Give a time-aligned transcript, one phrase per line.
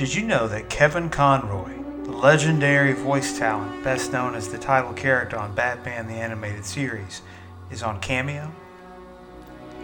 [0.00, 1.74] Did you know that Kevin Conroy,
[2.04, 7.20] the legendary voice talent best known as the title character on Batman the Animated Series,
[7.70, 8.50] is on Cameo?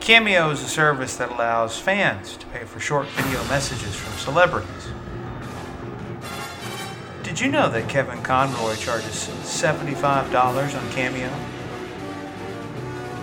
[0.01, 4.89] Cameo is a service that allows fans to pay for short video messages from celebrities.
[7.23, 11.29] Did you know that Kevin Conroy charges $75 on Cameo?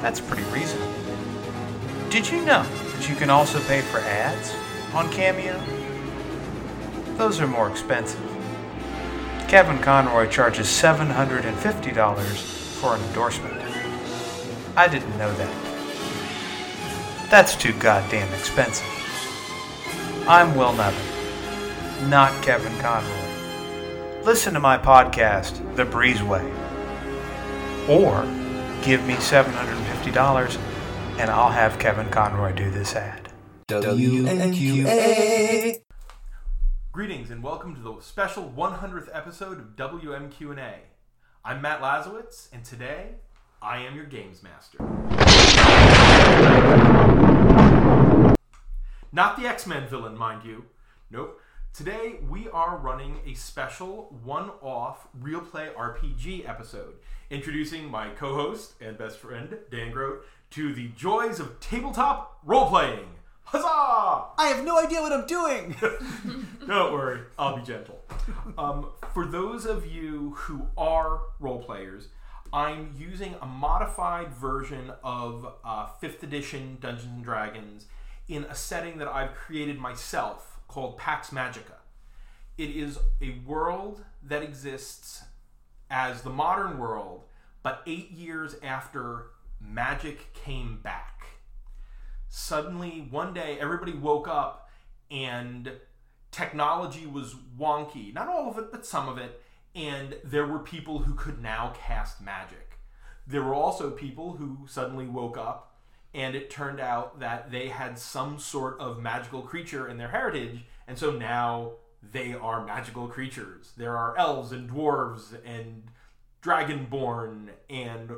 [0.04, 0.94] That's pretty reasonable.
[2.12, 4.54] Did you know that you can also pay for ads
[4.94, 5.60] on Cameo?
[7.18, 8.20] Those are more expensive.
[9.48, 12.38] Kevin Conroy charges $750
[12.82, 13.54] for an endorsement.
[14.76, 15.54] I didn't know that.
[17.30, 18.88] That's too goddamn expensive.
[20.28, 24.24] I'm Will Nevin, not Kevin Conroy.
[24.24, 26.44] Listen to my podcast, The Breezeway.
[27.88, 28.26] Or
[28.84, 30.58] give me $750
[31.20, 33.30] and I'll have Kevin Conroy do this ad.
[33.68, 34.94] WNQA.
[36.94, 40.76] Greetings and welcome to the special 100th episode of WMQ&A.
[41.44, 43.16] I'm Matt Lazorwitz, and today
[43.64, 44.78] I am your games master.
[49.12, 50.66] Not the X-Men villain, mind you.
[51.10, 51.42] Nope.
[51.74, 56.94] Today we are running a special one-off real play RPG episode,
[57.32, 63.08] introducing my co-host and best friend Dan Grote to the joys of tabletop role-playing.
[63.46, 64.26] Huzzah!
[64.38, 65.76] I have no idea what I'm doing.
[66.68, 68.00] Don't worry, I'll be gentle.
[68.58, 72.08] Um, for those of you who are role players,
[72.52, 77.88] I'm using a modified version of uh, 5th edition Dungeons and Dragons
[78.28, 81.80] in a setting that I've created myself called Pax Magica.
[82.58, 85.24] It is a world that exists
[85.90, 87.24] as the modern world,
[87.62, 89.28] but eight years after
[89.60, 91.23] magic came back
[92.36, 94.68] suddenly one day everybody woke up
[95.12, 95.72] and
[96.32, 98.12] technology was wonky.
[98.12, 99.40] Not all of it, but some of it.
[99.76, 102.80] And there were people who could now cast magic.
[103.28, 105.76] There were also people who suddenly woke up
[106.12, 110.66] and it turned out that they had some sort of magical creature in their heritage.
[110.88, 113.74] And so now they are magical creatures.
[113.78, 115.84] There are elves and dwarves and
[116.42, 118.10] dragonborn and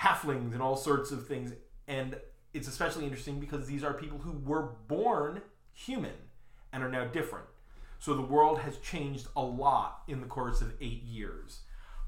[0.00, 1.52] halflings and all sorts of things.
[1.88, 2.16] And
[2.56, 6.14] it's especially interesting because these are people who were born human
[6.72, 7.46] and are now different.
[7.98, 11.60] So the world has changed a lot in the course of eight years.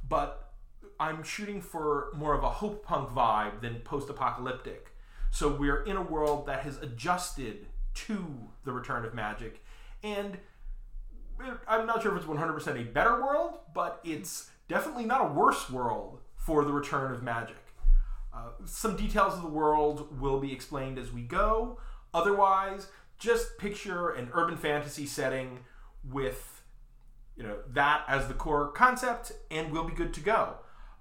[0.07, 0.53] But
[0.99, 4.95] I'm shooting for more of a hope punk vibe than post apocalyptic.
[5.31, 8.25] So we're in a world that has adjusted to
[8.65, 9.63] the return of magic.
[10.03, 10.39] And
[11.67, 15.71] I'm not sure if it's 100% a better world, but it's definitely not a worse
[15.71, 17.57] world for the return of magic.
[18.39, 21.79] Uh, some details of the world will be explained as we go.
[22.15, 22.87] Otherwise,
[23.19, 25.61] just picture an urban fantasy setting
[26.09, 26.63] with
[27.37, 30.55] you know that as the core concept, and we'll be good to go.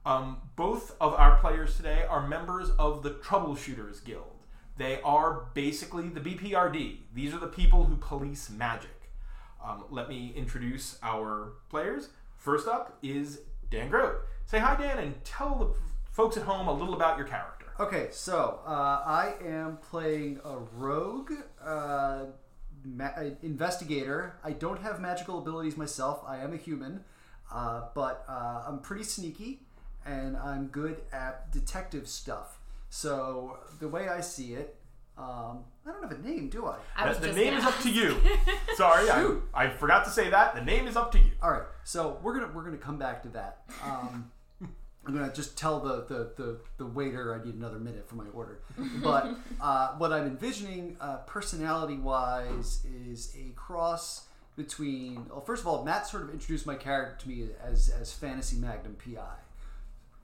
[0.05, 4.45] Um, both of our players today are members of the Troubleshooters Guild.
[4.77, 6.97] They are basically the BPRD.
[7.13, 9.11] These are the people who police magic.
[9.63, 12.09] Um, let me introduce our players.
[12.37, 14.21] First up is Dan Grote.
[14.45, 15.65] Say hi, Dan, and tell the
[16.17, 17.67] folks at home a little about your character.
[17.79, 21.31] Okay, so uh, I am playing a rogue
[21.63, 22.25] uh,
[22.83, 23.13] ma-
[23.43, 24.33] investigator.
[24.43, 26.23] I don't have magical abilities myself.
[26.25, 27.03] I am a human,
[27.53, 29.59] uh, but uh, I'm pretty sneaky
[30.07, 32.57] and I'm good at detective stuff.
[32.89, 34.75] So the way I see it,
[35.19, 36.77] um, I don't have a name, do I?
[36.95, 38.17] I the name is up to you.
[38.75, 40.55] Sorry, I, I forgot to say that.
[40.55, 41.31] The name is up to you.
[41.43, 43.61] All right, so we're gonna we're gonna come back to that.
[43.83, 44.31] Um,
[45.07, 48.27] I'm gonna just tell the, the, the, the waiter I need another minute for my
[48.33, 48.59] order.
[49.01, 55.25] But uh, what I'm envisioning, uh, personality wise, is a cross between.
[55.29, 58.57] Well, first of all, Matt sort of introduced my character to me as as Fantasy
[58.57, 59.21] Magnum PI.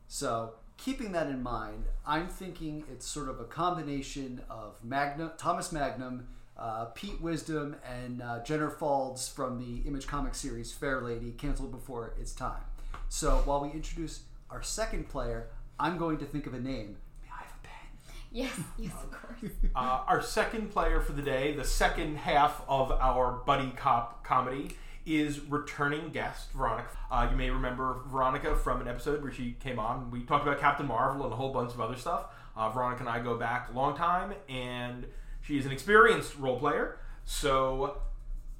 [0.07, 5.71] So keeping that in mind, I'm thinking it's sort of a combination of Magnum, Thomas
[5.71, 6.27] Magnum,
[6.57, 11.71] uh, Pete Wisdom, and uh, Jennifer Falls from the Image comic series Fair Lady, canceled
[11.71, 12.63] before its time.
[13.09, 14.21] So while we introduce
[14.53, 15.47] our second player,
[15.79, 16.97] I'm going to think of a name.
[17.23, 18.13] May I have a pen?
[18.31, 19.51] Yes, yes, of course.
[19.75, 24.77] Uh, our second player for the day, the second half of our buddy cop comedy,
[25.05, 26.89] is returning guest Veronica.
[27.11, 30.11] Uh, you may remember Veronica from an episode where she came on.
[30.11, 32.27] We talked about Captain Marvel and a whole bunch of other stuff.
[32.55, 35.07] Uh, Veronica and I go back a long time, and
[35.41, 36.99] she is an experienced role player.
[37.25, 37.97] So,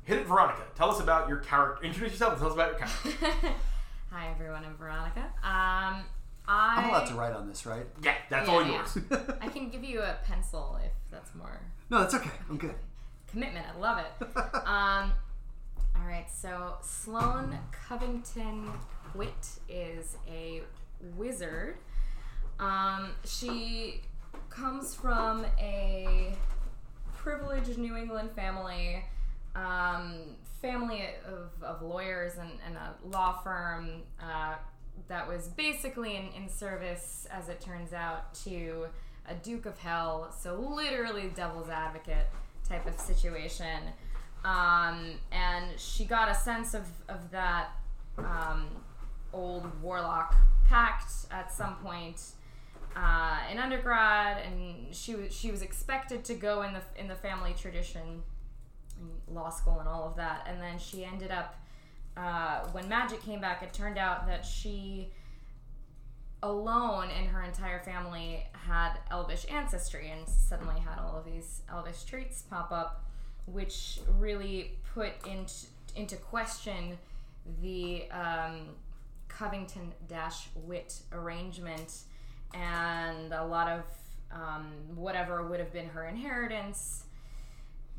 [0.02, 0.64] hit it, Veronica.
[0.76, 1.86] Tell us about your character.
[1.86, 3.50] Introduce yourself and tell us about your character.
[4.16, 5.22] Hi everyone, I'm Veronica.
[5.22, 6.04] Um,
[6.48, 7.88] I I'm allowed to write on this, right?
[8.04, 8.72] yeah, that's Yeah, all yeah.
[8.74, 8.98] yours.
[9.42, 12.30] I can give you a pencil if that's more No, that's okay.
[12.48, 12.76] I'm good.
[13.28, 13.66] commitment.
[13.76, 14.28] I love it.
[14.68, 15.14] um,
[15.96, 18.70] all right, so Sloane Covington
[19.16, 20.62] Witt is a
[21.18, 21.78] wizard.
[22.60, 24.02] Um, she
[24.52, 26.36] comes from a
[27.18, 29.04] privileged New England family,
[29.56, 34.56] um, family of, of lawyers and, and a law firm uh,
[35.10, 38.86] that was basically in, in service, as it turns out, to
[39.28, 42.28] a Duke of Hell, so literally devil's advocate
[42.68, 43.84] type of situation.
[44.46, 47.72] Um, and she got a sense of, of that
[48.18, 48.68] um,
[49.34, 50.36] old warlock
[50.68, 52.22] pact at some point
[52.96, 57.16] uh, in undergrad, and she was she was expected to go in the in the
[57.16, 58.22] family tradition,
[59.28, 61.56] law school and all of that, and then she ended up
[62.16, 63.64] uh, when magic came back.
[63.64, 65.12] It turned out that she
[66.44, 72.04] alone in her entire family had elvish ancestry and suddenly had all of these elvish
[72.04, 73.06] traits pop up
[73.46, 76.98] which really put into into question
[77.62, 78.68] the um,
[79.30, 82.02] covington dash Witt arrangement
[82.54, 83.84] and a lot of
[84.32, 87.03] um, whatever would have been her inheritance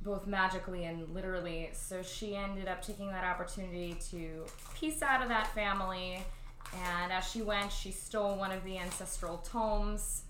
[0.04, 5.28] both magically and literally so she ended up taking that opportunity to piece out of
[5.28, 6.22] that family
[6.72, 10.22] and as she went, she stole one of the ancestral tomes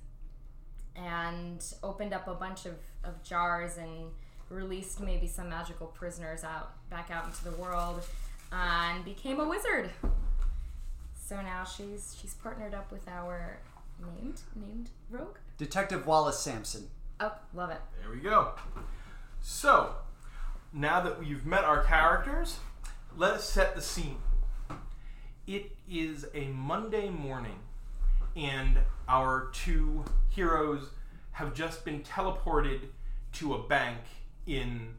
[0.97, 4.11] and opened up a bunch of, of jars and
[4.51, 8.03] released maybe some magical prisoners out back out into the world
[8.53, 9.91] and became a wizard.
[11.15, 13.59] So now she's she's partnered up with our
[13.99, 15.39] named named rogue.
[15.57, 16.89] Detective Wallace Sampson.
[17.21, 17.81] Oh, love it.
[18.03, 18.53] There we go.
[19.47, 19.97] So,
[20.73, 22.61] now that we've met our characters,
[23.15, 24.17] let us set the scene.
[25.47, 27.59] It is a Monday morning,
[28.35, 30.89] and our two heroes
[31.33, 32.87] have just been teleported
[33.35, 33.99] to a bank
[34.47, 34.95] in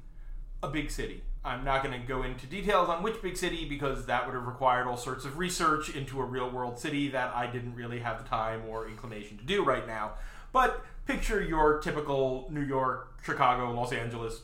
[0.62, 1.24] a big city.
[1.44, 4.45] I'm not going to go into details on which big city because that would have
[4.45, 8.21] required all sorts of research into a real world city that I didn't really have
[8.21, 10.13] the time or inclination to do right now.
[10.55, 14.43] But picture your typical New York, Chicago, Los Angeles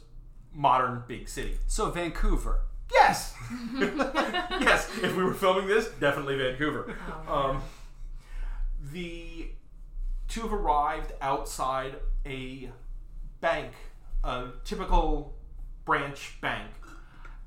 [0.53, 1.57] modern big city.
[1.67, 2.59] So Vancouver.
[2.91, 3.33] Yes.
[3.79, 4.89] yes.
[5.01, 6.97] If we were filming this, definitely Vancouver.
[7.29, 7.61] Um,
[8.91, 9.51] the
[10.27, 12.69] two have arrived outside a
[13.39, 13.71] bank,
[14.25, 15.37] a typical
[15.85, 16.71] branch bank,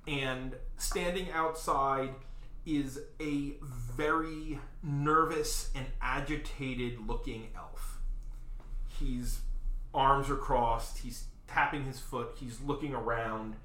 [0.09, 2.15] and standing outside
[2.65, 7.94] is a very nervous and agitated looking elf.
[8.99, 9.41] He's
[9.93, 13.57] arms are crossed, he's tapping his foot, he's looking around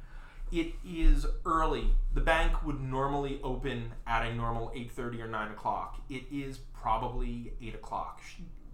[0.52, 1.92] it is early.
[2.14, 6.02] The bank would normally open at a normal 8.30 or 9 o'clock.
[6.10, 8.22] It is probably 8 o'clock,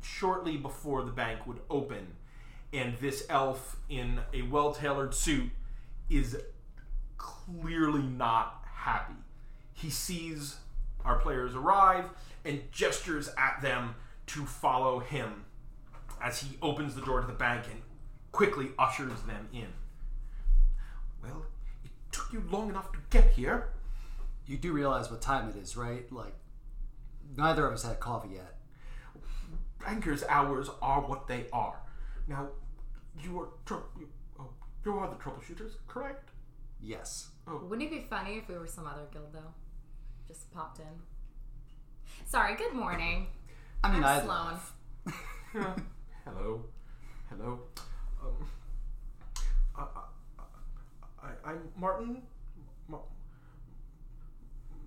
[0.02, 2.14] shortly before the bank would open.
[2.72, 5.52] And this elf in a well-tailored suit
[6.10, 6.38] is
[7.18, 9.16] clearly not happy.
[9.74, 10.58] He sees
[11.04, 12.10] our players arrive
[12.46, 13.96] and gestures at them
[14.28, 15.45] to follow him
[16.22, 17.82] as he opens the door to the bank and
[18.32, 19.68] quickly ushers them in.
[21.22, 21.46] Well,
[21.84, 23.70] it took you long enough to get here.
[24.46, 26.12] You do realize what time it is, right?
[26.12, 26.36] Like,
[27.36, 28.58] neither of us had coffee yet.
[29.80, 31.80] Bankers' hours are what they are.
[32.28, 32.50] Now,
[33.22, 34.10] you are tr- you,
[34.40, 34.50] oh,
[34.84, 36.30] you are the troubleshooters, correct?
[36.82, 37.30] Yes.
[37.48, 37.62] Oh.
[37.70, 39.54] Wouldn't it be funny if we were some other guild though?
[40.28, 40.86] Just popped in.
[42.26, 43.28] Sorry, good morning.
[43.84, 44.60] I mean, I'm I
[45.62, 45.76] Sloane.
[46.26, 46.66] Hello,
[47.30, 47.60] hello.
[48.24, 48.48] Um,
[49.78, 49.86] I,
[50.40, 52.24] I, I, I'm Martin.
[52.88, 52.98] Ma-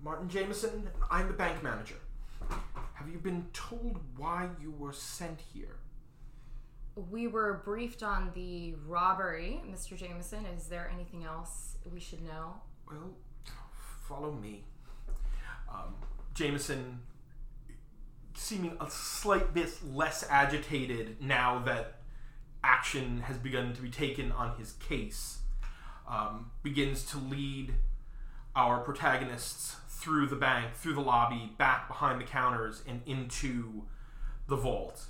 [0.03, 0.89] Martin Jameson.
[1.09, 1.95] I'm the bank manager.
[2.93, 5.77] Have you been told why you were sent here?
[7.09, 9.95] We were briefed on the robbery, Mr.
[9.95, 10.45] Jameson.
[10.45, 12.55] Is there anything else we should know?
[12.85, 13.11] Well,
[14.07, 14.65] follow me.
[15.71, 15.95] Um,
[16.33, 16.99] Jameson,
[18.39, 21.95] seeming a slight bit less agitated now that
[22.63, 25.39] action has begun to be taken on his case,
[26.07, 27.73] um, begins to lead
[28.55, 33.83] our protagonists through the bank, through the lobby, back behind the counters, and into
[34.47, 35.03] the vault.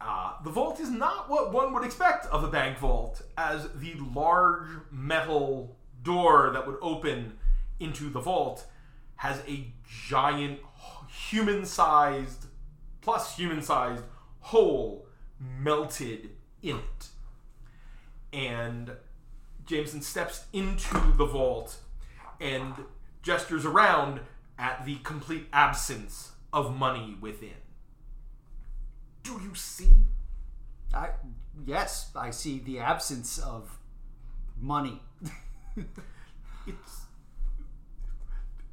[0.00, 3.94] Uh, the vault is not what one would expect of a bank vault, as the
[4.14, 7.38] large metal door that would open
[7.78, 8.66] into the vault
[9.16, 9.72] has a
[10.08, 10.60] giant
[11.16, 12.46] human sized,
[13.00, 14.04] plus human sized
[14.40, 15.06] hole
[15.38, 16.30] melted
[16.62, 17.08] in it.
[18.32, 18.92] And
[19.64, 21.78] Jameson steps into the vault
[22.40, 22.74] and
[23.22, 24.20] gestures around
[24.58, 27.62] at the complete absence of money within.
[29.22, 29.90] Do you see?
[30.94, 31.10] I
[31.66, 33.78] yes, I see the absence of
[34.60, 35.02] money.
[36.66, 37.05] It's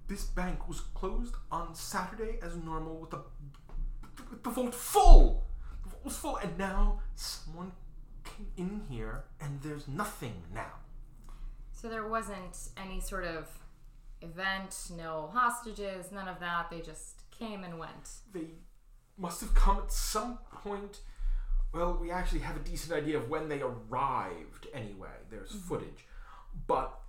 [0.08, 3.22] this bank was closed on Saturday as normal with the
[4.30, 5.46] with the vault full.
[5.84, 7.72] The vault was full, and now someone
[8.24, 10.74] came in here, and there's nothing now.
[11.72, 13.48] So there wasn't any sort of
[14.22, 16.70] event, no hostages, none of that.
[16.70, 18.10] They just came and went.
[18.34, 18.48] They
[19.18, 21.02] must have come at some point.
[21.74, 24.68] Well, we actually have a decent idea of when they arrived.
[24.74, 25.68] Anyway, there's mm-hmm.
[25.68, 26.06] footage,
[26.68, 27.00] but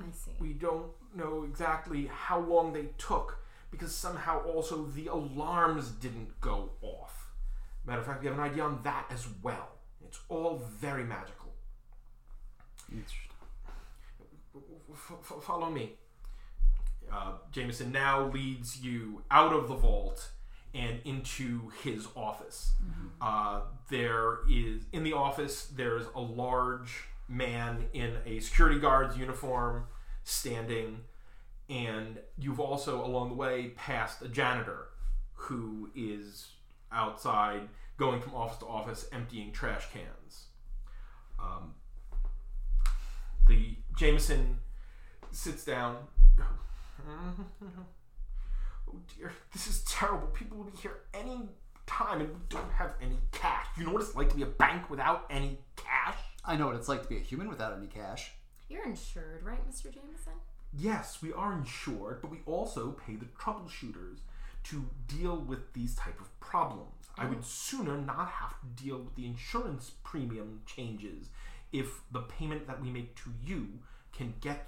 [0.00, 0.32] I see.
[0.40, 3.38] we don't know exactly how long they took
[3.70, 7.30] because somehow also the alarms didn't go off.
[7.86, 9.68] Matter of fact, we have an idea on that as well.
[10.06, 11.52] It's all very magical.
[14.92, 15.94] F- f- follow me.
[17.12, 20.30] Uh, Jameson now leads you out of the vault
[20.72, 22.72] and into his office.
[23.20, 23.60] Uh,
[23.90, 25.66] there is in the office.
[25.66, 29.84] There's a large man in a security guard's uniform
[30.24, 31.00] standing,
[31.68, 34.88] and you've also along the way passed a janitor
[35.34, 36.52] who is
[36.92, 40.46] outside going from office to office emptying trash cans.
[41.38, 41.74] Um,
[43.48, 44.58] the Jameson
[45.30, 45.96] sits down.
[48.86, 50.28] Oh dear, this is terrible.
[50.28, 51.48] People will be here any
[51.86, 53.66] time and we don't have any cash.
[53.76, 56.16] You know what it's like to be a bank without any cash?
[56.46, 58.32] I know what it's like to be a human without any cash.
[58.68, 59.84] You're insured, right, Mr.
[59.84, 60.34] Jameson?
[60.76, 64.18] Yes, we are insured, but we also pay the troubleshooters
[64.64, 67.06] to deal with these type of problems.
[67.16, 67.44] I would mm.
[67.44, 71.28] sooner not have to deal with the insurance premium changes
[71.72, 73.68] if the payment that we make to you
[74.12, 74.66] can get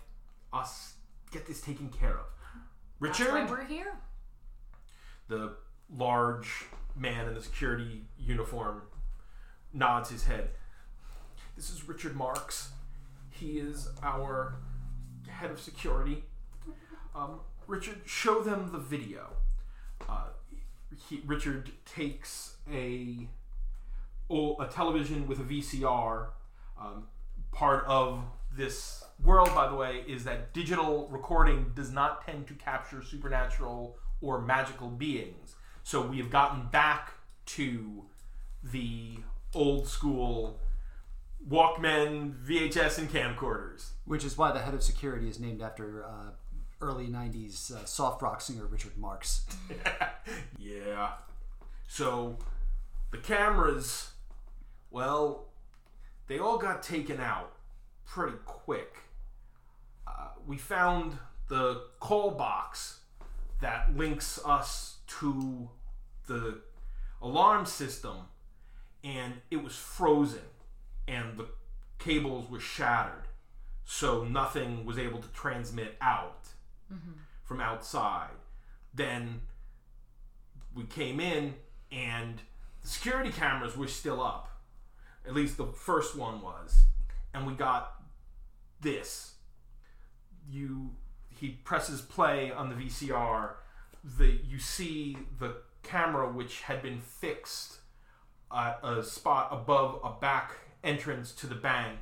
[0.52, 0.94] us
[1.32, 2.26] get this taken care of.
[3.00, 3.94] That's Richard, why we're here.
[5.28, 5.56] the
[5.94, 6.66] large
[6.96, 8.82] man in the security uniform
[9.72, 10.50] nods his head.
[11.56, 12.68] This is Richard Marx.
[13.30, 14.56] He is our
[15.26, 16.22] head of security.
[17.14, 19.28] Um, Richard, show them the video.
[20.06, 20.26] Uh,
[21.08, 23.26] he, Richard takes a
[24.28, 26.26] a television with a VCR.
[26.78, 27.06] Um,
[27.52, 28.22] part of
[28.54, 33.96] this world, by the way, is that digital recording does not tend to capture supernatural
[34.20, 35.54] or magical beings.
[35.84, 37.14] So we have gotten back
[37.46, 38.04] to
[38.62, 39.20] the
[39.54, 40.60] old school
[41.48, 43.90] Walkman, VHS, and camcorders.
[44.04, 46.30] Which is why the head of security is named after uh,
[46.80, 49.46] early 90s uh, soft rock singer Richard Marx.
[50.58, 51.12] yeah.
[51.88, 52.36] So
[53.10, 54.10] the cameras,
[54.90, 55.46] well,
[56.26, 57.52] they all got taken out
[58.06, 58.98] pretty quick.
[60.06, 63.00] Uh, we found the call box
[63.60, 65.68] that links us to
[66.26, 66.60] the
[67.22, 68.16] alarm system,
[69.02, 70.40] and it was frozen,
[71.08, 71.46] and the
[71.98, 73.24] cables were shattered,
[73.84, 76.48] so nothing was able to transmit out
[77.44, 78.30] from outside.
[78.92, 79.40] Then
[80.74, 81.54] we came in
[81.90, 82.40] and
[82.82, 84.48] the security cameras were still up.
[85.26, 86.84] At least the first one was.
[87.34, 88.02] And we got
[88.80, 89.34] this.
[90.48, 90.90] You
[91.28, 93.54] he presses play on the VCR.
[94.18, 97.78] The you see the camera which had been fixed
[98.54, 102.00] at a spot above a back entrance to the bank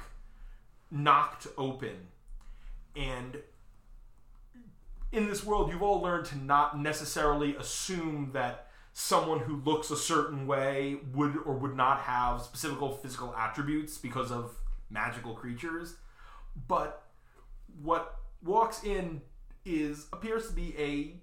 [0.91, 2.09] knocked open
[2.97, 3.39] and
[5.15, 9.97] in this world, you've all learned to not necessarily assume that someone who looks a
[9.97, 14.57] certain way would or would not have specific physical attributes because of
[14.91, 15.97] magical creatures.
[16.69, 17.05] But
[17.81, 19.21] what walks in
[19.65, 21.15] is appears to be a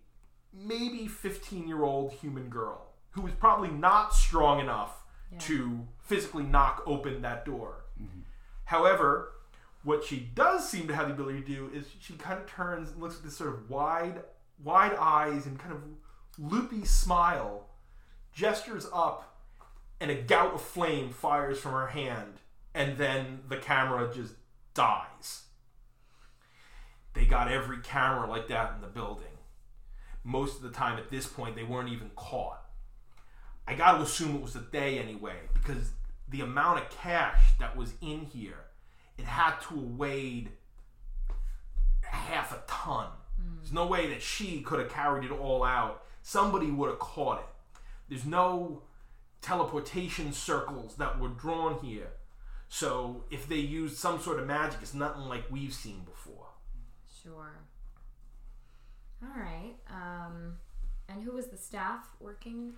[0.53, 5.00] maybe 15 year old human girl who is probably not strong enough
[5.39, 7.85] to physically knock open that door.
[8.01, 8.21] Mm-hmm.
[8.65, 9.33] However,
[9.83, 12.91] what she does seem to have the ability to do is she kind of turns
[12.91, 14.21] and looks with this sort of wide,
[14.63, 15.81] wide eyes and kind of
[16.38, 17.67] loopy smile,
[18.33, 19.39] gestures up,
[20.00, 22.41] and a gout of flame fires from her hand,
[22.73, 24.33] and then the camera just
[24.73, 25.43] dies.
[27.13, 29.25] They got every camera like that in the building.
[30.23, 32.60] Most of the time at this point, they weren't even caught.
[33.67, 35.91] I got to assume it was a day anyway, because
[36.29, 38.65] the amount of cash that was in here,
[39.17, 40.51] it had to have weighed
[42.01, 43.07] half a ton.
[43.57, 46.03] There's no way that she could have carried it all out.
[46.21, 47.79] Somebody would have caught it.
[48.09, 48.83] There's no
[49.41, 52.11] teleportation circles that were drawn here.
[52.69, 56.47] So if they used some sort of magic, it's nothing like we've seen before.
[57.23, 57.53] Sure.
[59.23, 59.73] All right.
[59.89, 60.57] Um,
[61.09, 62.73] and who was the staff working?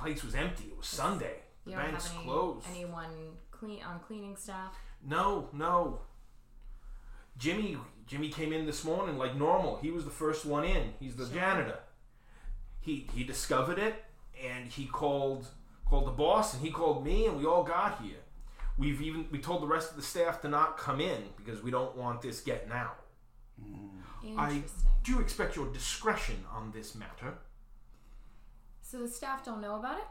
[0.00, 0.64] Place was empty.
[0.64, 1.36] It was Sunday.
[1.66, 2.66] The don't bank's have any, closed.
[2.70, 3.10] anyone
[3.50, 4.74] clean on cleaning staff.
[5.06, 6.00] No, no.
[7.36, 7.76] Jimmy
[8.06, 9.76] Jimmy came in this morning like normal.
[9.76, 10.94] He was the first one in.
[10.98, 11.34] He's the Sure.
[11.34, 11.78] janitor.
[12.80, 14.04] He he discovered it
[14.42, 15.46] and he called
[15.86, 18.18] called the boss and he called me and we all got here.
[18.78, 21.70] We've even we told the rest of the staff to not come in because we
[21.70, 23.04] don't want this getting out.
[23.62, 24.38] Mm.
[24.38, 24.62] I
[25.04, 27.34] do expect your discretion on this matter.
[28.90, 30.04] So the staff don't know about it?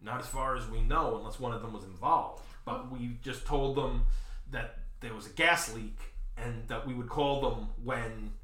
[0.00, 2.44] Not as far as we know, unless one of them was involved.
[2.64, 2.88] But oh.
[2.92, 4.04] we just told them
[4.52, 5.98] that there was a gas leak
[6.36, 8.34] and that we would call them when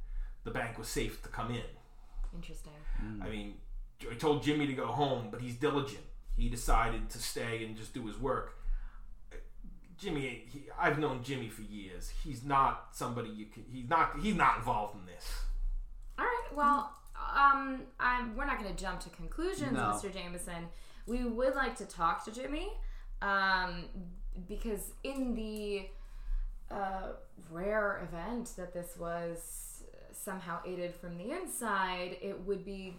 [0.43, 1.63] the bank was safe to come in.
[2.35, 2.73] Interesting.
[2.99, 3.23] Hmm.
[3.23, 3.55] I mean,
[4.11, 6.03] I told Jimmy to go home, but he's diligent.
[6.37, 8.59] He decided to stay and just do his work.
[9.97, 12.13] Jimmy, he, I've known Jimmy for years.
[12.25, 13.65] He's not somebody you can.
[13.73, 14.19] He's not.
[14.21, 15.43] He's not involved in this.
[16.19, 16.49] All right.
[16.57, 19.93] Well, um, I'm, we're not going to jump to conclusions, No.
[19.93, 20.13] Mr.
[20.13, 20.69] Jameson.
[21.07, 22.73] We would like to talk to Jimmy,
[23.23, 23.85] um,
[24.49, 25.89] because in the
[26.71, 27.13] uh,
[27.51, 32.97] rare event that this was somehow aided from the inside, it would be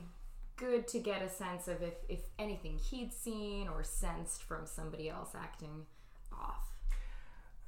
[0.56, 5.10] good to get a sense of if, if anything he'd seen or sensed from somebody
[5.10, 5.86] else acting
[6.32, 6.72] off.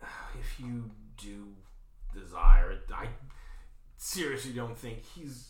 [0.40, 1.48] if you do
[2.14, 3.08] desire it, I
[3.98, 5.50] seriously don't think he's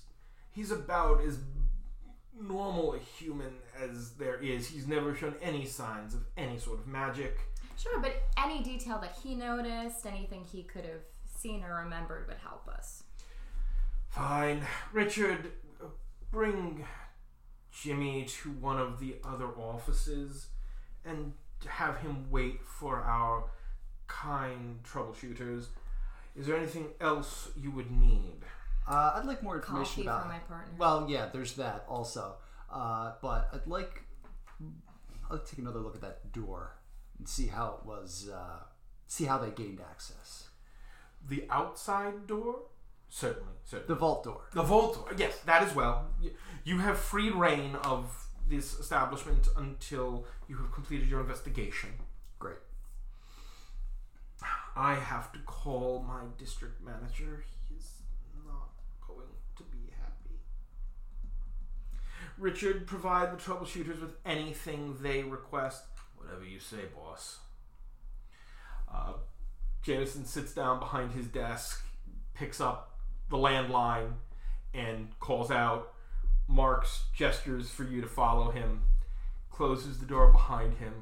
[0.58, 1.38] he's about as
[2.42, 4.68] normal a human as there is.
[4.68, 7.38] He's never shown any signs of any sort of magic.
[7.78, 12.38] Sure, but any detail that he noticed, anything he could have seen or remembered would
[12.38, 13.04] help us.
[14.10, 15.52] Fine, Richard,
[16.32, 16.84] bring
[17.72, 20.48] Jimmy to one of the other offices
[21.06, 21.34] and
[21.68, 23.44] have him wait for our
[24.08, 25.68] kind troubleshooters.
[26.36, 28.42] Is there anything else you would need?
[28.88, 30.22] Uh, I'd like more information Coffee about.
[30.24, 30.74] for my partner.
[30.78, 32.36] Well, yeah, there's that also.
[32.72, 34.04] Uh, but I'd like.
[35.30, 36.78] I'll take another look at that door
[37.20, 38.30] and see how it was.
[38.34, 38.60] Uh,
[39.08, 40.50] see how they gained access.
[41.28, 42.60] The outside door?
[43.10, 43.88] Certainly, certainly.
[43.94, 44.42] The vault door.
[44.54, 46.10] The vault door, yes, that as well.
[46.22, 46.30] Y-
[46.64, 51.90] You have free reign of this establishment until you have completed your investigation.
[52.40, 52.58] Great.
[54.76, 57.44] I have to call my district manager.
[57.68, 57.90] He is
[58.46, 58.70] not
[59.08, 60.40] going to be happy.
[62.38, 65.84] Richard, provide the troubleshooters with anything they request.
[66.18, 67.40] Whatever you say, boss.
[68.94, 69.14] Uh,
[69.82, 71.84] Jameson sits down behind his desk,
[72.34, 74.14] picks up the landline,
[74.74, 75.94] and calls out.
[76.48, 78.84] Marx gestures for you to follow him,
[79.52, 80.94] closes the door behind him.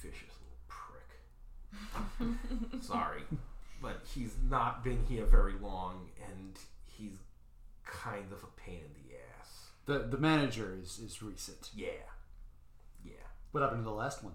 [0.00, 2.36] Vicious little
[2.68, 2.82] prick.
[2.82, 3.22] Sorry,
[3.82, 6.58] but he's not been here very long, and
[6.96, 7.18] he's
[7.84, 9.03] kind of a pain in the.
[9.86, 11.70] The the manager is is recent.
[11.74, 11.88] Yeah,
[13.04, 13.12] yeah.
[13.52, 14.34] What happened to the last one?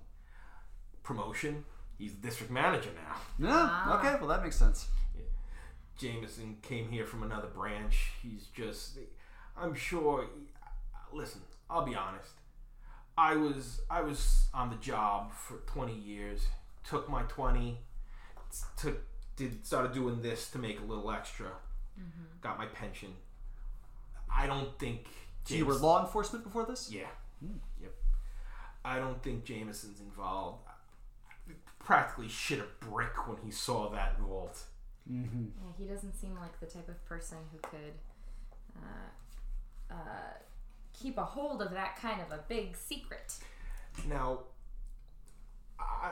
[1.04, 1.66] Promotion.
[1.98, 3.16] He's district manager now.
[3.38, 3.50] No.
[3.52, 4.00] Ah.
[4.00, 4.16] Okay.
[4.20, 4.88] Well, that makes sense.
[5.98, 8.12] Jameson came here from another branch.
[8.24, 8.98] He's just,
[9.62, 10.28] I'm sure.
[11.12, 12.32] Listen, I'll be honest.
[13.18, 16.48] I was I was on the job for 20 years.
[16.88, 17.78] Took my 20.
[18.78, 19.02] Took
[19.36, 21.48] did started doing this to make a little extra.
[22.42, 23.10] Got my pension.
[24.34, 25.06] I don't think.
[25.50, 26.92] So you were law enforcement before this?
[26.92, 27.08] Yeah.
[27.82, 27.92] Yep.
[28.86, 30.60] I don't think Jameson's involved.
[31.80, 34.66] Practically shit a brick when he saw that vault.
[35.10, 37.94] Yeah, he doesn't seem like the type of person who could
[38.78, 40.34] uh, uh,
[40.94, 43.34] keep a hold of that kind of a big secret.
[44.08, 44.42] Now,
[45.80, 46.12] I,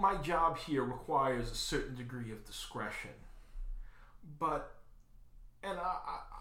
[0.00, 3.10] my job here requires a certain degree of discretion,
[4.38, 4.76] but
[5.62, 6.37] and I, I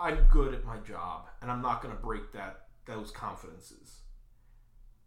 [0.00, 3.98] I'm good at my job, and I'm not going to break that those confidences.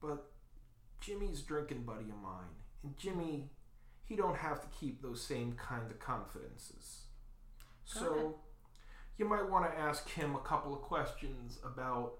[0.02, 0.26] But
[1.02, 2.54] Jimmy's drinking buddy of mine,
[2.84, 3.50] and Jimmy,
[4.06, 7.04] he don't have to keep those same kind of confidences.
[7.94, 8.36] Got So it.
[9.18, 12.20] you might want to ask him a couple of questions about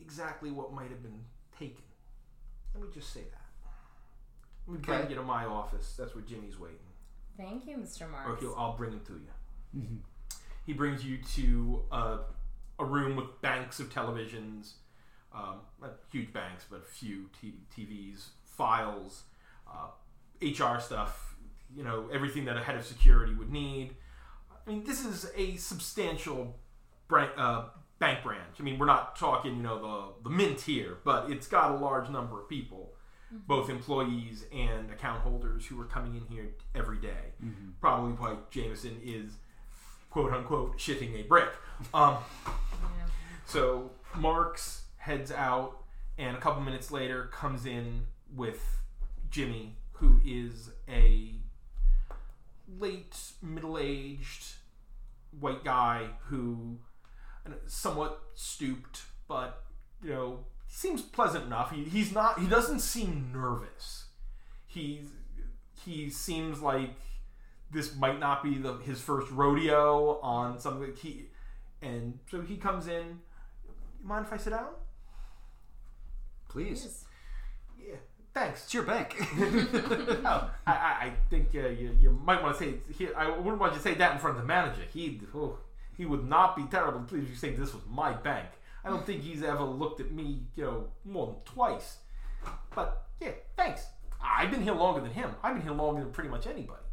[0.00, 1.24] exactly what might have been
[1.58, 1.84] taken.
[2.74, 3.40] Let me just say that.
[4.66, 5.94] Let me bring you to my office.
[5.98, 6.78] That's where Jimmy's waiting.
[7.36, 8.02] Thank you, Mr.
[8.02, 8.40] Or Marx.
[8.40, 9.80] he'll, I'll bring him to you.
[9.80, 9.96] Mm-hmm.
[10.66, 12.18] He brings you to uh,
[12.78, 14.72] a room with banks of televisions,
[15.34, 19.24] um, not huge banks, but a few t- TVs, files,
[19.70, 19.88] uh,
[20.40, 21.36] HR stuff,
[21.74, 23.94] you know, everything that a head of security would need.
[24.66, 26.56] I mean, this is a substantial
[27.08, 27.64] bran- uh,
[27.98, 28.56] bank branch.
[28.58, 31.74] I mean, we're not talking, you know, the, the mint here, but it's got a
[31.76, 32.92] large number of people,
[33.46, 37.32] both employees and account holders who are coming in here every day.
[37.80, 39.32] Probably why Jameson is,
[40.14, 41.48] quote unquote, shitting a brick.
[41.92, 43.06] Um, Yeah.
[43.46, 45.82] so Marx heads out,
[46.16, 48.80] and a couple minutes later comes in with
[49.28, 51.34] Jimmy, who is a
[52.78, 54.54] late middle aged
[55.40, 56.78] white guy who
[57.66, 59.64] somewhat stooped, but
[60.00, 61.72] you know seems pleasant enough.
[61.72, 62.38] He, he's not.
[62.38, 64.04] He doesn't seem nervous.
[64.64, 65.08] He's
[65.84, 66.90] he seems like
[67.70, 70.94] this might not be the his first rodeo on something.
[70.96, 71.26] He
[71.82, 73.20] and so he comes in.
[74.00, 74.70] You mind if I sit down?
[76.48, 76.84] Please.
[76.84, 77.04] Yes.
[77.88, 77.96] Yeah.
[78.32, 78.64] Thanks.
[78.64, 79.14] It's your bank.
[79.20, 83.58] oh, I, I, I think uh, you, you might want to say he, I wouldn't
[83.58, 84.82] want you to say that in front of the manager.
[84.92, 85.58] He oh,
[85.96, 88.48] he would not be terrible pleased if you say this was my bank.
[88.84, 91.98] I don't think he's ever looked at me, you know, more than twice.
[92.74, 93.86] But yeah, thanks.
[94.22, 95.30] I've been here longer than him.
[95.42, 96.83] I've been here longer than pretty much anybody.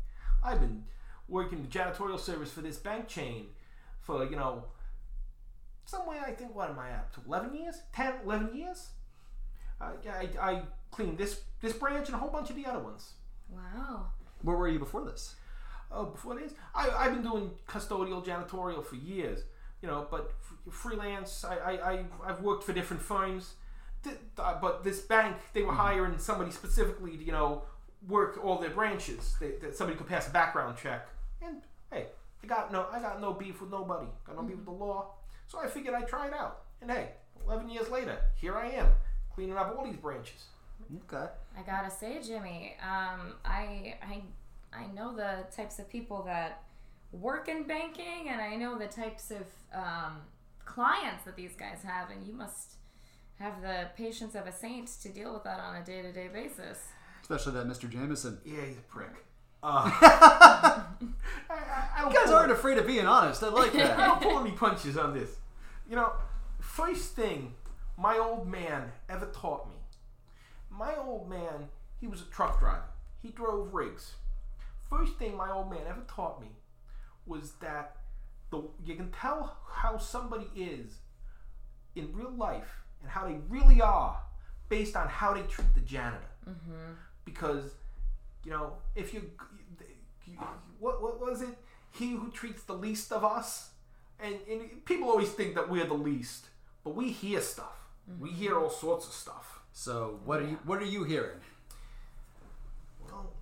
[0.44, 0.84] I've been
[1.28, 3.48] working the janitorial service for this bank chain
[4.02, 4.66] for you know
[5.86, 7.22] somewhere I think what am I up to?
[7.28, 7.82] Eleven years?
[7.94, 8.90] 10, 11 years?
[9.80, 13.14] Uh, I, I cleaned this this branch and a whole bunch of the other ones.
[13.50, 14.08] Wow.
[14.42, 15.36] Where were you before this?
[15.92, 19.42] Oh, before this, I, I've been doing custodial janitorial for years,
[19.82, 20.32] you know, but
[20.68, 21.44] f- freelance.
[21.44, 23.56] I, I, I, I've worked for different firms,
[24.04, 27.64] Th- uh, but this bank, they were hiring somebody specifically to, you know,
[28.08, 29.36] work all their branches.
[29.40, 31.08] They, that somebody could pass a background check,
[31.42, 31.62] and
[31.92, 32.08] hey,
[32.44, 34.08] I got no, I got no beef with nobody.
[34.26, 35.14] Got no beef with the law.
[35.48, 36.62] So I figured I'd try it out.
[36.82, 37.10] And hey,
[37.46, 38.88] 11 years later, here I am,
[39.34, 40.46] cleaning up all these branches.
[41.08, 41.30] Okay.
[41.58, 44.22] I gotta say, Jimmy, um, I I
[44.74, 46.64] I know the types of people that
[47.12, 50.18] work in banking, and I know the types of um,
[50.66, 52.76] clients that these guys have, and you must
[53.40, 56.30] have the patience of a saint to deal with that on a day to day
[56.32, 56.80] basis.
[57.22, 57.90] Especially that Mr.
[57.90, 58.40] Jameson.
[58.46, 59.26] Yeah, he's a prick.
[59.64, 60.84] Uh, I,
[61.50, 61.54] I,
[61.98, 63.44] I You guys pull- aren't afraid of being honest.
[63.44, 63.98] I like I that.
[63.98, 65.38] don't pull any punches on this.
[65.90, 66.14] You know,
[66.60, 67.54] first thing
[67.98, 69.76] my old man ever taught me.
[70.70, 71.68] My old man,
[72.00, 72.84] he was a truck driver.
[73.22, 74.14] He drove rigs.
[74.90, 76.48] First thing my old man ever taught me
[77.26, 77.98] was that
[78.50, 80.98] the you can tell how somebody is
[81.96, 84.20] in real life and how they really are
[84.70, 86.18] based on how they treat the janitor.
[87.26, 87.76] Because
[88.44, 89.30] you know, if you,
[90.26, 90.38] you
[90.80, 91.58] what what was it?
[91.92, 93.72] He who treats the least of us,
[94.20, 96.48] and, and people always think that we're the least,
[96.84, 97.90] but we hear stuff.
[98.20, 99.62] We hear all sorts of stuff.
[99.74, 101.40] So what are you what are you hearing?
[103.04, 103.34] Well,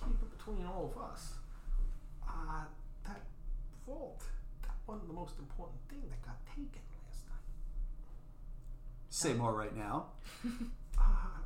[0.00, 1.34] keep it between all of us.
[2.26, 2.64] Uh,
[3.06, 3.20] that
[3.86, 4.22] vault,
[4.62, 7.44] that wasn't the most important thing that got taken last night.
[9.10, 10.06] Say more right now.
[10.98, 11.41] Uh, the,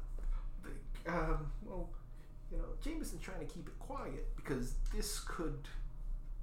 [1.09, 1.91] um, well,
[2.51, 5.69] you know, Jameson's trying to keep it quiet because this could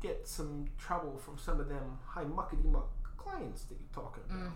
[0.02, 4.52] get some trouble from some of them high muckety muck clients that you're talking about.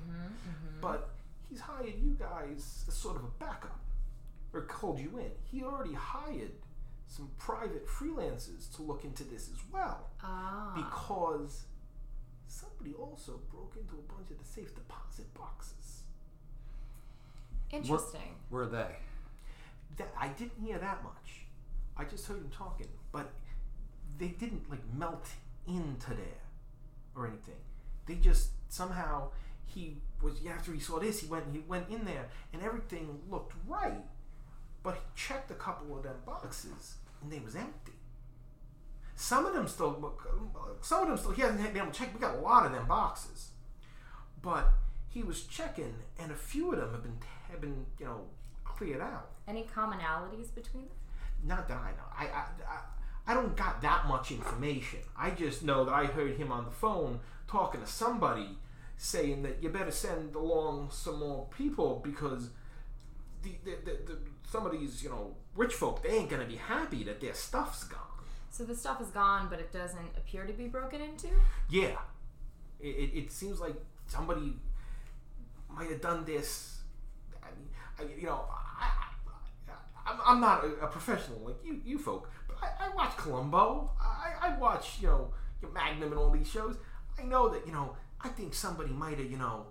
[0.81, 1.09] But
[1.49, 3.79] he's hired you guys as sort of a backup,
[4.53, 5.31] or called you in.
[5.49, 6.51] He already hired
[7.07, 10.73] some private freelancers to look into this as well Ah.
[10.75, 11.63] because
[12.47, 16.03] somebody also broke into a bunch of the safe deposit boxes.
[17.71, 18.35] Interesting.
[18.49, 18.95] Where are they?
[19.97, 21.45] That I didn't hear that much.
[21.95, 23.31] I just heard him talking, but
[24.17, 25.27] they didn't like melt
[25.67, 26.43] into there
[27.15, 27.55] or anything.
[28.05, 29.31] They just somehow
[29.65, 33.53] he was after he saw this, he went he went in there and everything looked
[33.67, 34.03] right,
[34.83, 37.93] but he checked a couple of them boxes and they was empty.
[39.15, 40.13] Some of them still,
[40.81, 41.31] some of them still.
[41.31, 42.13] He hasn't been able to check.
[42.13, 43.49] We got a lot of them boxes,
[44.43, 44.69] but
[45.09, 47.17] he was checking, and a few of them have been
[47.49, 48.21] have been you know
[49.01, 49.29] out.
[49.47, 50.95] Any commonalities between them?
[51.43, 52.07] Not that I know.
[52.17, 54.99] I, I, I, I don't got that much information.
[55.17, 58.57] I just know that I heard him on the phone talking to somebody
[58.97, 62.49] saying that you better send along some more people because
[63.43, 64.17] the, the, the, the
[64.49, 67.33] some of these, you know, rich folk, they ain't going to be happy that their
[67.33, 68.01] stuff's gone.
[68.49, 71.27] So the stuff is gone, but it doesn't appear to be broken into.
[71.69, 71.97] Yeah.
[72.79, 73.75] It, it, it seems like
[74.07, 74.53] somebody
[75.69, 76.76] might have done this.
[77.99, 81.81] I mean, I, you know, I, I, I'm, I'm not a, a professional like you,
[81.85, 83.91] you folk, but I, I watch Columbo.
[84.01, 85.33] I, I watch, you know,
[85.73, 86.77] Magnum and all these shows.
[87.19, 89.67] I know that, you know, I think somebody might have, you know,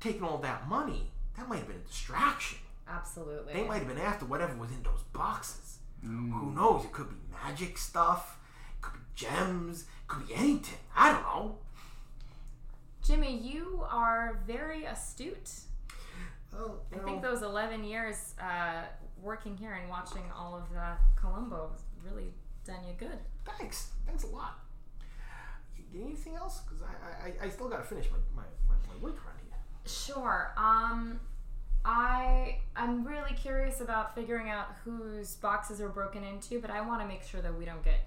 [0.00, 1.10] taken all that money.
[1.36, 2.58] That might have been a distraction.
[2.88, 3.52] Absolutely.
[3.52, 5.78] They might have been after whatever was in those boxes.
[6.04, 6.32] Mm.
[6.32, 6.84] Who knows?
[6.84, 8.38] It could be magic stuff.
[8.78, 9.82] It could be gems.
[9.82, 10.78] It could be anything.
[10.94, 11.58] I don't know.
[13.04, 15.50] Jimmy, you are very astute.
[16.52, 18.82] Well, I know, think those 11 years uh,
[19.22, 22.32] working here and watching all of the Columbo has really
[22.64, 23.18] done you good.
[23.58, 23.90] thanks.
[24.06, 24.58] Thanks a lot.
[25.76, 26.60] You you need anything else?
[26.60, 29.58] Because I, I, I still got to finish my, my, my, my work around here.
[29.86, 30.52] Sure.
[30.56, 31.20] Um,
[31.84, 37.00] I I'm really curious about figuring out whose boxes are broken into, but I want
[37.02, 38.06] to make sure that we don't get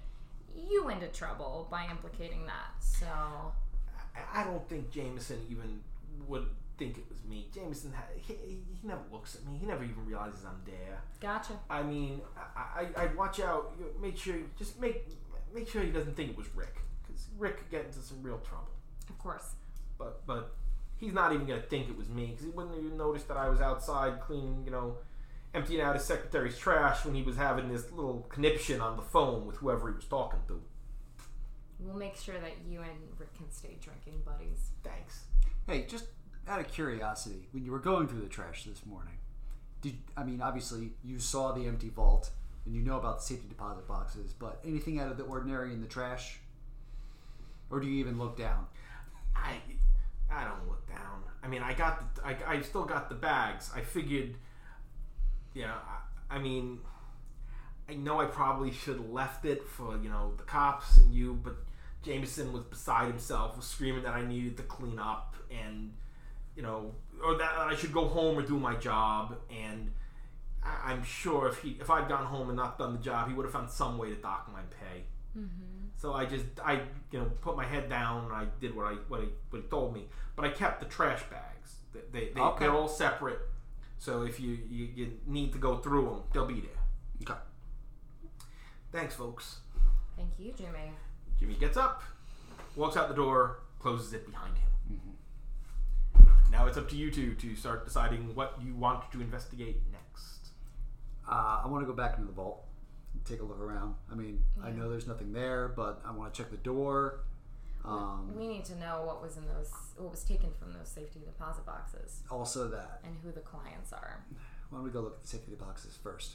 [0.54, 2.74] you into trouble by implicating that.
[2.80, 5.80] So I- I don't think Jameson even
[6.28, 6.48] would
[6.80, 7.46] think it was me.
[7.54, 9.58] Jameson, ha- he, he never looks at me.
[9.58, 11.02] He never even realizes I'm there.
[11.20, 11.52] gotcha.
[11.68, 12.22] I mean,
[12.56, 13.74] I, I, I'd watch out.
[13.78, 15.06] You know, make sure, just make
[15.54, 18.38] make sure he doesn't think it was Rick, because Rick could get into some real
[18.38, 18.72] trouble.
[19.10, 19.52] Of course.
[19.98, 20.54] But but
[20.96, 23.50] he's not even gonna think it was me, because he wouldn't even notice that I
[23.50, 24.96] was outside cleaning, you know,
[25.52, 29.46] emptying out his secretary's trash when he was having this little conniption on the phone
[29.46, 30.62] with whoever he was talking to.
[31.78, 34.70] We'll make sure that you and Rick can stay drinking buddies.
[34.82, 35.24] Thanks.
[35.66, 36.06] Hey, just
[36.50, 39.14] out of curiosity, when you were going through the trash this morning,
[39.80, 42.30] did I mean obviously you saw the empty vault
[42.66, 45.80] and you know about the safety deposit boxes, but anything out of the ordinary in
[45.80, 46.40] the trash?
[47.70, 48.66] Or do you even look down?
[49.34, 49.54] I
[50.30, 51.22] I don't look down.
[51.42, 53.70] I mean, I got the, I, I still got the bags.
[53.74, 54.34] I figured,
[55.54, 55.74] you know,
[56.30, 56.80] I, I mean,
[57.88, 61.38] I know I probably should have left it for you know the cops and you,
[61.44, 61.56] but
[62.02, 65.92] Jameson was beside himself, was screaming that I needed to clean up and
[66.60, 66.92] you know,
[67.24, 69.38] or that I should go home or do my job.
[69.50, 69.92] And
[70.62, 73.34] I, I'm sure if he if I'd gone home and not done the job, he
[73.34, 75.04] would have found some way to dock my pay.
[75.38, 75.86] Mm-hmm.
[75.96, 78.94] So I just I you know put my head down and I did what I
[79.08, 80.04] what he what he told me.
[80.36, 81.76] But I kept the trash bags.
[81.94, 82.58] They, they, they Okay.
[82.66, 83.40] they're all separate.
[83.98, 86.82] So if you, you you need to go through them, they'll be there.
[87.22, 87.40] Okay.
[88.92, 89.60] Thanks, folks.
[90.16, 90.92] Thank you, Jimmy.
[91.38, 92.02] Jimmy gets up,
[92.76, 94.69] walks out the door, closes it behind him.
[96.50, 100.48] Now it's up to you two to start deciding what you want to investigate next.
[101.30, 102.64] Uh, I want to go back into the vault
[103.14, 103.94] and take a look around.
[104.10, 107.20] I mean, I know there's nothing there, but I want to check the door.
[107.84, 111.20] Um, We need to know what was in those, what was taken from those safety
[111.24, 113.00] deposit boxes, also that.
[113.04, 114.24] and who the clients are.
[114.68, 116.34] Why don't we go look at the safety boxes first?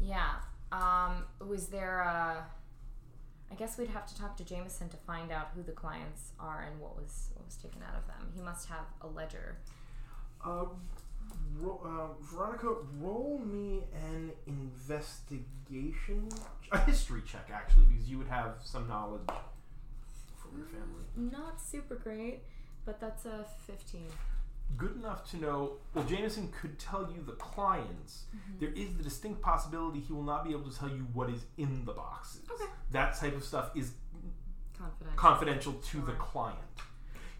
[0.00, 0.34] Yeah.
[0.72, 2.44] Um, was there a?
[3.50, 6.62] I guess we'd have to talk to Jameson to find out who the clients are
[6.70, 8.30] and what was what was taken out of them.
[8.34, 9.56] He must have a ledger.
[10.44, 10.66] Uh,
[11.56, 16.28] ro- uh, Veronica, roll me an investigation,
[16.72, 19.22] a history check actually, because you would have some knowledge
[20.36, 21.04] from your family.
[21.16, 22.42] Not super great,
[22.84, 24.08] but that's a fifteen.
[24.76, 25.72] Good enough to know.
[25.94, 28.24] Well, Jameson could tell you the clients.
[28.36, 28.58] Mm-hmm.
[28.60, 31.44] There is the distinct possibility he will not be able to tell you what is
[31.56, 32.42] in the boxes.
[32.50, 32.70] Okay.
[32.92, 33.92] That type of stuff is
[34.78, 35.16] Confidential.
[35.16, 36.58] confidential to the client.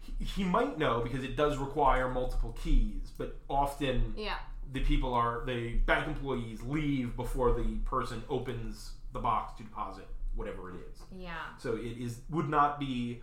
[0.01, 4.35] He, he might know because it does require multiple keys, but often yeah.
[4.73, 10.07] the people are the bank employees leave before the person opens the box to deposit
[10.35, 11.01] whatever it is.
[11.17, 11.31] Yeah.
[11.57, 13.21] So it is would not be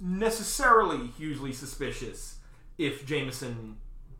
[0.00, 2.38] necessarily hugely suspicious
[2.78, 3.76] if Jameson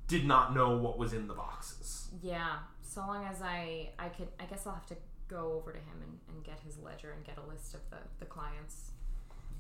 [0.06, 2.08] did not know what was in the boxes.
[2.22, 2.58] Yeah.
[2.82, 6.02] So long as I I could I guess I'll have to go over to him
[6.02, 8.90] and, and get his ledger and get a list of the, the clients.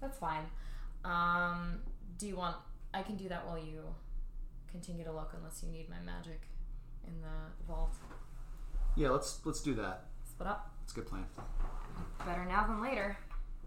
[0.00, 0.44] That's fine.
[1.04, 1.80] Um
[2.18, 2.56] do you want
[2.92, 3.82] I can do that while you
[4.70, 6.42] continue to look unless you need my magic
[7.06, 7.94] in the vault.
[8.96, 10.06] Yeah, let's let's do that.
[10.28, 10.72] Split up.
[10.82, 11.24] It's a good plan.
[12.26, 13.16] Better now than later.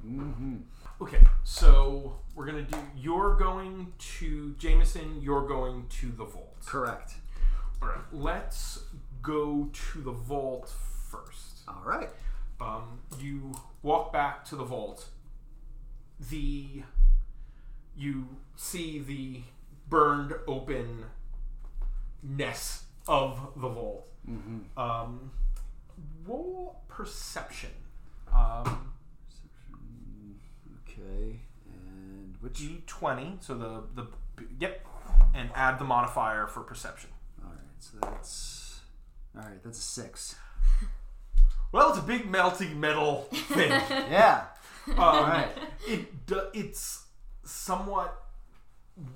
[0.05, 0.57] Mm-hmm.
[0.99, 2.77] Okay, so we're gonna do.
[2.95, 5.21] You're going to Jameson.
[5.21, 6.55] You're going to the vault.
[6.65, 7.13] Correct.
[7.81, 8.83] All right, let's
[9.21, 10.73] go to the vault
[11.09, 11.61] first.
[11.67, 12.09] All right.
[12.59, 15.09] Um, you walk back to the vault.
[16.31, 16.81] The
[17.95, 19.41] you see the
[19.89, 21.05] burned open
[22.23, 24.07] ness of the vault.
[24.27, 24.79] Mm-hmm.
[24.79, 25.31] Um,
[26.25, 27.69] roll perception.
[28.33, 28.93] Um,
[31.07, 31.39] Okay.
[31.71, 32.57] And which?
[32.59, 33.37] D twenty.
[33.41, 34.07] So the the
[34.59, 34.85] yep,
[35.33, 37.09] and add the modifier for perception.
[37.43, 37.59] All right.
[37.79, 38.81] So that's.
[39.35, 39.63] All right.
[39.63, 40.35] That's a six.
[41.73, 43.69] Well, it's a big melty metal thing.
[43.89, 44.45] Yeah.
[44.87, 45.49] Um, right.
[45.85, 47.03] It do, it's
[47.43, 48.23] somewhat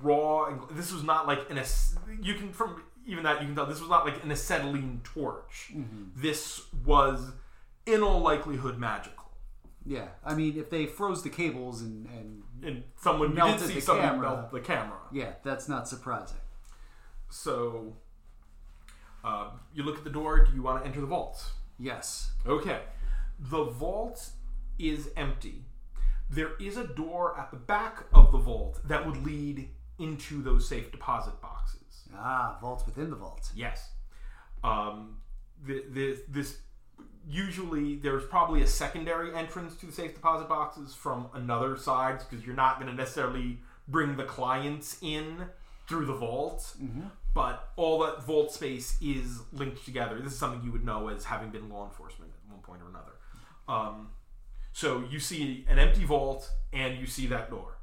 [0.02, 0.48] raw.
[0.48, 3.64] And this was not like an ac- you can from even that you can tell
[3.64, 5.72] this was not like an acetylene torch.
[6.14, 7.32] This was
[7.86, 9.21] in all likelihood magical.
[9.84, 10.08] Yeah.
[10.24, 13.74] I mean, if they froze the cables and and And someone you did Melted see
[13.74, 14.22] the someone camera.
[14.30, 14.98] melt the camera.
[15.12, 16.38] yeah, that's not surprising.
[17.30, 17.96] So
[19.24, 20.44] uh, you look at the door.
[20.44, 21.52] Do you want to enter the vault?
[21.78, 22.32] Yes.
[22.46, 22.80] Okay.
[23.38, 24.30] The vault
[24.78, 25.64] is empty.
[26.30, 29.68] There is a door at the back of the vault that would lead
[29.98, 32.08] into those safe deposit boxes.
[32.16, 33.50] Ah, vaults within the vault.
[33.54, 33.90] Yes.
[34.64, 35.18] Um,
[35.64, 36.58] the, the, this
[37.28, 42.44] usually there's probably a secondary entrance to the safe deposit boxes from another side because
[42.44, 43.58] you're not going to necessarily
[43.88, 45.46] bring the clients in
[45.88, 46.74] through the vault,
[47.34, 50.20] but all that vault space is linked together.
[50.20, 52.88] This is something you would know as having been law enforcement at one point or
[52.88, 53.12] another.
[53.68, 54.08] Um,
[54.72, 57.76] so you see an empty vault and you see that door.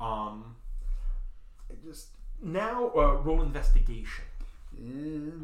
[0.00, 0.56] Um,
[1.84, 2.08] just
[2.42, 4.24] now uh, roll investigation.
[4.76, 5.42] Investigation.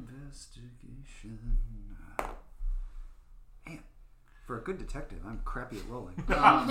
[4.48, 6.14] Man, for a good detective, I'm crappy at rolling.
[6.34, 6.70] Um,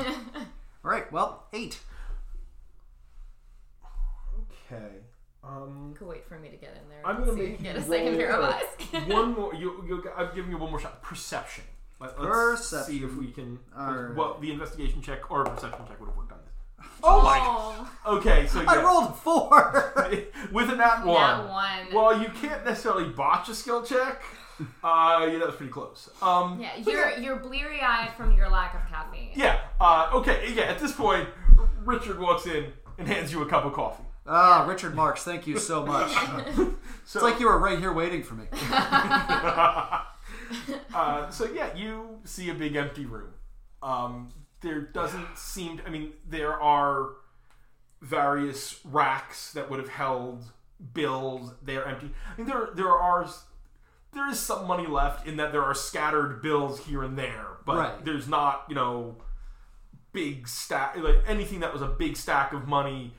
[0.86, 1.80] all right, well, eight.
[4.72, 4.86] Okay.
[5.44, 7.02] Um, Could wait for me to get in there.
[7.06, 9.08] I'm gonna see make you you get a second pair of eyes.
[9.08, 9.54] one more.
[9.54, 11.02] You, you, I'm giving you one more shot.
[11.02, 11.64] Perception.
[12.00, 12.94] Let, us Perception.
[13.00, 13.60] see if we can.
[13.78, 14.16] Alright.
[14.16, 16.86] Well, the investigation check or perception check would have worked on this.
[17.04, 17.40] Oh my.
[17.42, 19.94] Oh, Okay, so I rolled a four.
[20.52, 21.16] with a nat one.
[21.16, 21.94] that one.
[21.94, 24.22] Well, you can't necessarily botch a skill check.
[24.84, 26.10] Uh, yeah, that was pretty close.
[26.22, 29.30] Um, yeah, so you're you're bleary eyed from your lack of caffeine.
[29.36, 29.60] Yeah.
[29.80, 30.52] Uh, okay.
[30.56, 30.64] Yeah.
[30.64, 31.28] At this point,
[31.84, 34.04] Richard walks in and hands you a cup of coffee.
[34.26, 36.12] Ah, Richard Marx, thank you so much.
[37.06, 38.48] So, It's like you were right here waiting for me.
[40.94, 43.30] uh, so yeah, you see a big empty room.
[43.82, 44.28] Um,
[44.60, 45.80] there doesn't seem.
[45.86, 47.12] I mean, there are
[48.02, 50.44] various racks that would have held
[50.94, 51.54] bills.
[51.64, 52.12] They are empty.
[52.34, 53.26] I mean, there there are
[54.14, 57.78] there is some money left in that there are scattered bills here and there, but
[57.78, 58.06] Right.
[58.06, 59.18] there's not you know
[60.14, 63.14] big stack like anything that was a big stack of money.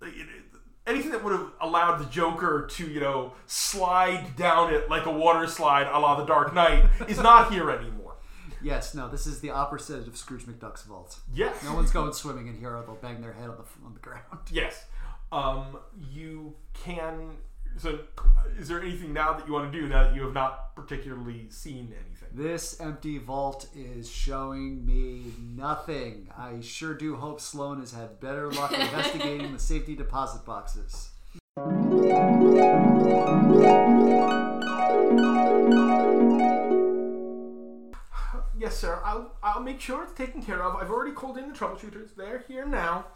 [0.00, 0.42] like, it- it-
[0.86, 5.10] Anything that would have allowed the Joker to, you know, slide down it like a
[5.10, 8.14] water slide a la The Dark Knight is not here anymore.
[8.62, 11.18] Yes, no, this is the opposite of Scrooge McDuck's vault.
[11.34, 11.60] Yes.
[11.64, 13.98] No one's going swimming in here or they'll bang their head on the, on the
[14.00, 14.22] ground.
[14.48, 14.84] Yes.
[15.32, 17.36] Um, you can.
[17.78, 17.98] So,
[18.58, 21.46] is there anything now that you want to do now that you have not particularly
[21.50, 22.28] seen anything?
[22.32, 26.28] This empty vault is showing me nothing.
[26.36, 31.10] I sure do hope Sloane has had better luck investigating the safety deposit boxes.
[38.58, 39.00] Yes, sir.
[39.04, 40.76] I'll I'll make sure it's taken care of.
[40.76, 42.14] I've already called in the troubleshooters.
[42.16, 43.06] They're here now.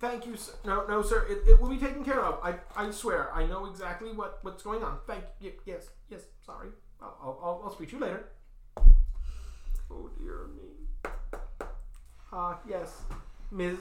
[0.00, 0.52] Thank you, sir.
[0.64, 1.26] No, no, sir.
[1.28, 2.38] It, it will be taken care of.
[2.42, 3.30] I, I swear.
[3.34, 4.98] I know exactly what, what's going on.
[5.06, 5.52] Thank you.
[5.66, 6.22] Yes, yes.
[6.44, 6.68] Sorry.
[7.02, 8.28] I'll, I'll, I'll, speak to you later.
[9.90, 11.10] Oh dear me.
[12.32, 13.02] Ah, yes,
[13.50, 13.78] Ms.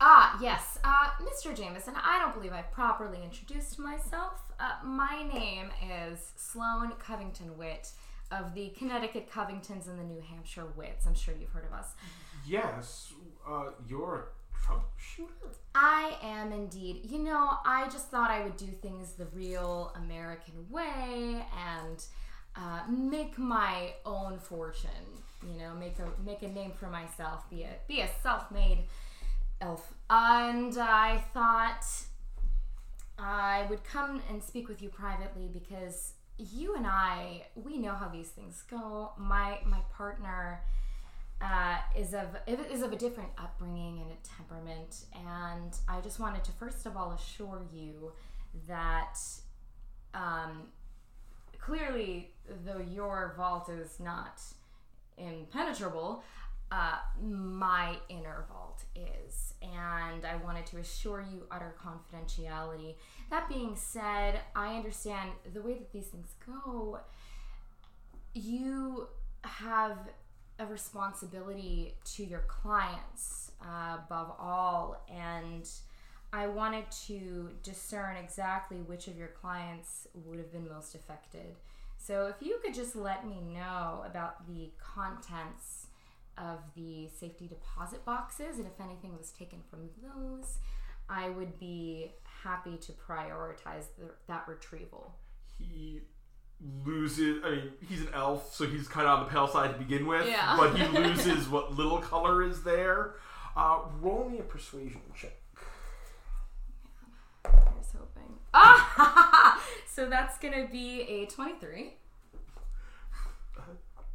[0.00, 0.78] Ah, yes.
[0.82, 1.54] Uh, Mr.
[1.54, 4.40] Jameson, I don't believe I've properly introduced myself.
[4.58, 5.70] Uh, my name
[6.10, 7.90] is Sloane Covington Witt
[8.30, 11.06] of the Connecticut Covingtons and the New Hampshire Witts.
[11.06, 11.94] I'm sure you've heard of us.
[12.46, 13.12] Yes,
[13.46, 15.54] uh, you're a troubleshooter.
[15.74, 17.10] I am indeed.
[17.10, 22.04] You know, I just thought I would do things the real American way and
[22.56, 24.90] uh, make my own fortune.
[25.46, 27.48] You know, make a make a name for myself.
[27.48, 28.84] Be a be a self-made
[29.60, 29.94] elf.
[30.10, 31.86] And I thought
[33.18, 38.08] I would come and speak with you privately because you and I we know how
[38.08, 39.12] these things go.
[39.16, 40.62] My my partner
[41.40, 46.44] uh, is of is of a different upbringing and a temperament, and I just wanted
[46.44, 48.12] to first of all assure you
[48.68, 49.18] that
[50.14, 50.68] um,
[51.58, 52.30] clearly,
[52.66, 54.42] though your vault is not
[55.16, 56.22] impenetrable,
[56.70, 62.94] uh, my inner vault is, and I wanted to assure you utter confidentiality.
[63.30, 67.00] That being said, I understand the way that these things go.
[68.34, 69.08] You
[69.42, 69.96] have
[70.60, 75.68] a responsibility to your clients uh, above all, and
[76.32, 81.56] I wanted to discern exactly which of your clients would have been most affected.
[81.96, 85.86] So, if you could just let me know about the contents
[86.38, 90.58] of the safety deposit boxes and if anything was taken from those,
[91.08, 95.14] I would be happy to prioritize the, that retrieval.
[95.58, 96.00] He
[96.84, 97.42] loses.
[97.44, 100.06] I mean, he's an elf, so he's kind of on the pale side to begin
[100.06, 100.26] with.
[100.26, 100.56] Yeah.
[100.56, 103.14] But he loses what little color is there.
[103.56, 105.36] Uh, roll me a persuasion check.
[107.44, 108.36] I was hoping.
[108.54, 109.62] Ah!
[109.86, 111.94] so that's gonna be a 23.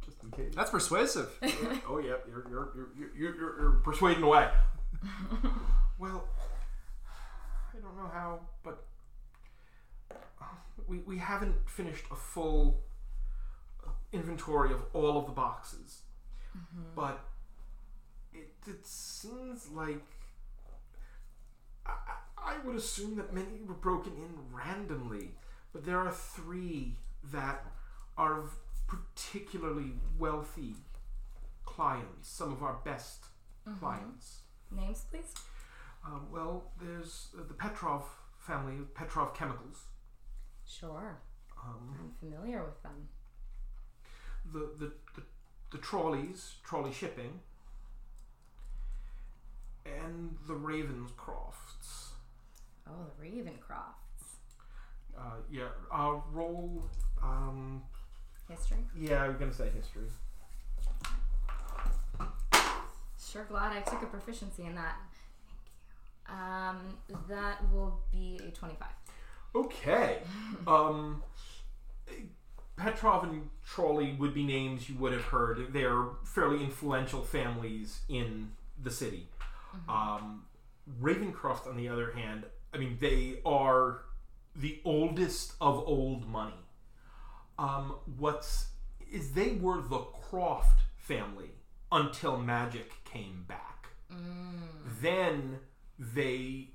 [0.04, 0.54] Just in case.
[0.54, 1.28] That's persuasive.
[1.88, 4.48] oh yeah, you're you're you're you're, you're, you're persuading away.
[5.98, 6.28] well,
[7.74, 8.55] I don't know how, but uh,
[10.86, 12.82] we we haven't finished a full
[13.86, 16.02] uh, inventory of all of the boxes,
[16.94, 17.20] but
[18.32, 20.02] it it seems like.
[21.86, 21.92] I,
[22.38, 25.30] I would assume that many were broken in randomly,
[25.72, 26.96] but there are three
[27.32, 27.64] that
[28.16, 30.74] are of particularly wealthy
[31.64, 33.26] clients, some of our best
[33.80, 34.40] clients.
[34.70, 35.34] Names, please.
[36.04, 38.04] Um, well, there's uh, the Petrov
[38.38, 39.84] family, Petrov Chemicals.
[40.66, 41.18] Sure.
[41.62, 43.08] Um, I'm familiar with them.
[44.52, 45.22] the, the, the,
[45.72, 47.40] the trolleys, trolley shipping,
[49.84, 52.08] and the Ravenscrofts.
[52.88, 54.36] Oh, the Ravencrofts.
[55.16, 56.84] Uh, yeah, uh, roll.
[57.22, 57.82] Um,
[58.48, 58.78] History?
[58.96, 60.02] yeah, I'm gonna say history.
[63.18, 64.96] Sure glad I took a proficiency in that.
[66.28, 66.38] Thank
[67.08, 67.14] you.
[67.16, 68.86] Um, that will be a 25.
[69.54, 70.18] Okay.
[70.66, 71.22] Um,
[72.76, 75.72] Petrov and Trolley would be names you would have heard.
[75.72, 79.28] They're fairly influential families in the city.
[79.88, 80.44] Um,
[81.00, 84.02] Ravencroft, on the other hand, I mean, they are
[84.54, 86.52] the oldest of old money.
[87.58, 88.68] Um, what's
[89.10, 91.50] is they were the Croft family
[91.92, 93.88] until magic came back.
[95.00, 95.58] Then
[95.98, 96.70] they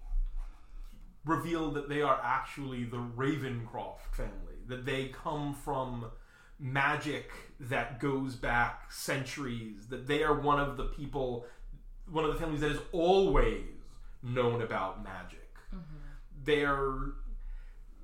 [1.26, 6.12] reveal that they are actually the Ravencroft family, that they come from
[6.60, 11.46] magic that goes back centuries, that they are one of the people,
[12.10, 13.66] one of the families that is always
[14.24, 15.56] known about magic.
[15.74, 15.98] Mm-hmm.
[16.44, 17.14] They're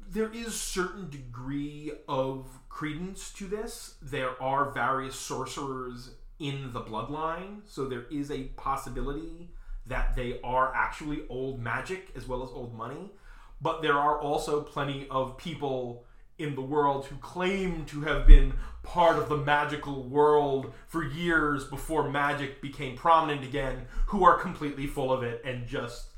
[0.09, 3.95] there is certain degree of credence to this.
[4.01, 9.49] There are various sorcerers in the bloodline, so there is a possibility
[9.87, 13.11] that they are actually old magic as well as old money.
[13.61, 16.03] But there are also plenty of people
[16.37, 21.63] in the world who claim to have been part of the magical world for years
[21.65, 26.11] before magic became prominent again, who are completely full of it and just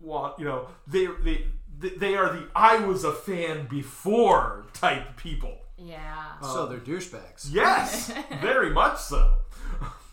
[0.00, 1.46] want, you know, they they
[1.78, 5.56] they are the I was a fan before type people.
[5.78, 6.38] Yeah.
[6.42, 7.48] so they're douchebags.
[7.50, 8.12] Yes,
[8.42, 9.36] very much so.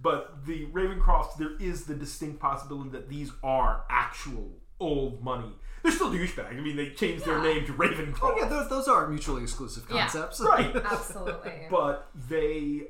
[0.00, 5.52] But the Ravencrofts, there is the distinct possibility that these are actual old money.
[5.82, 6.50] They're still douchebags.
[6.56, 8.18] I mean, they changed their name to Ravencroft.
[8.22, 10.00] Oh yeah, those, those are mutually exclusive Yeah.
[10.00, 10.40] concepts.
[10.40, 10.74] Right.
[10.84, 11.66] Absolutely.
[11.70, 12.88] but they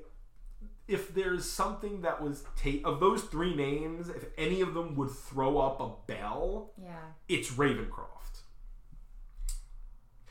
[0.88, 5.10] if there's something that was ta- of those three names if any of them would
[5.10, 6.94] throw up a bell yeah.
[7.28, 8.42] it's ravencroft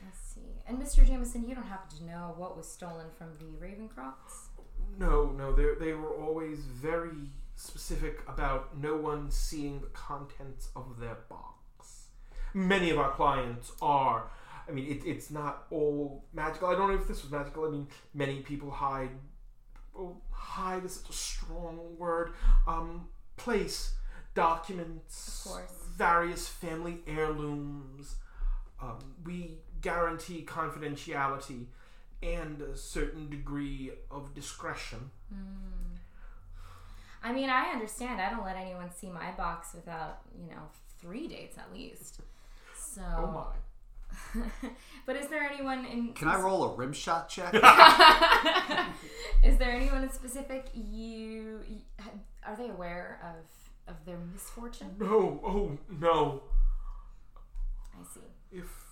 [0.02, 0.62] Let's see.
[0.66, 1.06] And Mr.
[1.06, 4.45] Jameson, you don't happen to know what was stolen from the Ravencrofts?
[4.98, 10.98] No no they they were always very specific about no one seeing the contents of
[11.00, 12.08] their box.
[12.54, 14.30] Many of our clients are
[14.68, 16.68] i mean it, it's not all magical.
[16.68, 17.64] I don't know if this was magical.
[17.66, 19.10] I mean many people hide
[19.98, 22.32] oh, hide is such a strong word
[22.66, 23.92] um place
[24.34, 25.72] documents Of course.
[25.96, 28.16] various family heirlooms.
[28.82, 31.66] Um, we guarantee confidentiality
[32.22, 35.76] and a certain degree of discretion hmm.
[37.26, 38.20] I mean, I understand.
[38.20, 40.62] I don't let anyone see my box without, you know,
[41.00, 42.20] three dates at least.
[42.78, 43.02] So.
[43.02, 43.46] oh my
[45.06, 46.12] but is there anyone in?
[46.12, 47.52] Can I roll a rim shot check?
[49.44, 51.60] is there anyone in specific you?
[52.46, 54.94] Are they aware of of their misfortune?
[54.98, 56.42] no oh no
[57.92, 58.20] I see.
[58.52, 58.85] if dear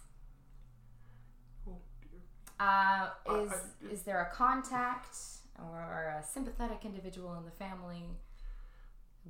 [2.61, 5.17] Uh, is I- is there a contact
[5.59, 8.05] or a sympathetic individual in the family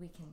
[0.01, 0.27] we can?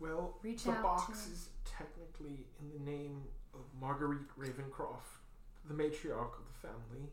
[0.00, 3.22] well Reach the out box to- is technically in the name
[3.54, 5.20] of marguerite ravencroft
[5.68, 7.10] the matriarch of the family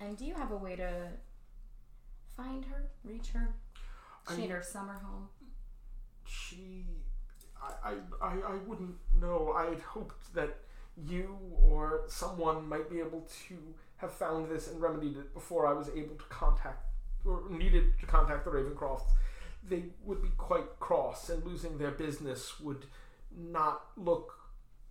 [0.00, 1.08] And do you have a way to
[2.36, 3.54] find her, reach her?
[4.34, 5.28] She at her summer home.
[6.26, 6.84] she
[7.62, 10.58] I, I, I, I wouldn't know i had hoped that
[10.96, 13.56] you or someone might be able to
[13.96, 16.86] have found this and remedied it before i was able to contact
[17.24, 19.02] or needed to contact the ravencrofts
[19.68, 22.86] they would be quite cross and losing their business would
[23.36, 24.32] not look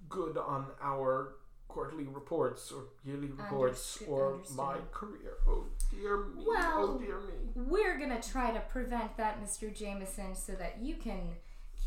[0.09, 1.35] good on our
[1.67, 4.57] quarterly reports or yearly reports Understood- or understood.
[4.57, 9.17] my career oh dear me oh, Well, oh dear me We're gonna try to prevent
[9.17, 9.73] that, Mr.
[9.75, 11.35] Jameson, so that you can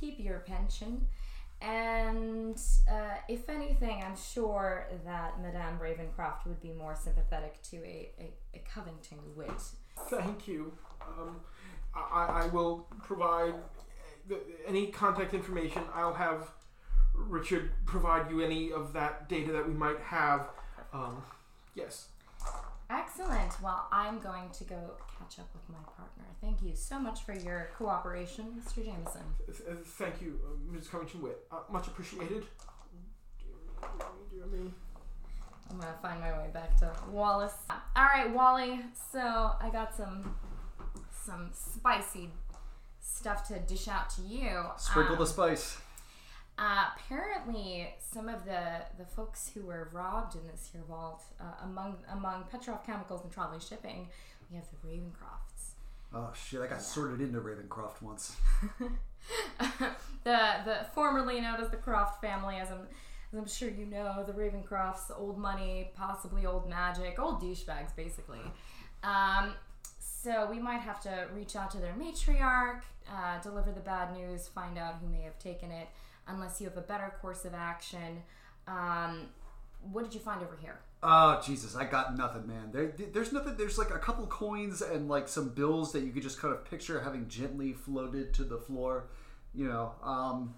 [0.01, 1.07] keep your pension.
[1.61, 8.11] And uh, if anything, I'm sure that Madame Ravencroft would be more sympathetic to a,
[8.21, 9.51] a, a Covington Witt.
[10.09, 10.73] Thank you.
[11.03, 11.41] Um,
[11.95, 13.55] I, I will provide
[14.29, 15.83] the, any contact information.
[15.95, 16.53] I'll have
[17.15, 20.47] Richard provide you any of that data that we might have.
[20.93, 21.23] Um,
[21.75, 22.09] yes.
[22.91, 23.61] Excellent.
[23.63, 24.77] Well, I'm going to go
[25.19, 26.25] catch up with my partner.
[26.41, 28.85] Thank you so much for your cooperation, Mr.
[28.85, 29.23] Jameson.
[29.47, 30.89] Th- thank you, uh, Ms.
[30.89, 31.47] Covington Witt.
[31.53, 32.45] Uh, much appreciated.
[33.41, 33.87] Dear me,
[34.31, 34.71] dear me, dear me.
[35.71, 37.53] I'm gonna find my way back to Wallace.
[37.69, 38.81] All right, Wally.
[39.13, 40.35] So I got some
[41.27, 42.31] some spicy
[43.01, 44.65] stuff to dish out to you.
[44.79, 45.77] Sprinkle Um, the spice.
[46.59, 48.61] Uh, apparently, some of the,
[48.99, 53.33] the folks who were robbed in this here vault, uh, among among Petrov Chemicals and
[53.33, 54.09] Trolley Shipping,
[54.51, 55.75] we have the Ravencrofts.
[56.13, 56.61] Oh shit!
[56.61, 58.37] I got sorted into Ravencroft once.
[59.61, 59.93] the
[60.25, 62.89] the formerly known as the Croft family, as I'm
[63.33, 68.41] as I'm sure you know, the Ravencrofts, old money, possibly old magic, old douchebags, basically.
[69.05, 69.55] Um,
[70.01, 74.49] so we might have to reach out to their matriarch, uh, deliver the bad news,
[74.49, 75.89] find out who may have taken it,
[76.29, 78.23] unless you have a better course of action.
[78.67, 79.29] Um,
[79.93, 80.81] what did you find over here?
[81.03, 81.77] Oh Jesus!
[81.77, 82.71] I got nothing, man.
[82.73, 83.57] There, there's nothing.
[83.57, 86.65] There's like a couple coins and like some bills that you could just kind of
[86.69, 89.09] picture having gently floated to the floor.
[89.55, 90.55] You know, um,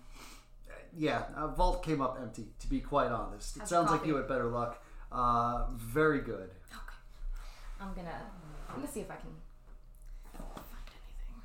[0.97, 1.25] yeah.
[1.37, 2.47] Uh, vault came up empty.
[2.61, 4.83] To be quite honest, it How's sounds the like you had better luck.
[5.13, 6.51] Uh, very good.
[6.73, 6.97] Okay.
[7.81, 8.21] I'm gonna
[8.71, 9.31] I'm gonna see if I can
[10.33, 11.43] find anything.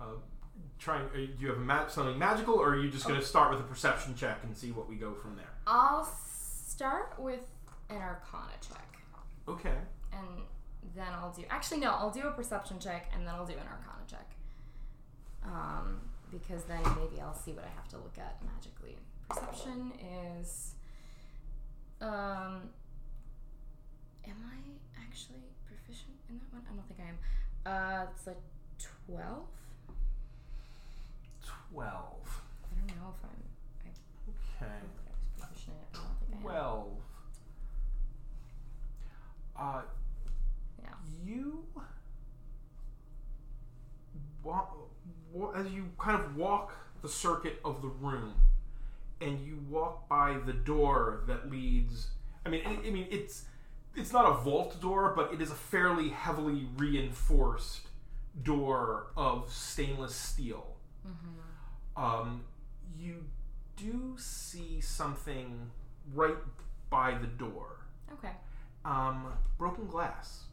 [0.00, 0.16] Uh,
[0.84, 1.06] trying.
[1.06, 3.50] Uh, do you have a ma- something magical, or are you just going to start
[3.50, 5.50] with a perception check and see what we go from there?
[5.66, 7.40] I'll start with
[7.88, 8.98] an Arcana check,
[9.48, 9.78] Okay.
[10.12, 10.28] and
[10.94, 11.42] then I'll do.
[11.48, 14.30] Actually, no, I'll do a perception check, and then I'll do an Arcana check.
[15.44, 18.96] Um, because then maybe I'll see what I have to look at magically.
[19.28, 19.92] Perception
[20.38, 20.74] is.
[22.00, 22.68] Um.
[24.26, 26.62] Am I actually proficient in that one?
[26.70, 27.18] I don't think I am.
[27.66, 28.40] Uh, it's like
[29.06, 29.46] twelve.
[31.74, 32.42] Twelve.
[32.70, 33.30] I don't know if I'm.
[33.84, 34.70] I Okay.
[34.70, 35.92] I proficient in it.
[35.92, 36.42] but I don't think I am.
[36.42, 36.92] Twelve.
[39.56, 39.82] Uh,
[40.82, 40.88] Yeah.
[41.24, 41.64] you
[44.44, 44.66] wa-
[45.32, 46.72] wa- as you kind of walk
[47.02, 48.34] the circuit of the room
[49.20, 52.08] and you walk by the door that leads
[52.44, 53.44] i mean i I mean it's
[53.94, 57.88] it's not a vault door but it is a fairly heavily reinforced
[58.42, 60.76] door of stainless steel
[61.96, 62.42] um,
[62.98, 63.24] you
[63.76, 65.70] do see something
[66.12, 66.36] right
[66.90, 67.78] by the door
[68.12, 68.32] Okay.
[68.84, 70.44] um, broken glass.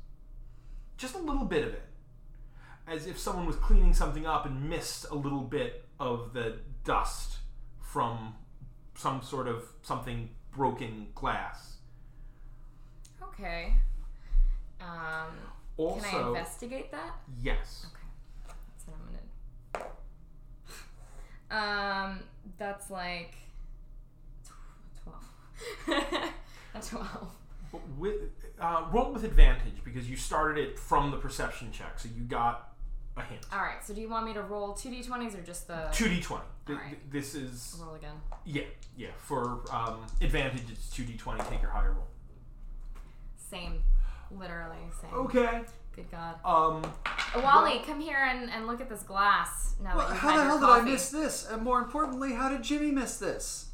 [0.97, 1.83] Just a little bit of it.
[2.87, 7.37] As if someone was cleaning something up and missed a little bit of the dust
[7.79, 8.35] from
[8.95, 11.77] some sort of something broken glass.
[13.21, 13.75] Okay.
[14.79, 15.27] Um,
[15.77, 17.15] Also, can I investigate that?
[17.41, 17.85] yes.
[17.91, 18.05] Okay.
[18.47, 19.91] That's what I'm gonna.
[21.51, 22.19] Um,
[22.57, 23.35] that's like
[25.03, 25.23] twelve.
[26.75, 27.27] A twelve.
[27.71, 28.15] But with,
[28.59, 32.73] uh, roll with advantage because you started it from the perception check, so you got
[33.17, 33.45] a hint.
[33.51, 33.83] All right.
[33.85, 36.27] So do you want me to roll two d20s or just the 2d20.
[36.67, 37.11] Th- Alright.
[37.11, 37.77] This is.
[37.83, 38.15] roll again?
[38.45, 38.63] Yeah,
[38.97, 39.09] yeah.
[39.17, 41.49] For um, advantage, it's 2d20.
[41.49, 42.07] Take your higher roll.
[43.37, 43.83] Same.
[44.31, 45.13] Literally same.
[45.13, 45.61] Okay.
[45.95, 46.35] Good God.
[46.45, 46.83] Um,
[47.35, 49.75] Uh, Wally, come here and, and look at this glass.
[49.81, 51.47] Now Well, that how the your hell did I miss this?
[51.49, 53.69] And more importantly, how did Jimmy miss this?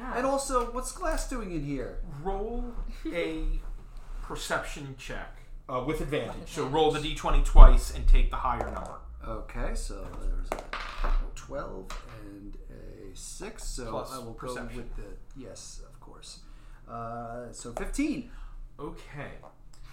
[0.00, 0.16] Yeah.
[0.16, 1.98] And also, what's Glass doing in here?
[2.22, 2.64] roll
[3.06, 3.44] a
[4.22, 5.36] perception check
[5.68, 6.34] uh, with advantage.
[6.40, 8.98] With So roll the d20 twice and take the higher number.
[9.26, 13.64] Okay, so there's a 12 and a 6.
[13.64, 14.68] So Plus I will perception.
[14.68, 15.02] go with the.
[15.36, 16.40] Yes, of course.
[16.88, 18.30] Uh, so 15.
[18.78, 19.30] Okay.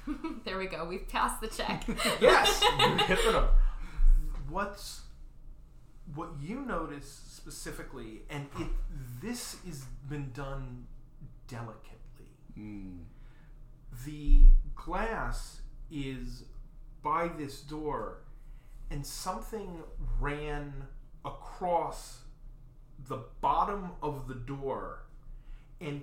[0.46, 0.86] there we go.
[0.86, 1.84] We've passed the check.
[2.22, 3.50] Yes, you hit the number.
[4.50, 5.02] What's
[6.16, 8.68] what you notice specifically, and it
[9.22, 10.88] this has been done
[11.48, 12.28] delicately.
[12.56, 13.00] Hmm.
[14.06, 14.46] The
[14.76, 16.44] glass is
[17.02, 18.20] by this door,
[18.90, 19.84] and something
[20.20, 20.88] ran
[21.24, 22.22] across
[23.08, 25.04] the bottom of the door,
[25.80, 26.02] and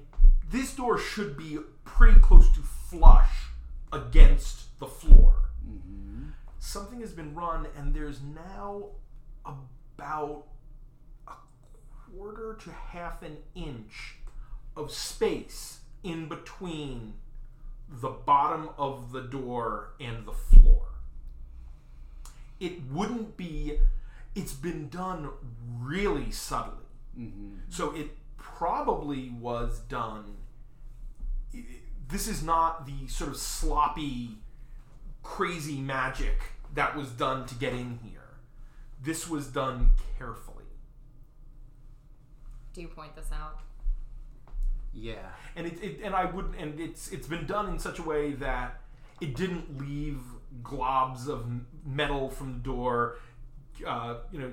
[0.50, 3.47] this door should be pretty close to flush
[3.92, 5.34] against the floor.
[5.66, 6.28] Mm-hmm.
[6.58, 8.86] Something has been run, and there's now
[9.44, 10.44] about
[11.26, 11.32] a
[12.12, 14.16] quarter to half an inch
[14.76, 17.14] of space in between
[17.88, 20.86] the bottom of the door and the floor.
[22.60, 23.78] It wouldn't be,
[24.34, 25.30] it's been done
[25.80, 26.84] really subtly.
[27.18, 27.54] Mm-hmm.
[27.70, 30.36] So it probably was done.
[31.54, 31.64] i-
[32.08, 34.38] This is not the sort of sloppy,
[35.22, 36.38] crazy magic
[36.74, 38.20] that was done to get in here.
[39.02, 40.64] This was done carefully.
[42.72, 43.60] do you point this out?
[44.94, 45.28] Yeah.
[45.54, 48.32] and it, it and I wouldn't and it's it's been done in such a way
[48.32, 48.80] that
[49.20, 50.20] it didn't leave
[50.62, 51.46] globs of
[51.84, 53.16] metal from the door.
[53.86, 54.52] Uh, you know,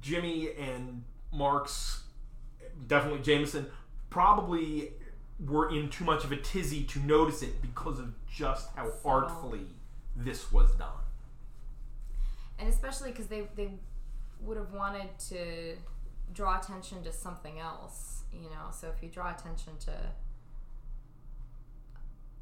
[0.00, 2.02] Jimmy and Mark's
[2.86, 3.66] definitely Jameson
[4.10, 4.92] probably
[5.46, 9.08] were in too much of a tizzy to notice it because of just how So-
[9.08, 9.66] artfully
[10.16, 10.88] this was done.
[12.58, 13.78] And especially because they they
[14.40, 15.76] would have wanted to
[16.32, 18.70] draw attention to something else, you know.
[18.72, 19.92] So if you draw attention to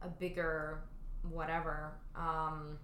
[0.02, 0.82] a bigger
[1.22, 2.78] whatever, um,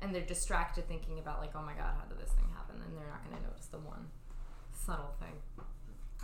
[0.00, 2.76] and they're distracted thinking about like, oh my god, how did this thing happen?
[2.80, 4.06] Then they're not going to notice the one
[4.72, 5.64] subtle thing.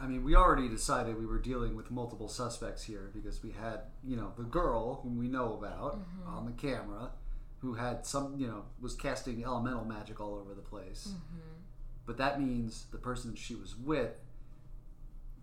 [0.00, 3.80] I mean, we already decided we were dealing with multiple suspects here because we had,
[4.04, 6.28] you know, the girl whom we know about mm-hmm.
[6.28, 7.10] on the camera,
[7.58, 11.08] who had some, you know, was casting elemental magic all over the place.
[11.08, 11.58] Mm-hmm.
[12.06, 14.20] But that means the person she was with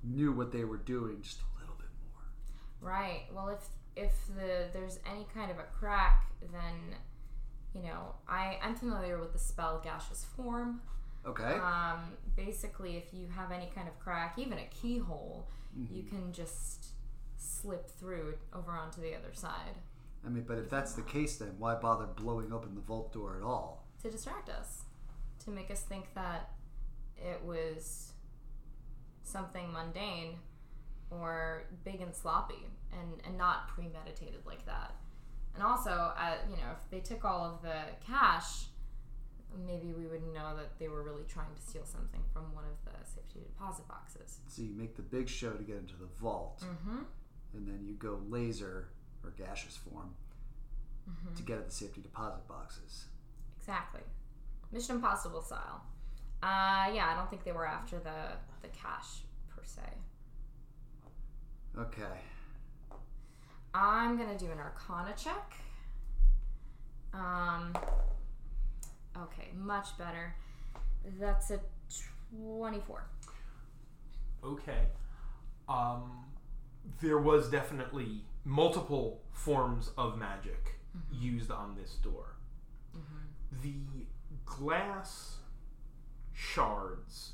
[0.03, 2.91] knew what they were doing just a little bit more.
[2.91, 3.23] Right.
[3.33, 6.97] Well, if if the there's any kind of a crack, then
[7.73, 10.81] you know I I'm familiar with the spell gaseous form.
[11.25, 11.43] Okay.
[11.43, 15.47] Um, basically, if you have any kind of crack, even a keyhole,
[15.91, 16.87] you can just
[17.37, 19.75] slip through over onto the other side
[20.25, 23.37] I mean, but if that's the case, then why bother blowing open the vault door
[23.37, 23.85] at all?
[24.05, 24.83] to distract us,
[25.43, 26.51] to make us think that
[27.17, 28.11] it was
[29.23, 30.35] something mundane
[31.09, 34.93] or big and sloppy and, and not premeditated like that.
[35.55, 38.65] And also, uh, you know, if they took all of the cash,
[39.65, 42.77] maybe we would know that they were really trying to steal something from one of
[42.85, 44.39] the safety deposit boxes.
[44.47, 47.03] So you make the big show to get into the vault, Mm-hmm.
[47.53, 48.89] and then you go laser
[49.23, 50.13] or gaseous form
[51.35, 53.05] to get at the safety deposit boxes.
[53.59, 54.01] Exactly.
[54.71, 55.83] Mission Impossible style.
[56.41, 59.81] Uh, yeah, I don't think they were after the, the cash per se.
[61.77, 62.19] Okay.
[63.73, 65.53] I'm gonna do an Arcana check.
[67.13, 67.75] Um.
[69.17, 70.35] Okay, much better.
[71.19, 71.59] That's a
[72.31, 73.05] twenty-four.
[74.43, 74.87] Okay.
[75.67, 76.25] Um,
[77.01, 80.79] there was definitely multiple forms of magic
[81.11, 82.35] used on this door.
[83.63, 83.73] The
[84.45, 85.37] glass
[86.33, 87.33] shards,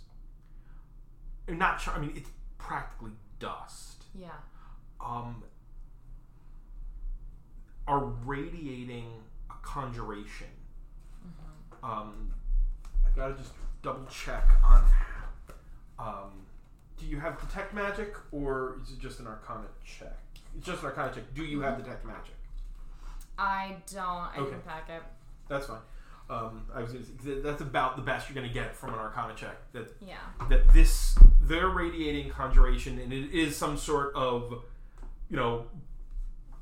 [1.49, 1.97] uh, not shard.
[1.97, 4.03] I mean, it's practically dust.
[4.13, 4.29] Yeah.
[5.03, 5.43] Um,
[7.87, 9.07] are radiating
[9.49, 10.47] a conjuration.
[11.83, 12.33] Um,
[13.05, 13.51] I gotta just
[13.81, 14.83] double check on.
[15.99, 16.31] Um,
[16.97, 20.17] do you have detect magic, or is it just an Arcana check?
[20.57, 21.33] It's just an Arcana check.
[21.33, 22.35] Do you have detect magic?
[23.37, 24.03] I don't.
[24.05, 24.51] I Okay.
[24.51, 25.01] didn't pack it.
[25.47, 25.79] That's fine.
[26.29, 29.33] Um, I was gonna say, that's about the best you're gonna get from an Arcana
[29.35, 29.57] check.
[29.73, 30.17] That Yeah.
[30.49, 34.63] that this they're radiating conjuration, and it is some sort of,
[35.29, 35.65] you know,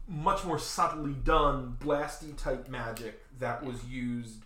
[0.08, 4.44] much more subtly done blasty type magic that was used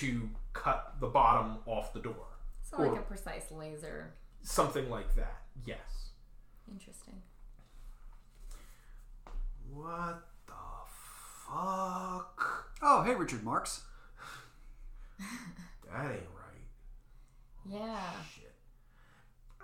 [0.00, 2.26] to cut the bottom off the door,
[2.62, 4.14] So like a precise laser.
[4.42, 5.42] something like that.
[5.64, 6.10] Yes.
[6.70, 7.22] Interesting.
[9.72, 10.52] What the
[11.46, 12.68] fuck?
[12.82, 13.82] Oh, hey, Richard Marx.
[15.92, 17.70] That ain't right.
[17.80, 18.00] Yeah.
[18.34, 18.52] Shit.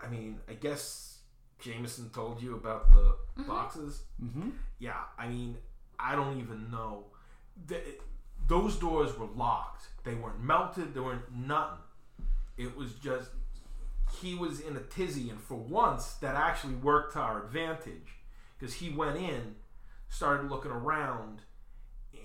[0.03, 1.19] I mean, I guess
[1.59, 4.03] Jameson told you about the boxes.
[4.23, 4.51] Mm-hmm.
[4.79, 5.57] Yeah, I mean,
[5.99, 7.07] I don't even know.
[7.67, 7.81] The,
[8.53, 9.87] those doors were locked.
[10.05, 10.93] They weren't melted.
[10.93, 11.79] They weren't nothing.
[12.59, 13.31] It was just
[14.21, 18.09] he was in a tizzy, and for once, that actually worked to our advantage
[18.59, 19.55] because he went in,
[20.11, 21.39] started looking around,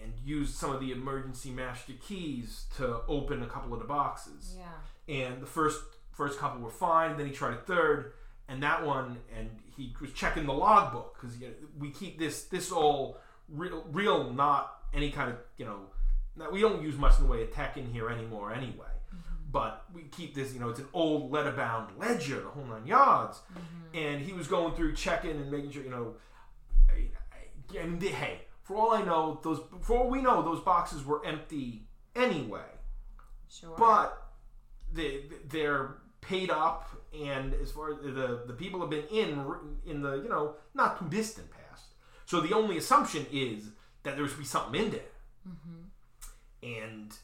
[0.04, 4.58] and used some of the emergency master keys to open a couple of the boxes
[4.58, 5.14] Yeah.
[5.16, 5.80] and the first
[6.12, 7.16] first couple were fine.
[7.16, 8.12] Then he tried a third,
[8.50, 12.44] and that one, and he was checking the logbook because you know, we keep this
[12.44, 13.18] this all
[13.48, 15.80] real, real, not any kind of you know.
[16.38, 18.86] Now, we don't use much in the way of tech in here anymore, anyway.
[19.10, 19.36] Mm-hmm.
[19.52, 22.86] But we keep this, you know, it's an old letter bound ledger, the whole nine
[22.86, 23.40] yards.
[23.52, 23.98] Mm-hmm.
[23.98, 26.16] And he was going through checking and making sure, you know.
[26.90, 30.62] I, I, I mean, hey, for all I know, those for all we know, those
[30.62, 32.66] boxes were empty anyway
[33.50, 33.76] Sure.
[33.78, 34.32] but
[34.92, 39.46] they they're paid up and as far as the the people have been in
[39.86, 41.86] in the you know not too distant past
[42.26, 43.70] so the only assumption is
[44.04, 45.12] that there's be something in there
[45.48, 45.84] mm-hmm.
[46.64, 47.16] And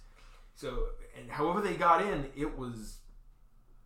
[0.55, 2.97] so and however they got in it was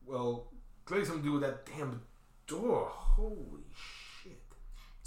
[0.05, 0.51] well
[0.85, 2.01] clearly something to do with that damn
[2.47, 4.41] door holy shit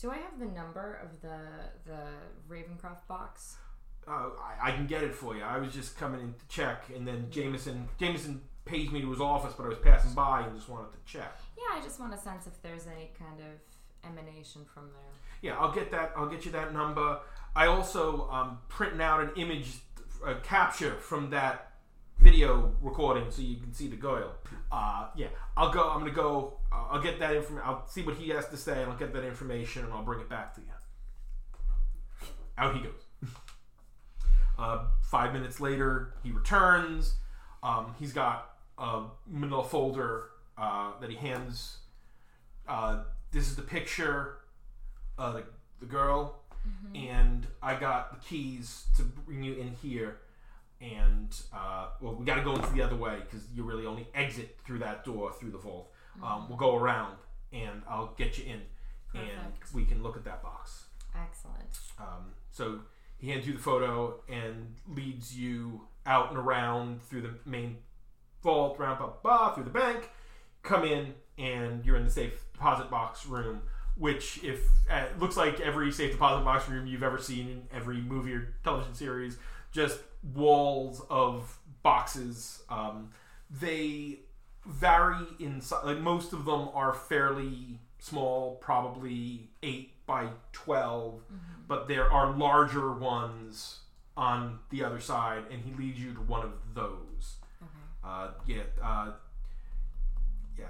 [0.00, 1.38] do I have the number of the
[1.84, 2.00] the
[2.48, 3.56] Ravencroft box?
[4.08, 5.42] uh, I, I can get it for you.
[5.42, 9.20] I was just coming in to check, and then Jameson Jameson paged me to his
[9.20, 11.38] office, but I was passing by and just wanted to check.
[11.56, 15.12] Yeah, I just want a sense if there's any kind of emanation from there.
[15.42, 16.12] Yeah, I'll get that.
[16.16, 17.20] I'll get you that number.
[17.54, 19.68] I also um, printing out an image
[20.24, 21.72] uh, capture from that
[22.18, 24.32] video recording so you can see the Goyle.
[24.70, 25.88] Uh, yeah, I'll go.
[25.88, 26.58] I'm gonna go.
[26.70, 27.66] Uh, I'll get that information.
[27.66, 30.20] I'll see what he has to say, and I'll get that information, and I'll bring
[30.20, 30.66] it back to you.
[32.58, 33.06] Out he goes.
[34.58, 37.14] uh, five minutes later, he returns.
[37.62, 41.78] Um, he's got a manila folder uh, that he hands.
[42.68, 44.36] Uh, this is the picture
[45.18, 45.44] the,
[45.80, 46.39] the girl,
[46.94, 50.18] and I got the keys to bring you in here.
[50.80, 54.08] And uh, well, we got to go into the other way because you really only
[54.14, 55.92] exit through that door through the vault.
[56.22, 57.16] Um, we'll go around,
[57.52, 58.62] and I'll get you in,
[59.14, 60.84] and we can look at that box.
[61.14, 61.78] Excellent.
[61.98, 62.80] Um, so
[63.18, 67.76] he hands you the photo and leads you out and around through the main
[68.42, 70.10] vault, round up, blah, through the bank.
[70.62, 73.62] Come in, and you're in the safe deposit box room,
[74.00, 77.98] which if uh, looks like every safe deposit box room you've ever seen in every
[77.98, 79.38] movie or television series,
[79.70, 80.00] just
[80.34, 82.62] walls of boxes.
[82.68, 83.10] Um,
[83.48, 84.20] they
[84.66, 85.84] vary in size.
[85.84, 91.22] like most of them are fairly small, probably eight by 12
[91.68, 93.78] but there are larger ones
[94.16, 97.36] on the other side, and he leads you to one of those.
[97.62, 97.70] Okay.
[98.04, 99.12] Uh, yeah, uh,
[100.58, 100.64] yeah.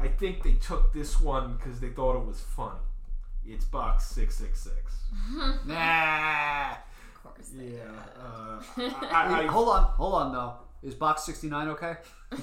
[0.00, 2.78] I, I think they took this one because they thought it was funny.
[3.46, 4.94] It's box six six six.
[5.66, 6.70] Nah.
[6.72, 7.48] Of course.
[7.50, 7.80] They Yeah.
[8.76, 8.90] did.
[8.90, 10.54] Uh, I, Wait, I, hold on, hold on though.
[10.82, 11.96] Is box 69 okay?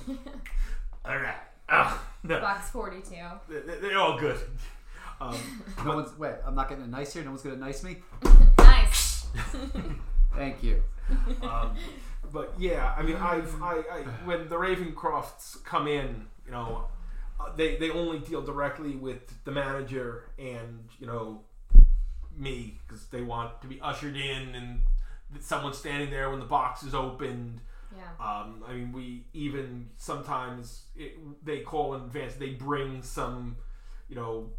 [1.06, 1.36] all right.
[1.70, 3.16] Oh, no, Box 42.
[3.50, 4.38] they- they're all good.
[5.22, 5.38] Um,
[5.86, 6.36] No one's wait.
[6.46, 7.24] I'm not getting a nice here.
[7.24, 7.98] No one's gonna nice me.
[8.58, 9.28] nice.
[10.36, 10.82] Thank you.
[11.44, 11.76] um,
[12.34, 16.86] but yeah, I mean, I've I, I when the Ravencrofts come in, you know,
[17.56, 21.42] they they only deal directly with the manager and you know
[22.36, 24.82] me because they want to be ushered in and
[25.40, 27.62] someone standing there when the box is opened.
[27.96, 28.26] Yeah.
[28.26, 32.36] Um, I mean, we even sometimes it, they call in advance.
[32.36, 33.58] They bring some,
[34.08, 34.50] you know,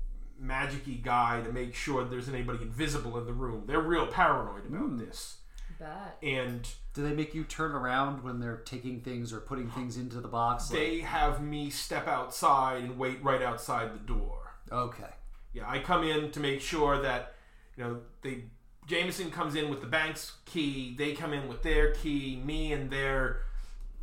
[0.42, 3.64] magicy guy to make sure there's anybody invisible in the room.
[3.66, 5.38] They're real paranoid about this,
[5.82, 6.16] Bet.
[6.22, 10.20] and Do they make you turn around when they're taking things or putting things into
[10.20, 10.70] the box?
[10.70, 14.54] Like- they have me step outside and wait right outside the door.
[14.70, 15.10] okay.
[15.54, 17.34] Yeah, I come in to make sure that
[17.76, 18.44] you know they
[18.86, 20.94] Jameson comes in with the bank's key.
[20.96, 22.40] They come in with their key.
[22.42, 23.42] Me and their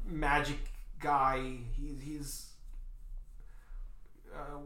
[0.06, 0.58] magic
[1.00, 1.40] guy.
[1.76, 2.52] He, he's.
[4.32, 4.60] Uh,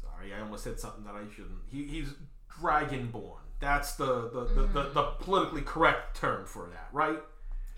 [0.00, 1.62] sorry, I almost said something that I shouldn't.
[1.68, 2.14] He, he's
[2.60, 3.40] dragonborn.
[3.60, 7.18] That's the the, the, the the politically correct term for that, right?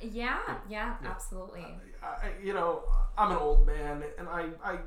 [0.01, 1.65] Yeah, yeah, absolutely.
[2.03, 2.83] I, you know,
[3.19, 4.79] I'm an old man, and I, I,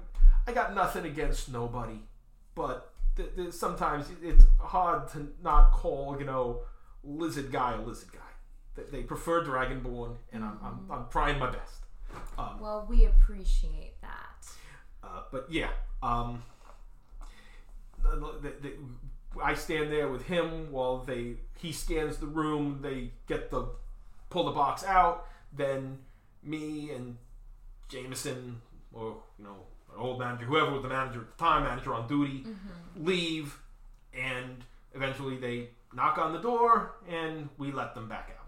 [0.47, 1.99] I got nothing against nobody,
[2.55, 6.61] but th- th- sometimes it's hard to not call, you know,
[7.03, 8.19] lizard guy a lizard guy.
[8.75, 11.83] They, they prefer dragonborn, and I'm, I'm, I'm trying my best.
[12.39, 14.47] Um, Well, we appreciate that.
[15.03, 15.69] uh, but yeah,
[16.01, 16.41] um,
[18.01, 18.77] the- the- the-
[19.41, 22.79] I stand there with him while they he scans the room.
[22.81, 23.69] They get the
[24.29, 25.27] pull the box out.
[25.55, 25.99] Then
[26.43, 27.17] me and
[27.89, 28.61] Jameson,
[28.91, 29.55] or you know,
[29.93, 32.45] an old manager, whoever was the manager at the time, manager on duty,
[32.97, 33.59] leave,
[34.13, 34.63] and
[34.93, 38.47] eventually they knock on the door and we let them back out.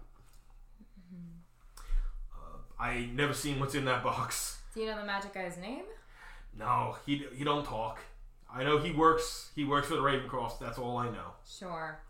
[2.32, 4.58] Uh, I never seen what's in that box.
[4.74, 5.84] Do you know the magic guy's name?
[6.58, 8.00] No, he he don't talk.
[8.56, 9.50] I know he works.
[9.54, 10.58] He works for the Ravencroft.
[10.58, 11.32] That's all I know.
[11.46, 12.00] Sure.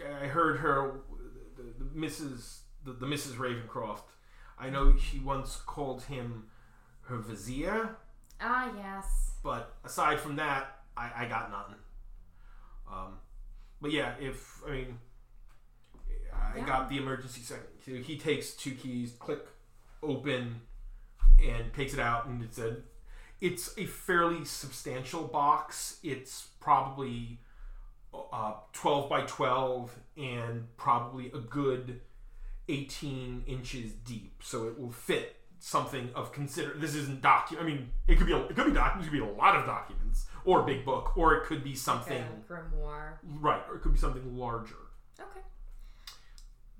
[0.00, 1.00] I heard her,
[1.56, 2.58] the, the Mrs.
[2.84, 3.34] The, the Mrs.
[3.36, 4.02] Ravencroft.
[4.58, 6.44] I know she once called him
[7.02, 7.96] her vizier,
[8.40, 9.32] Ah, yes.
[9.42, 11.76] but aside from that, I, I got nothing.
[12.90, 13.18] Um,
[13.80, 14.98] but yeah, if I mean,
[16.34, 16.66] I Yeah.
[16.66, 17.66] got the emergency second.
[17.84, 19.46] So he takes two keys, click,
[20.02, 20.60] open,
[21.42, 22.76] and takes it out, and it a,
[23.40, 25.98] it's a fairly substantial box.
[26.02, 27.38] It's probably
[28.32, 32.00] uh, twelve by twelve, and probably a good
[32.68, 34.42] eighteen inches deep.
[34.42, 36.74] So it will fit something of consider.
[36.76, 37.66] This isn't document.
[37.66, 39.06] I mean, it could be a, it could be documents.
[39.06, 41.74] It could be a lot of documents, or a big book, or it could be
[41.74, 43.14] something Like grimoire.
[43.40, 44.74] right, or it could be something larger.
[45.20, 45.40] Okay.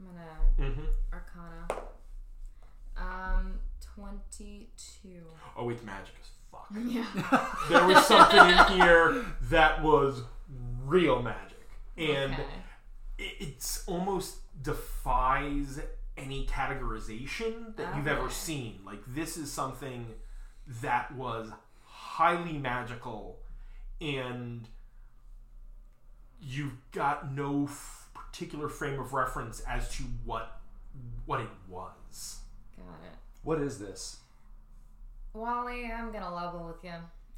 [0.01, 0.85] I'm gonna Mm-hmm.
[1.13, 1.83] Arcana.
[2.97, 3.59] Um,
[3.95, 5.23] twenty-two.
[5.57, 6.68] Oh, it's magic as fuck.
[6.84, 7.07] Yeah.
[7.70, 10.22] there was something in here that was
[10.86, 12.42] real magic, and okay.
[13.18, 15.80] it, it's almost defies
[16.16, 18.80] any categorization that you've ever seen.
[18.84, 20.07] Like this is something
[20.82, 21.51] that was
[21.84, 23.38] highly magical,
[24.01, 24.68] and
[26.40, 30.61] you've got no f- particular frame of reference as to what
[31.26, 32.38] what it was.
[32.76, 33.16] Got it.
[33.42, 34.18] What is this?
[35.39, 36.93] Wally, I'm gonna level with you.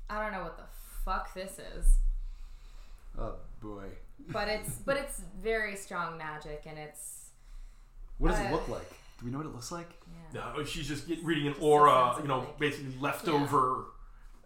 [0.09, 0.65] I don't know what the
[1.05, 1.87] fuck this is,
[3.19, 3.85] Oh boy.
[4.31, 7.31] but it's but it's very strong magic, and it's
[8.19, 8.89] What does Uh, it look like?
[9.19, 9.89] Do we know what it looks like?
[10.33, 10.53] Yeah.
[10.57, 13.85] No, she's just get, reading an Just aura, you know, like- basically leftover.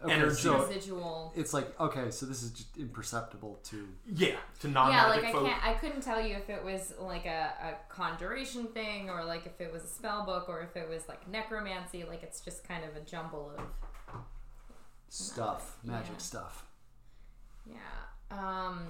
[0.04, 0.34] Okay, Energy.
[0.42, 1.32] So Residual.
[1.34, 3.88] it's like okay, so this is just imperceptible to.
[4.06, 5.46] Yeah, to Yeah, non-magic like I folk.
[5.46, 5.64] can't.
[5.64, 9.60] I couldn't tell you if it was like a, a conjuration thing, or like if
[9.60, 12.04] it was a spell book, or if it was like necromancy.
[12.04, 13.64] Like it's just kind of a jumble of
[15.08, 16.18] Stuff, magic Yeah.
[16.18, 16.66] stuff.
[17.66, 17.76] yeah.
[18.30, 18.88] Um,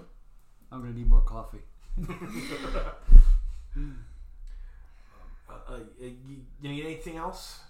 [0.72, 1.58] I'm gonna need more coffee.
[5.48, 6.16] Uh, uh, you,
[6.60, 7.60] you need anything else?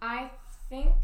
[0.00, 0.30] I
[0.68, 0.94] think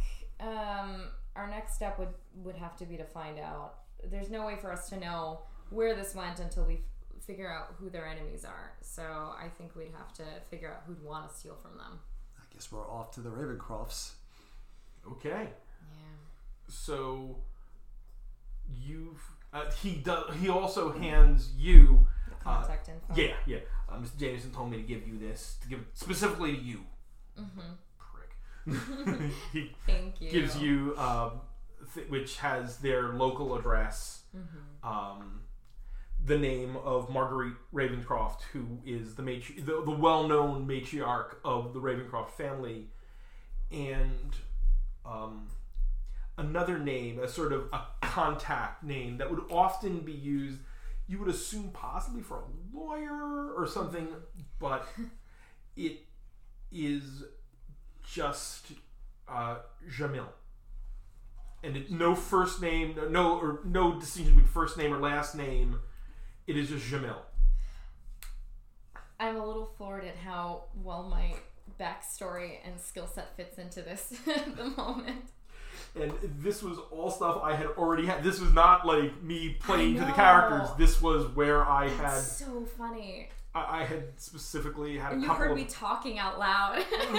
[0.40, 1.05] um,
[1.37, 3.74] our next step would would have to be to find out.
[4.11, 7.74] There's no way for us to know where this went until we f- figure out
[7.78, 8.72] who their enemies are.
[8.83, 12.01] So I think we'd have to figure out who'd want to steal from them.
[12.39, 14.12] I guess we're off to the Ravencrofts.
[15.12, 15.49] Okay.
[15.49, 15.97] Yeah.
[16.68, 17.37] So
[18.80, 19.22] you've
[19.53, 20.35] uh, he does.
[20.41, 22.07] He also hands you.
[22.28, 23.14] The contact info.
[23.14, 23.59] Yeah, yeah.
[23.89, 24.16] Uh, Mr.
[24.18, 26.80] Jameson told me to give you this to give specifically to you.
[27.39, 27.61] Mm-hmm.
[29.53, 30.31] He Thank you.
[30.31, 31.41] gives you, um,
[31.95, 34.89] th- which has their local address, Mm-hmm.
[34.89, 35.41] um,
[36.25, 41.81] the name of Marguerite Ravencroft, who is the matri- the, the well-known matriarch of the
[41.81, 42.87] Ravencroft family,
[43.71, 44.35] and
[45.05, 45.49] um,
[46.39, 50.61] another name, a sort of a contact name that would often be used.
[51.09, 54.09] You would assume possibly for a lawyer or something,
[54.59, 54.87] but
[55.77, 56.07] it
[56.71, 57.25] is
[58.13, 58.67] just
[59.29, 59.57] uh,
[59.91, 60.27] Jamil.
[61.65, 65.79] And it, no first name, no or no distinction between first name or last name.
[66.47, 67.17] It is just Jamil.
[69.19, 71.35] I'm a little floored at how well my
[71.81, 75.31] backstory and skill set fits into this at the moment.
[75.95, 78.23] And this was all stuff I had already had.
[78.23, 80.69] This was not like me playing to the characters.
[80.77, 83.29] This was where I had so funny.
[83.55, 86.84] I, I had specifically had a And you couple heard of me talking out loud.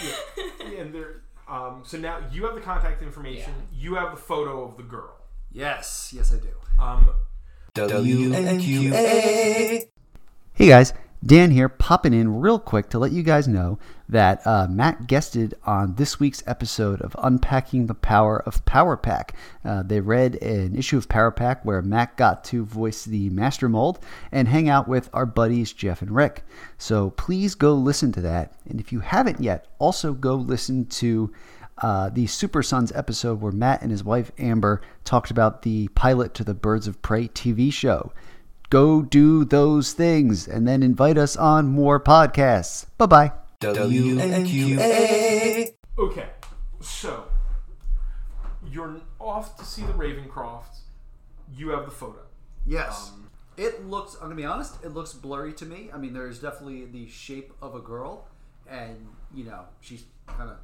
[0.00, 1.22] yeah, and there.
[1.48, 3.52] Um, so now you have the contact information.
[3.72, 5.16] You have the photo of the girl.
[5.52, 6.48] Yes, yes, I do.
[6.82, 7.14] Um,
[7.74, 8.94] WNQA.
[10.54, 10.92] Hey guys,
[11.24, 13.78] Dan here, popping in real quick to let you guys know
[14.08, 19.34] that uh, Matt guested on this week's episode of Unpacking the Power of Power Pack.
[19.64, 23.68] Uh, they read an issue of Power Pack where Matt got to voice the Master
[23.68, 23.98] Mold
[24.30, 26.44] and hang out with our buddies Jeff and Rick.
[26.78, 28.54] So please go listen to that.
[28.68, 31.32] And if you haven't yet, also go listen to
[31.82, 36.32] uh, the Super Sons episode where Matt and his wife Amber talked about the pilot
[36.34, 38.12] to the Birds of Prey TV show
[38.70, 42.86] go do those things and then invite us on more podcasts.
[42.98, 43.45] Bye bye.
[43.60, 45.72] WNQA.
[45.98, 46.28] okay,
[46.80, 47.24] so
[48.70, 50.80] you're off to see the Ravencrofts.
[51.54, 52.20] You have the photo.
[52.66, 53.10] Yes.
[53.14, 55.88] Um, it looks, I'm going to be honest, it looks blurry to me.
[55.92, 58.26] I mean, there's definitely the shape of a girl,
[58.68, 60.58] and, you know, she's kind of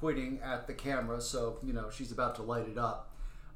[0.00, 3.10] pointing at the camera, so, you know, she's about to light it up.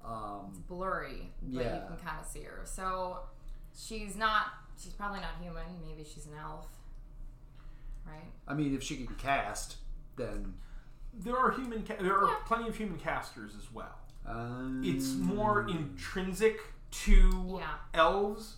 [0.04, 1.74] Um, Blurry, but Yeah.
[1.76, 2.60] you can kind of see her.
[2.64, 3.20] So
[3.74, 4.46] she's not.
[4.76, 5.62] She's probably not human.
[5.86, 6.66] Maybe she's an elf,
[8.06, 8.30] right?
[8.48, 9.76] I mean, if she can cast,
[10.16, 10.54] then.
[11.14, 11.82] there are human.
[11.84, 13.98] Ca- there are plenty of human casters as well.
[14.26, 16.58] Um, It's more intrinsic
[17.02, 17.68] to Yeah.
[17.94, 18.56] elves,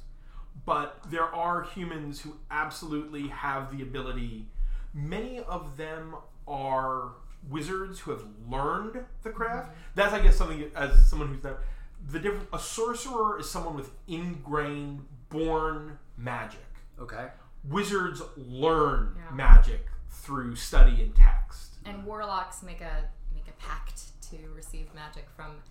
[0.64, 4.48] but there are humans who absolutely have the ability.
[4.92, 6.14] Many of them
[6.46, 7.12] are
[7.48, 9.72] wizards who have learned the craft.
[9.94, 11.58] That's, I guess, something as someone who's not
[12.06, 12.48] the different.
[12.52, 16.60] A sorcerer is someone with ingrained, born magic.
[17.00, 17.28] Okay.
[17.68, 19.30] Wizards learn Yeah.
[19.30, 21.78] magic through study and text.
[21.84, 25.62] And warlocks make a make a pact to receive magic from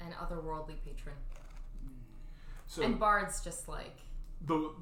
[0.00, 1.16] an otherworldly patron.
[2.66, 4.00] So And bards just like
[4.44, 4.72] the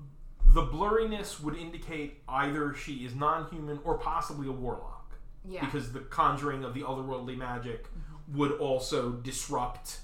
[0.47, 5.65] the blurriness would indicate either she is non-human or possibly a warlock yeah.
[5.65, 8.39] because the conjuring of the otherworldly magic mm-hmm.
[8.39, 10.01] would also disrupt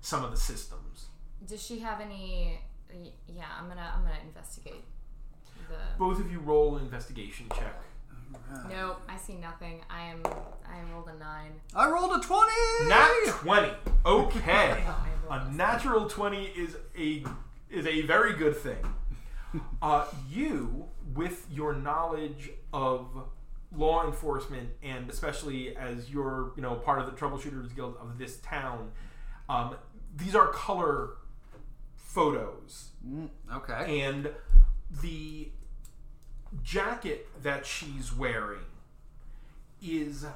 [0.00, 1.06] some of the systems
[1.46, 2.60] Does she have any?
[3.28, 4.84] Yeah, I'm gonna I'm gonna investigate.
[5.68, 7.82] The both of you roll an investigation check
[8.70, 9.80] nope, I see nothing.
[9.90, 11.52] I am I rolled a nine.
[11.74, 12.52] I rolled a 20!
[12.88, 13.72] nat 20
[14.06, 14.90] okay No,
[15.30, 17.24] I a rolled a natural 20 is a
[17.70, 18.82] is a very good thing
[19.82, 23.06] uh, you with your knowledge of
[23.76, 28.38] law enforcement and especially as you're you know part of the troubleshooters guild of this
[28.38, 28.90] town
[29.50, 29.76] um,
[30.16, 31.10] these are color
[31.96, 34.00] photos Mm, okay.
[34.00, 34.30] and
[35.02, 35.50] the
[36.62, 38.64] jacket that she's wearing
[39.82, 40.26] is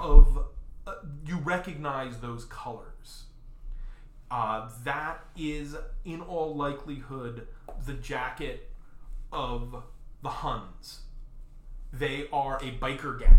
[0.00, 0.44] of
[0.86, 0.94] uh,
[1.26, 3.24] you recognize those colors
[4.30, 7.46] uh, that is in all likelihood
[7.86, 8.70] the jacket
[9.32, 9.82] of
[10.22, 11.00] the huns
[11.92, 13.38] They are a biker gang.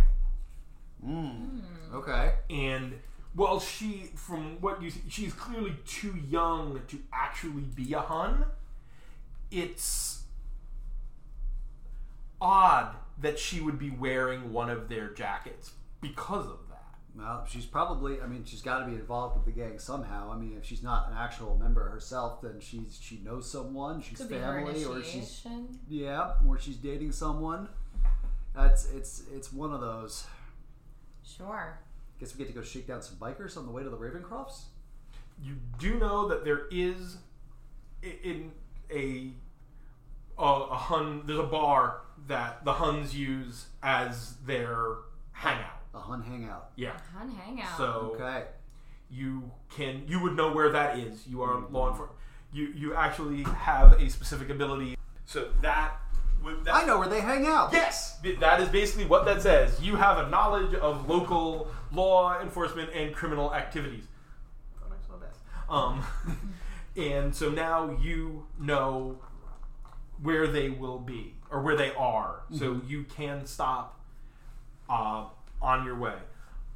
[1.93, 2.33] Okay.
[2.49, 2.93] and
[3.35, 8.45] well she from what you see, she's clearly too young to actually be a hun
[9.49, 10.10] it's
[12.41, 15.71] odd that she would be wearing one of their jackets
[16.01, 18.19] because of that Well, she's probably.
[18.21, 20.31] I mean, she's got to be involved with the gang somehow.
[20.31, 24.01] I mean, if she's not an actual member herself, then she's she knows someone.
[24.01, 25.45] She's Could family, or she's
[25.87, 27.67] yeah, or she's dating someone.
[28.55, 30.25] That's it's it's one of those.
[31.23, 31.77] Sure.
[32.19, 34.63] Guess we get to go shake down some bikers on the way to the Ravencrofts.
[35.43, 37.17] you do know that there is
[38.03, 38.51] in
[38.91, 39.31] a
[40.39, 44.95] a, a hun there's a bar that the huns use as their
[45.31, 46.69] hangout A Hun hangout.
[46.75, 47.77] yeah Hun hangout.
[47.77, 48.45] so Okay.
[49.09, 51.25] you can you would know where that is.
[51.27, 52.19] You are law enforcement.
[52.53, 54.97] You you actually have a specific ability.
[55.25, 55.93] So that
[56.43, 57.71] would that I know where they hang out.
[57.73, 59.79] Yes, that is basically what that says.
[59.81, 64.05] You have a knowledge of local law enforcement and criminal activities.
[64.79, 65.73] Thought I saw that.
[65.73, 66.03] Um,
[66.97, 69.19] and so now you know
[70.21, 73.99] where they will be or where they are, so you can stop
[74.89, 75.25] uh,
[75.61, 76.15] on your way.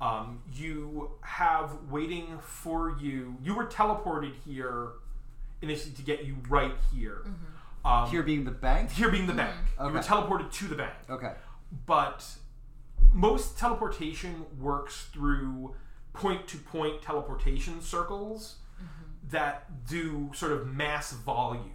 [0.01, 3.37] Um, you have waiting for you.
[3.41, 4.89] You were teleported here
[5.61, 7.21] initially to get you right here.
[7.85, 8.91] Um, Here being the bank.
[8.91, 9.55] here being the bank.
[9.79, 10.93] You were teleported to the bank.
[11.09, 11.33] Okay.
[11.85, 12.25] But
[13.13, 15.75] most teleportation works through
[16.13, 18.55] point to point teleportation circles
[19.29, 21.71] that do sort of mass volume.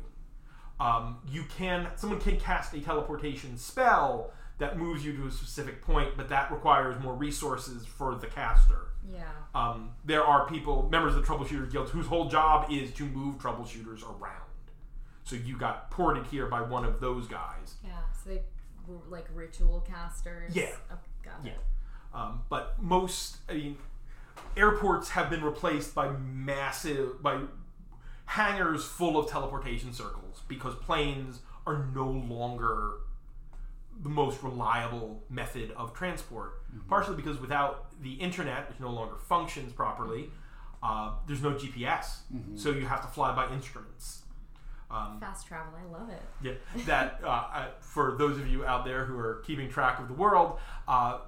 [0.81, 5.83] Um, you can someone can cast a teleportation spell that moves you to a specific
[5.83, 8.89] point, but that requires more resources for the caster.
[9.11, 9.25] yeah.
[9.55, 13.37] Um, there are people, members of the Troubleshooters Guild, whose whole job is to move
[13.37, 14.43] troubleshooters around.
[15.25, 17.75] So you got ported here by one of those guys.
[17.85, 17.91] Yeah.
[18.23, 18.43] So they
[18.87, 20.55] were like ritual casters.
[20.55, 20.71] Yeah.
[20.93, 21.53] Oh, got Yeah.
[21.53, 21.59] it.
[22.15, 23.77] Um, but most, I mean,
[24.57, 27.41] airports have been replaced by massive, by
[28.31, 32.93] hangars full of teleportation circles because planes are no longer
[34.05, 36.63] the most reliable method of transport.
[36.89, 40.31] Partially because without the internet, which no longer functions properly,
[40.81, 42.19] uh, there's no GPS.
[42.55, 44.23] So you have to fly by instruments.
[44.93, 45.73] Um, Fast travel.
[45.77, 46.23] I love it.
[46.41, 46.53] yeah,
[46.87, 50.15] that uh, uh, for those of you out there who are keeping track of the
[50.15, 51.19] world, uh,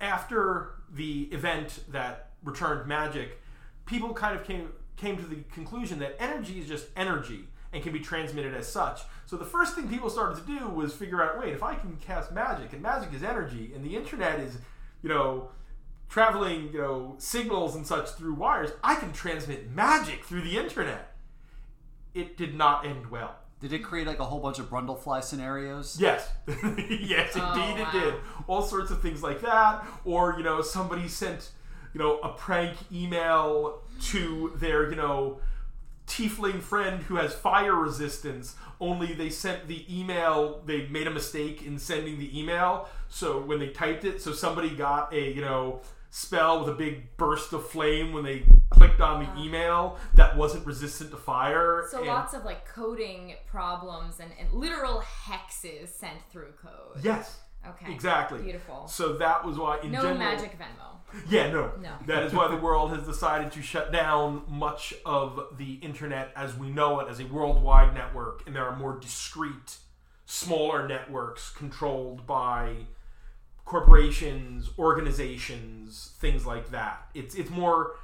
[0.00, 3.38] after the event that returned magic,
[3.84, 7.92] people kind of came came to the conclusion that energy is just energy and can
[7.92, 9.00] be transmitted as such.
[9.26, 11.96] So the first thing people started to do was figure out, wait, if I can
[11.96, 14.58] cast magic, and magic is energy, and the internet is,
[15.02, 15.48] you know,
[16.08, 21.14] traveling, you know, signals and such through wires, I can transmit magic through the internet.
[22.14, 23.36] It did not end well.
[23.60, 25.96] Did it create like a whole bunch of Brundlefly scenarios?
[25.98, 28.14] Yes, yes, Oh, indeed it did.
[28.48, 31.50] All sorts of things like that, or you know, somebody sent
[31.94, 35.40] you know a prank email to their you know
[36.06, 38.56] tiefling friend who has fire resistance.
[38.80, 42.88] Only they sent the email, they made a mistake in sending the email.
[43.08, 45.80] So when they typed it, so somebody got a you know
[46.10, 49.42] spell with a big burst of flame when they clicked on the ah.
[49.42, 51.86] email that wasn't resistant to fire.
[51.90, 57.02] So and- lots of like coding problems and, and literal hexes sent through code.
[57.02, 57.40] yes.
[57.66, 57.92] Okay.
[57.92, 58.42] Exactly.
[58.42, 58.86] Beautiful.
[58.88, 60.92] So that was why, in No general, magic Venmo.
[61.28, 61.72] Yeah, no.
[61.80, 61.92] No.
[62.06, 66.56] That is why the world has decided to shut down much of the internet as
[66.56, 69.76] we know it as a worldwide network, and there are more discrete,
[70.24, 72.86] smaller networks controlled by
[73.64, 77.08] corporations, organizations, things like that.
[77.14, 77.96] It's it's more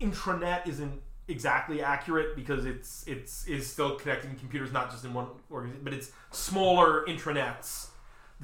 [0.00, 5.28] intranet isn't exactly accurate because it's it's is still connecting computers not just in one
[5.50, 7.88] organization, but it's smaller intranets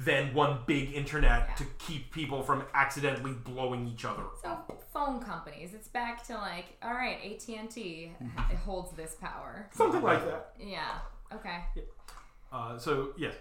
[0.05, 1.55] than one big internet Yeah.
[1.55, 4.23] to keep people from accidentally blowing each other.
[4.41, 4.57] So
[4.93, 8.55] phone companies, it's back to like, all right, AT and T Mm-hmm.
[8.57, 9.69] holds this power.
[9.73, 10.53] Something like that.
[10.59, 10.99] Yeah.
[11.33, 11.59] Okay.
[12.51, 13.33] Uh, so yes,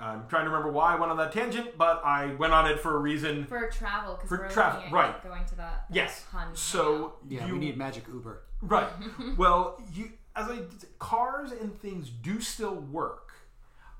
[0.00, 2.78] I'm trying to remember why I went on that tangent, but I went on it
[2.80, 3.46] for a reason.
[3.46, 5.22] For travel, because we're travel, right.
[5.22, 5.86] going to that.
[5.90, 6.24] Yes.
[6.30, 8.42] Hun So Yeah, you we need magic Uber.
[8.62, 8.88] Right.
[9.36, 10.60] well, you as I
[10.98, 13.32] cars and things do still work.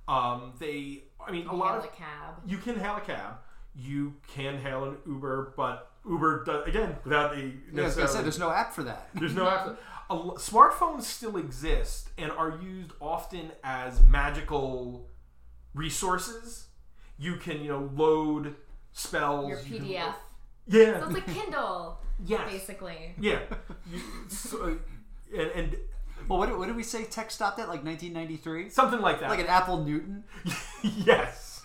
[0.07, 2.35] Um, they, I mean, a lot hail of a cab.
[2.47, 3.35] you can hail a cab,
[3.75, 7.41] you can hail an Uber, but Uber does, again without the.
[7.43, 7.97] Yeah, I was necessarily.
[7.97, 9.09] gonna say there's no app for that.
[9.15, 9.79] There's no app.
[10.11, 15.07] A l- smartphones still exist and are used often as magical
[15.75, 16.67] resources.
[17.19, 18.55] You can, you know, load
[18.93, 19.49] spells.
[19.51, 20.15] Your you can- PDF.
[20.67, 21.01] yeah.
[21.01, 22.51] So it's like Kindle, yes.
[22.51, 23.15] basically.
[23.21, 23.41] Yeah.
[23.91, 24.79] You, so,
[25.37, 25.77] and, and
[26.29, 27.05] Well, what did, what did we say?
[27.05, 28.69] Tech stopped at like 1993.
[28.71, 29.31] something like that.
[29.31, 30.25] Like an Apple Newton.
[30.83, 31.63] yes.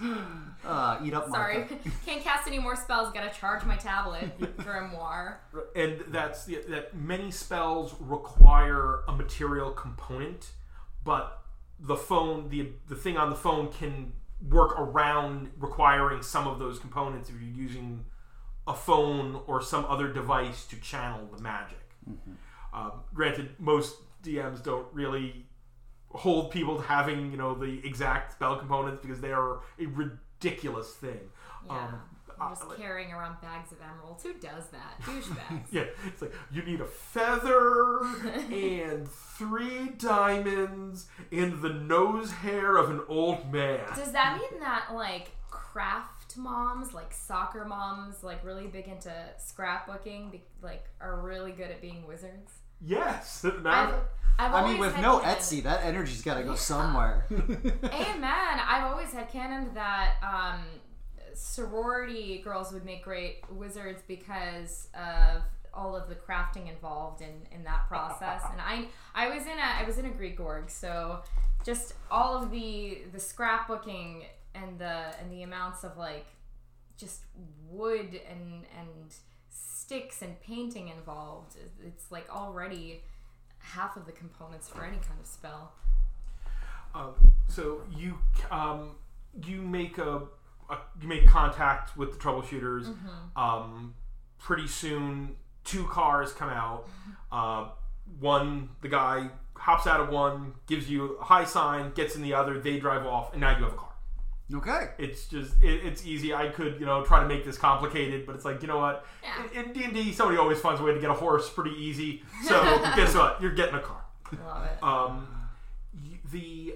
[0.65, 1.65] Uh, eat up Sorry,
[2.05, 3.11] can't cast any more spells.
[3.13, 5.37] Gotta charge my tablet grimoire.
[5.75, 10.51] and that's the, that many spells require a material component,
[11.03, 11.41] but
[11.79, 14.13] the phone, the the thing on the phone can
[14.49, 18.05] work around requiring some of those components if you're using
[18.67, 21.77] a phone or some other device to channel the magic.
[22.73, 25.45] Um, granted, most DMs don't really
[26.09, 30.91] hold people to having you know the exact spell components because they are a ridiculous
[30.93, 31.19] thing.
[31.65, 31.73] Yeah.
[31.73, 31.99] Um,
[32.41, 34.23] I'm just carrying around bags of emeralds.
[34.23, 34.99] Who does that?
[35.01, 35.65] Douchebags.
[35.71, 37.99] Yeah, it's like you need a feather
[38.51, 43.81] and three diamonds and the nose hair of an old man.
[43.95, 50.31] Does that mean that like craft moms, like soccer moms, like really big into scrapbooking,
[50.31, 52.51] be- like are really good at being wizards?
[52.81, 53.45] Yes.
[53.65, 53.93] I've,
[54.39, 56.57] I've I mean, with no canon- Etsy, that energy's got to go Yeah.
[56.57, 57.25] somewhere.
[57.31, 58.23] Amen.
[58.67, 60.61] I've always had canon that um,
[61.33, 65.41] sorority girls would make great wizards because of
[65.73, 68.41] all of the crafting involved in, in that process.
[68.51, 71.21] And I I was in a I was in a Greek org, so
[71.65, 74.23] just all of the the scrapbooking
[74.55, 76.25] and the and the amounts of like
[76.97, 77.21] just
[77.67, 79.13] wood and and
[79.93, 81.55] sticks and painting involved.
[81.85, 83.01] It's like already
[83.59, 85.73] half of the components for any kind of spell.
[86.95, 87.13] um,
[87.47, 88.17] so you
[88.51, 88.95] um,
[89.45, 90.21] you make a,
[90.69, 92.87] a you make contact with the troubleshooters.
[93.35, 93.93] Um,
[94.39, 96.87] pretty soon, two cars come out.
[97.31, 97.69] Uh,
[98.19, 102.33] one, the guy hops out of one, gives you a high sign, gets in the
[102.33, 102.59] other.
[102.59, 103.92] They drive off, and now you have a car.
[104.55, 104.89] Okay.
[104.97, 108.35] it's just it, it's easy i could you know try to make this complicated but
[108.35, 109.61] it's like you know what Yeah.
[109.61, 112.61] in, in d&d somebody always finds a way to get a horse pretty easy so
[112.95, 114.03] guess what you're getting a car
[114.45, 114.83] Love it.
[114.83, 115.27] um,
[116.31, 116.75] the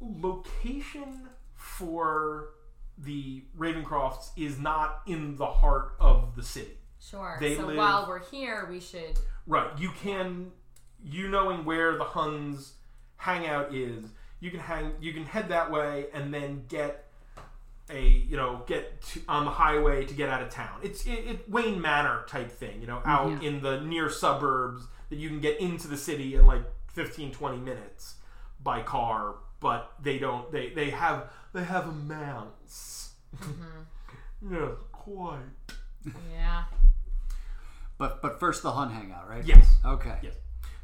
[0.00, 2.50] location for
[2.96, 7.36] the ravencrofts is not in the heart of the city Sure.
[7.40, 9.20] They so live- while we're here, we should.
[9.46, 9.70] Right.
[9.78, 10.50] You can,
[11.00, 12.72] you knowing where the Huns
[13.16, 14.04] hangout is,
[14.40, 17.06] you can hang, you can head that way and then get
[17.90, 20.80] a, you know, get to, on the highway to get out of town.
[20.82, 25.16] It's it, it Wayne Manor type thing, you know, out in the near suburbs that
[25.16, 26.62] you can get into the city in like
[26.92, 28.16] 15, 20 minutes
[28.60, 30.50] by car, but they don't.
[30.52, 33.12] They they have they have a mounts.
[33.36, 34.52] Mm-hmm.
[34.54, 35.38] yes, quite.
[36.32, 36.64] Yeah.
[37.96, 39.44] But but first the Hun hangout, right?
[39.44, 39.76] Yes.
[39.84, 40.18] Okay.
[40.22, 40.34] Yes.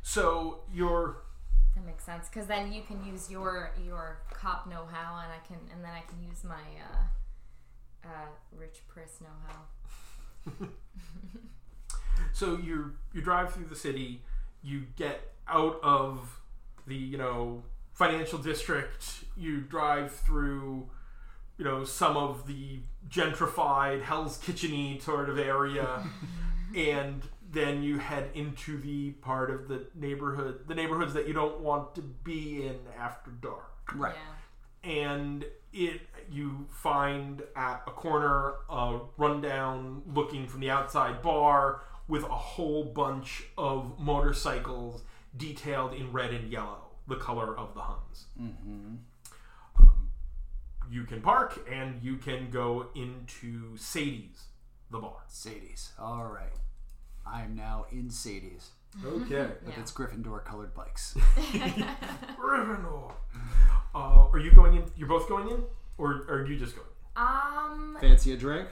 [0.03, 1.24] So you're
[1.75, 5.59] That makes sense because then you can use your your cop know-how, and I can,
[5.73, 10.69] and then I can use my uh, uh, rich priss know-how.
[12.33, 14.23] so you you drive through the city
[14.63, 16.41] you get out of
[16.87, 17.63] the you know
[17.93, 20.89] financial district you drive through
[21.59, 26.03] you know some of the gentrified hell's kitcheny sort of area
[26.77, 27.23] and
[27.55, 31.95] then you head into the part of the neighborhood the neighborhoods that you don't want
[31.95, 34.15] to be in after dark Right.
[34.85, 34.91] Yeah.
[34.91, 36.01] and it
[36.31, 42.85] you find at a corner a rundown looking from the outside bar with a whole
[42.85, 45.03] bunch of motorcycles
[45.37, 48.95] detailed in red and yellow the color of the huns Mm-hmm.
[49.81, 50.09] um,
[50.91, 54.45] you can park and you can go into sadie's
[54.91, 55.91] the bar Sadie's.
[55.99, 56.53] All right.
[57.27, 58.71] I am now in Sadie's
[59.05, 59.81] okay But Yeah.
[59.81, 61.15] its Gryffindor colored bikes.
[62.39, 63.13] Gryffindor.
[63.95, 65.63] Uh, are you going in you're both going in
[65.99, 68.69] or are you just going Um, Fancy a drink?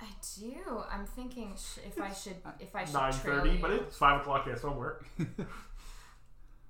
[0.00, 0.06] I
[0.38, 0.82] do.
[0.90, 3.58] I'm thinking sh- if I should, if I should Nine trail you.
[3.62, 5.00] but it's five o'clock here somewhere.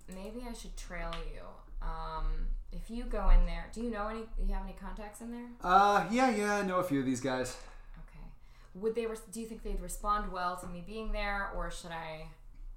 [0.09, 1.43] Maybe I should trail you.
[1.82, 4.20] Um, if you go in there, do you know any?
[4.20, 5.47] Do you have any contacts in there?
[5.62, 7.56] Uh, yeah, yeah, I know a few of these guys.
[8.80, 9.06] Would they?
[9.06, 12.28] Res- do you think they'd respond well to me being there, or should I?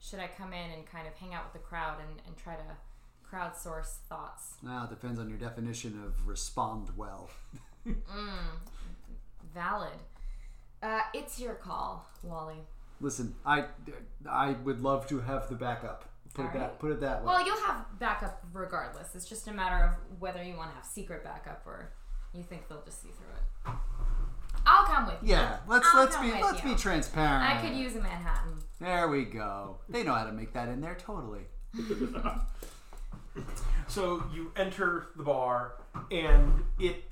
[0.02, 2.56] Should I come in and kind of hang out with the crowd and, and try
[2.56, 2.64] to
[3.30, 4.54] crowdsource thoughts?
[4.64, 7.30] Now it depends on your definition of respond well.
[9.54, 10.00] Valid.
[10.82, 12.64] Uh, it's your call, Wally.
[13.02, 13.66] Listen, I,
[14.30, 16.06] I would love to have the backup.
[16.34, 17.28] Put it All that put it that way.
[17.28, 19.16] Well, you'll have backup regardless.
[19.16, 21.92] It's just a matter of whether you want to have secret backup or
[22.34, 23.76] you think they'll just see through it.
[24.70, 25.30] I'll come with you.
[25.32, 26.70] yeah, let's I'll let's be let's you.
[26.72, 27.44] be transparent.
[27.44, 28.60] I could use a Manhattan.
[28.80, 29.78] There we go.
[29.90, 31.42] They know how to make that in there totally.
[33.88, 35.74] So you enter the bar,
[36.12, 37.04] and it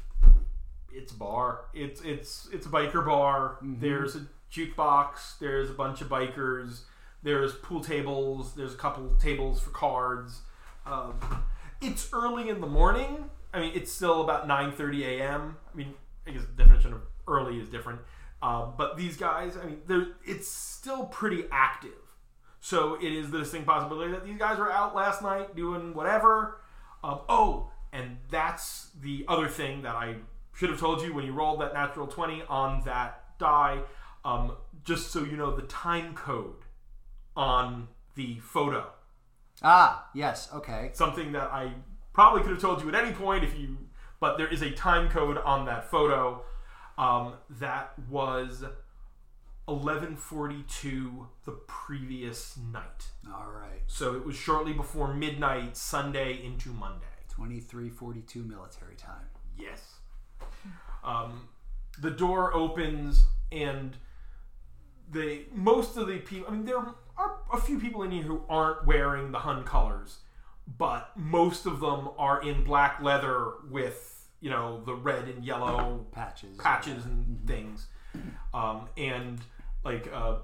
[0.93, 1.61] it's a bar.
[1.73, 3.57] It's it's it's a biker bar.
[3.63, 5.39] There's a jukebox.
[5.39, 6.81] There's a bunch of bikers.
[7.23, 8.53] There's pool tables.
[8.53, 10.41] There's a couple tables for cards.
[10.85, 11.15] Um,
[11.81, 13.29] it's early in the morning.
[13.53, 15.57] I mean, it's still about nine thirty a.m.
[15.73, 15.95] I mean,
[16.27, 16.93] I guess the definition
[17.27, 17.99] temporarily is different.
[18.41, 19.81] Uh, but these guys, I mean,
[20.25, 21.91] it's still pretty active.
[22.59, 26.61] So it is the distinct possibility that these guys were out last night doing whatever.
[27.03, 30.15] Um, oh, and that's the other thing that I
[30.53, 33.81] should have told you when you rolled that natural 20 on that die.
[34.25, 36.65] Um, just so you know, the time code
[37.35, 38.87] on the photo.
[39.63, 40.91] Ah, yes, okay.
[40.93, 41.71] Something that I
[42.13, 43.77] probably could have told you at any point if you,
[44.19, 46.43] but there is a time code on that photo
[46.97, 48.63] um, that was
[49.67, 53.07] 11:42 the previous night.
[53.27, 53.81] All right.
[53.87, 57.05] So it was shortly before midnight, Sunday into Monday.
[57.37, 59.27] 2342 military time.
[59.57, 59.97] Yes.
[61.03, 61.49] Um,
[62.01, 63.95] the door opens and
[65.09, 66.47] they most of the people.
[66.47, 70.19] I mean, there are a few people in here who aren't wearing the Hun colors,
[70.77, 76.05] but most of them are in black leather with you know the red and yellow
[76.11, 76.57] Patches.
[76.57, 77.87] patches and things,
[78.53, 79.39] um, and
[79.83, 80.37] like uh,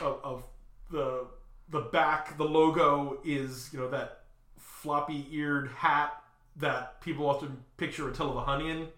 [0.00, 0.42] of, of
[0.90, 1.26] the
[1.68, 4.20] the back, the logo is you know that
[4.56, 6.22] floppy eared hat
[6.56, 8.88] that people often picture Attila the Hun in.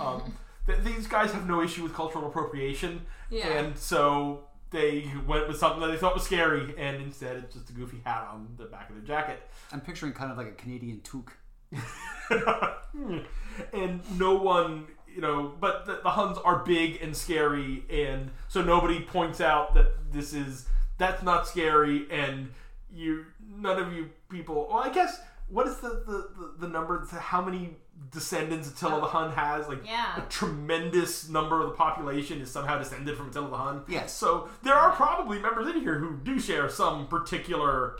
[0.00, 0.32] Um,
[0.66, 3.46] th- these guys have no issue with cultural appropriation, Yeah.
[3.48, 7.70] and so they went with something that they thought was scary, and instead it's just
[7.70, 9.42] a goofy hat on the back of their jacket.
[9.72, 11.32] I'm picturing kind of like a Canadian toque.
[13.72, 18.62] and no one, you know, but the, the Huns are big and scary, and so
[18.62, 20.66] nobody points out that this is
[20.98, 22.50] that's not scary, and
[22.92, 24.68] you none of you people.
[24.70, 27.04] Well, I guess what is the the, the, the number?
[27.10, 27.76] To how many
[28.12, 29.68] descendants Attila the Hun has?
[29.68, 30.18] Like Yeah.
[30.18, 33.82] a tremendous number of the population is somehow descended from Attila the Hun.
[33.88, 34.12] Yes.
[34.12, 37.96] So there are probably members in here who do share some particular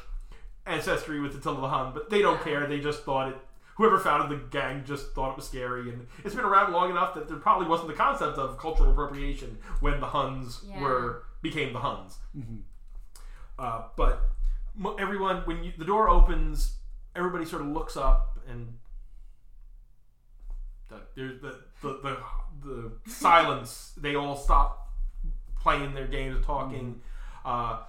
[0.67, 2.67] ancestry with Attila the Hun, but they don't care.
[2.67, 3.37] They just thought it.
[3.77, 7.15] Whoever founded the gang just thought it was scary, and it's been around long enough
[7.15, 10.81] that there probably wasn't the concept of cultural appropriation when the Huns Yeah.
[10.81, 12.19] were became the Huns.
[13.59, 14.31] Uh, but
[14.99, 16.77] everyone, when you, the door opens,
[17.15, 18.79] everybody sort of looks up, and
[20.89, 22.17] the, there's the the, the
[22.65, 23.93] the silence.
[23.97, 24.89] They all stop
[25.61, 27.01] playing their games and talking.
[27.45, 27.81] Uh,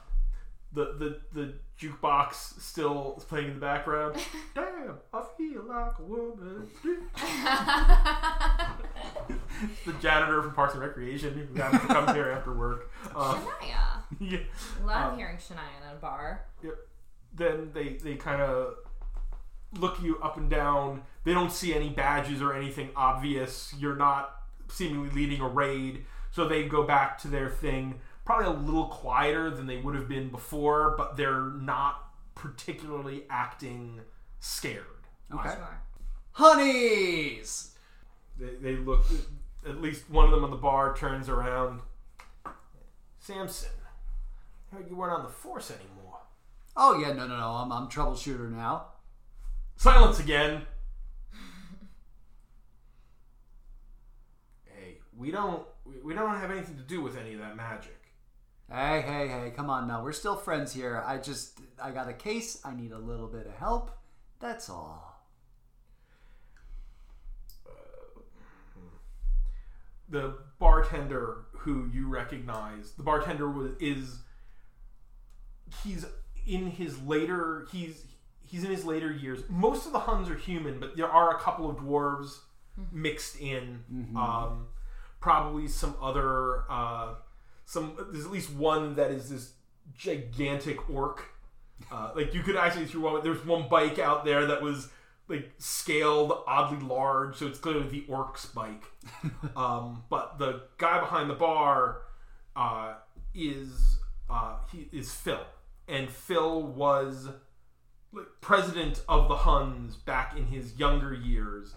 [0.74, 4.16] the the the jukebox still playing in the background.
[4.56, 6.68] Damn, I feel like a woman.
[9.86, 12.92] the janitor from Parks and Recreation who happens to come here after work.
[13.16, 14.02] Uh, Shania.
[14.20, 14.40] yeah.
[14.86, 16.46] Love Um, hearing Shania in a bar.
[16.64, 16.76] Yep.
[17.34, 18.76] Then they they kind of
[19.80, 21.04] look you up and down.
[21.24, 23.74] They don't see any badges or anything obvious.
[23.78, 24.34] You're not
[24.70, 28.00] seemingly leading a raid, so they go back to their thing.
[28.28, 34.02] Probably a little quieter than they would have been before, but they're not particularly acting
[34.42, 34.84] scared.
[35.34, 35.54] Okay.
[36.34, 37.72] Honeys!
[38.38, 39.06] They, they look.
[39.66, 41.80] At least one of them on the bar turns around.
[43.18, 43.70] Samson,
[44.74, 46.20] I heard you weren't on the force anymore.
[46.76, 47.52] Oh, yeah, no, no, no.
[47.52, 48.88] I'm, I'm troubleshooter now.
[49.78, 50.64] Silence again.
[54.66, 58.07] hey, we don't we, we don't have anything to do with any of that magic.
[58.70, 60.04] Hey, hey, hey, come on now.
[60.04, 61.02] We're still friends here.
[61.06, 62.60] I just, I got a case.
[62.66, 63.92] I need a little bit of help.
[64.42, 65.24] That's all.
[70.10, 74.20] The bartender who you recognize, the bartender was is
[75.84, 76.06] he's
[76.46, 78.06] in his later he's
[78.42, 79.44] he's in his later years.
[79.50, 82.38] Most of the Huns are human, but there are a couple of dwarves
[82.92, 83.84] mixed in.
[84.16, 84.68] Um,
[85.20, 87.16] probably some other uh,
[87.68, 87.96] some.
[88.12, 89.52] There's at least one that is this
[89.96, 91.24] gigantic orc.
[91.92, 93.24] Uh, like you could actually through one.
[93.24, 94.90] There's one bike out there that was
[95.28, 98.86] like scaled oddly large, so it's clearly the orc's bike.
[99.56, 102.02] um, but the guy behind the bar
[102.56, 102.94] uh,
[103.36, 104.00] is
[104.30, 105.46] uh, he is Phil,
[105.88, 107.28] and Phil was
[108.14, 111.76] like president of the Huns back in his younger years,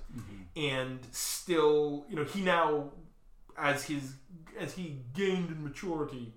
[0.56, 2.92] and still, you know, he now
[3.60, 4.14] as his
[4.58, 6.32] as he gained in maturity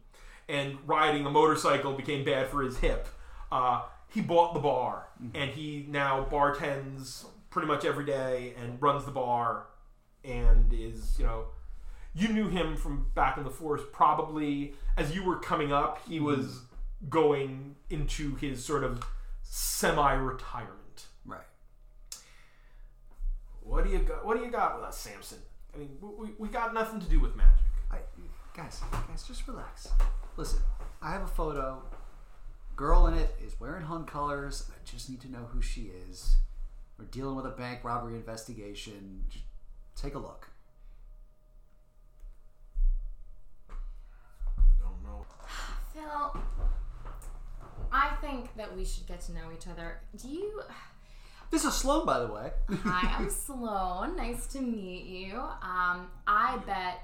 [0.47, 3.07] and riding a motorcycle became bad for his hip.
[3.51, 5.07] Uh, he bought the bar.
[5.33, 9.67] And he now bartends pretty much every day and runs the bar
[10.23, 11.45] and is you know
[12.15, 14.73] you knew him from back in the force probably.
[14.97, 16.61] As you were coming up he was
[17.09, 19.03] going into his sort of
[19.43, 21.05] semi-retirement.
[21.25, 21.41] Right.
[23.61, 25.39] what do you got what do you got with us samson
[25.73, 27.65] I mean, we, we got nothing to do with magic.
[27.91, 27.97] I,
[28.55, 29.89] guys, guys, just relax.
[30.37, 30.59] Listen,
[31.01, 31.81] I have a photo.
[32.75, 34.69] Girl in it is wearing Hun colors.
[34.69, 36.35] I just need to know who she is.
[36.97, 39.23] We're dealing with a bank robbery investigation.
[39.29, 39.45] Just
[39.95, 40.49] take a look.
[43.69, 43.73] I
[44.81, 45.25] don't know.
[45.93, 46.41] Phil,
[47.91, 49.99] I think that we should get to know each other.
[50.17, 50.61] Do you?
[51.53, 52.49] This is Sloane, by the way.
[52.83, 54.15] Hi, I'm Sloane.
[54.15, 55.37] Nice to meet you.
[55.37, 57.03] Um, I bet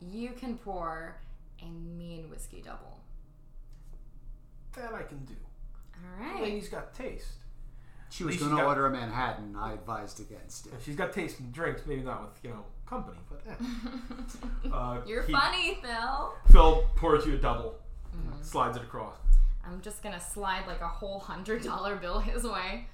[0.00, 1.14] you can pour
[1.60, 2.98] a mean whiskey double.
[4.74, 5.34] That I can do.
[5.96, 6.38] All right.
[6.38, 7.26] The lady's got taste.
[8.08, 9.54] She was going to order a Manhattan.
[9.54, 10.72] I advised against it.
[10.82, 14.70] She's got taste in drinks, maybe not with you know company, but eh.
[14.72, 16.32] uh, You're he- funny, Phil.
[16.50, 17.74] Phil pours you a double,
[18.40, 19.18] slides it across.
[19.62, 22.86] I'm just gonna slide like a whole hundred dollar bill his way.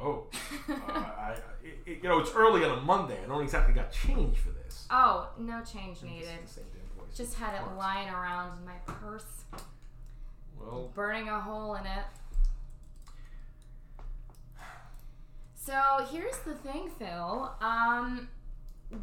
[0.00, 0.26] Oh,
[0.68, 3.18] uh, I, it, it- you know it's early on a Monday.
[3.22, 4.86] I don't exactly got change for this.
[4.90, 6.28] Oh, no change needed.
[6.42, 7.16] It's the same damn voice.
[7.16, 7.76] Just had it Cards.
[7.78, 9.24] lying around in my purse,
[10.58, 12.04] Well, burning a hole in it.
[15.54, 17.52] So here's the thing, Phil.
[17.60, 18.28] Um,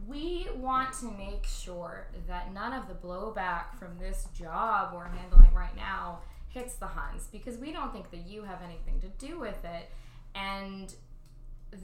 [0.07, 5.53] we want to make sure that none of the blowback from this job we're handling
[5.53, 6.19] right now
[6.49, 9.91] hits the Huns because we don't think that you have anything to do with it.
[10.36, 10.94] And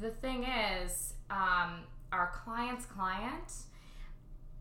[0.02, 3.54] the thing is, um, our client's client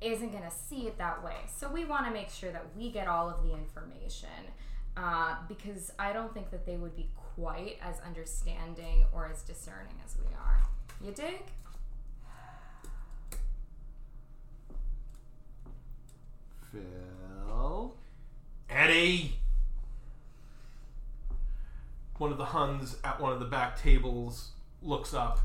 [0.01, 1.37] isn't going to see it that way.
[1.47, 4.29] So we want to make sure that we get all of the information
[4.97, 9.95] uh, because I don't think that they would be quite as understanding or as discerning
[10.05, 10.61] as we are.
[11.05, 11.43] You dig?
[16.73, 17.95] Phil.
[18.69, 19.40] Eddie.
[22.21, 24.51] One of the Huns at one of the back tables
[24.83, 25.41] looks up.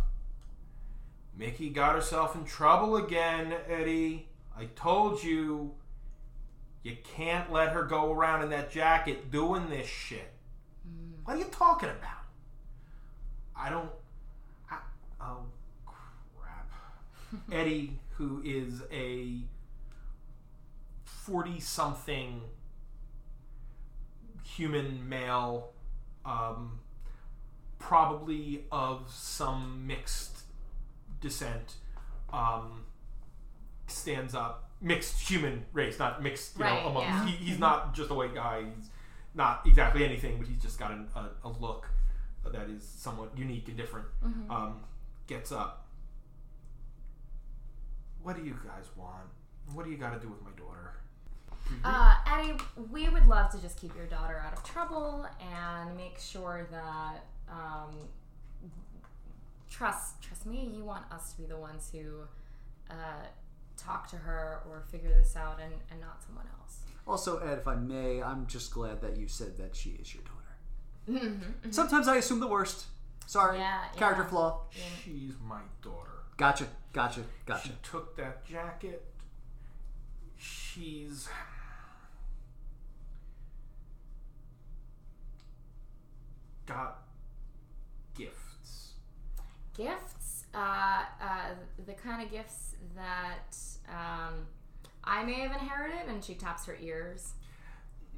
[1.38, 4.28] Mickey got herself in trouble again, Eddie.
[4.58, 5.72] I told you.
[6.84, 10.34] You can't let her go around in that jacket doing this shit.
[10.86, 11.14] Mm.
[11.24, 12.26] What are you talking about?
[13.56, 13.90] I don't.
[14.70, 14.80] I,
[15.22, 15.46] oh,
[16.38, 16.70] crap.
[17.54, 19.38] Eddie, who is a
[21.06, 22.42] 40 something
[24.44, 25.72] human male,
[26.26, 26.80] um,
[27.80, 30.40] probably of some mixed
[31.22, 31.76] descent,
[32.34, 32.84] um,
[33.88, 34.62] stands up.
[34.82, 37.04] Mixed human race, not mixed, you Right, know, among.
[37.04, 37.26] yeah.
[37.26, 38.64] He, he's not just a white guy.
[38.78, 38.90] He's
[39.34, 41.90] not exactly anything, but he's just got an, a, a look
[42.52, 44.06] that is somewhat unique and different.
[44.50, 44.82] Um,
[45.28, 45.88] gets up.
[48.22, 49.28] What do you guys want?
[49.74, 50.94] What do you got to do with my daughter?
[51.84, 52.58] Uh, Eddie,
[52.92, 57.26] we would love to just keep your daughter out of trouble and make sure that
[57.50, 57.96] um,
[59.70, 60.72] trust trust me.
[60.76, 62.22] You want us to be the ones who
[62.90, 63.26] uh,
[63.78, 66.80] talk to her or figure this out, and, and not someone else.
[67.08, 70.24] Also, Ed, if I may, I'm just glad that you said that she is your
[70.24, 71.26] daughter.
[71.26, 71.72] Mm-hmm.
[71.72, 72.86] Sometimes I assume the worst.
[73.28, 73.60] Sorry.
[73.60, 74.30] Yeah, Character yeah.
[74.30, 74.62] flaw.
[75.04, 76.10] She's my daughter.
[76.38, 76.66] Gotcha.
[76.94, 77.22] Gotcha.
[77.46, 77.68] Gotcha.
[77.68, 79.04] She took that jacket.
[80.38, 81.28] She's.
[86.66, 87.04] Got
[88.18, 88.94] gifts.
[89.76, 91.50] Gifts, uh, uh,
[91.86, 93.58] the kind of gifts that
[93.90, 94.48] um,
[95.04, 97.34] I may have inherited, and she taps her ears.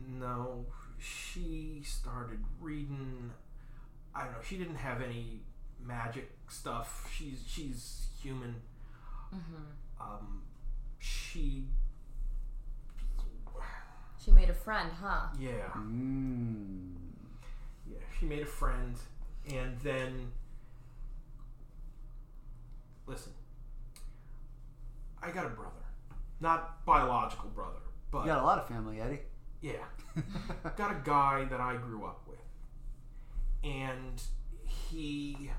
[0.07, 0.65] No,
[0.99, 3.31] she started reading.
[4.13, 4.37] I don't know.
[4.47, 5.41] She didn't have any
[5.83, 7.09] magic stuff.
[7.15, 8.55] She's she's human.
[9.99, 10.43] Um,
[10.99, 11.65] she.
[14.23, 15.27] She made a friend, huh?
[15.39, 17.06] Yeah, Mm.
[18.19, 18.95] She made a friend,
[19.51, 20.31] and then.
[23.05, 23.33] Listen.
[25.21, 25.71] I got a brother,
[26.39, 27.79] not biological brother,
[28.11, 29.21] but You got a lot of family, Eddie.
[29.61, 29.85] yeah.
[30.77, 32.39] got a guy that I grew up with,
[33.63, 34.21] and
[34.65, 35.51] he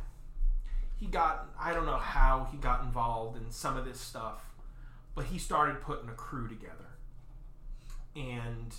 [0.97, 4.43] he got I don't know how he got involved in some of this stuff,
[5.15, 6.75] but he started putting a crew together.
[8.17, 8.75] And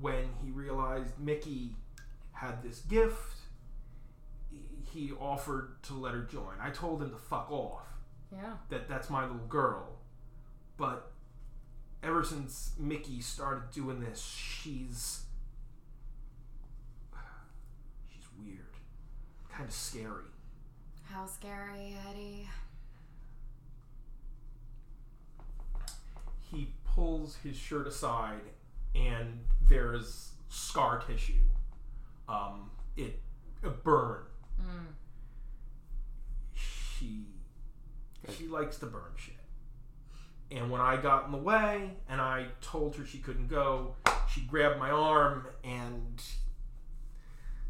[0.00, 1.76] when he realized Mickey
[2.36, 3.34] had this gift,
[4.92, 6.54] he offered to let her join.
[6.60, 7.82] I told him to fuck off
[8.32, 8.54] Yeah.
[8.70, 9.98] that that's my little girl.
[10.76, 11.10] But
[12.02, 15.24] ever since Mickey started doing this, she's
[18.12, 18.66] she's weird,
[19.50, 20.24] kind of scary.
[21.04, 22.48] How scary, Eddie.
[26.50, 28.40] He pulls his shirt aside,
[28.94, 31.34] and there's scar tissue.
[32.28, 33.20] Um, it
[33.62, 34.22] a burn.
[34.60, 34.86] Mm.
[36.54, 37.26] She
[38.36, 39.34] she likes to burn shit.
[40.50, 43.96] And when I got in the way and I told her she couldn't go,
[44.32, 46.22] she grabbed my arm and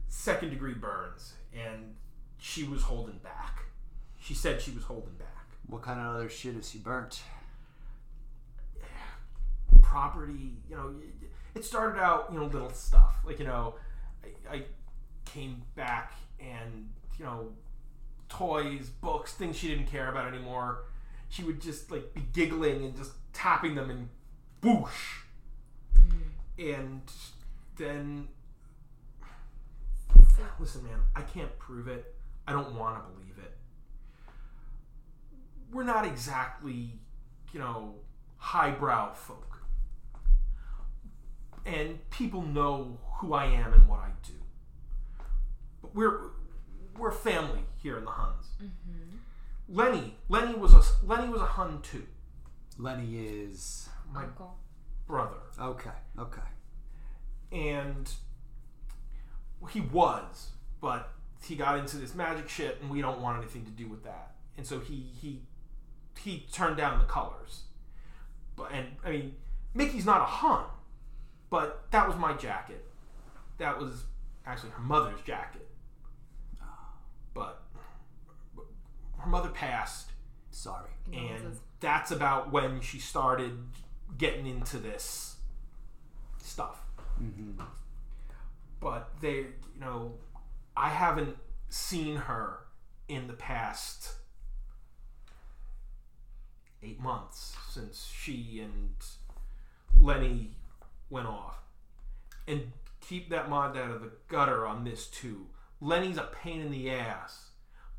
[0.08, 1.94] second degree burns and
[2.38, 3.64] she was holding back.
[4.20, 5.46] She said she was holding back.
[5.66, 7.22] What kind of other shit has she burnt?
[9.82, 10.94] Property, you know,
[11.54, 13.16] it started out, you know, little stuff.
[13.24, 13.76] Like, you know,
[14.51, 14.64] I,
[15.27, 17.48] came back and you know
[18.28, 20.85] toys, books, things she didn't care about anymore.
[21.28, 24.09] She would just like be giggling and just tapping them and
[24.62, 25.18] whoosh.
[25.98, 26.73] Mm.
[26.81, 27.02] And
[27.77, 28.28] then
[30.59, 32.14] listen man, I can't prove it.
[32.48, 33.52] I don't want to believe it.
[35.73, 36.93] We're not exactly,
[37.52, 37.97] you know,
[38.39, 39.55] highbrow folk.
[41.66, 44.34] And people know who I am and what I do.
[45.82, 46.20] But we're
[46.97, 48.47] we're family here in the Huns.
[48.62, 49.16] Mm-hmm.
[49.68, 52.06] Lenny, Lenny was a Lenny was a Hun too.
[52.78, 54.56] Lenny is My Uncle.
[55.06, 55.36] brother.
[55.60, 55.90] okay.
[56.18, 56.40] Okay.
[57.52, 58.12] and
[59.70, 61.12] he was, but
[61.43, 64.34] he got into this magic shit, and we don't want anything to do with that.
[64.56, 65.43] And so he he
[66.20, 67.62] he turned down the colors.
[68.56, 69.34] But and I mean,
[69.74, 70.64] Mickey's not a Hun,
[71.51, 72.85] but that was my jacket.
[73.59, 74.05] That was
[74.47, 75.66] actually her mother's jacket.
[77.35, 77.62] But
[79.18, 80.10] her mother passed,
[80.51, 80.89] Sorry.
[81.12, 81.60] and Condolences.
[81.81, 83.59] that's about when she started
[84.16, 85.36] getting into this
[86.43, 86.81] stuff.
[87.23, 87.62] Mm-hmm.
[88.81, 90.14] But they, you know,
[90.77, 91.36] I haven't
[91.68, 92.60] seen her
[93.09, 94.14] in the past
[96.82, 98.94] eight months since she and
[100.01, 100.55] Lenny
[101.10, 101.58] went off.
[102.48, 105.46] And keep that mod out of the gutter on this too.
[105.80, 107.50] Lenny's a pain in the ass,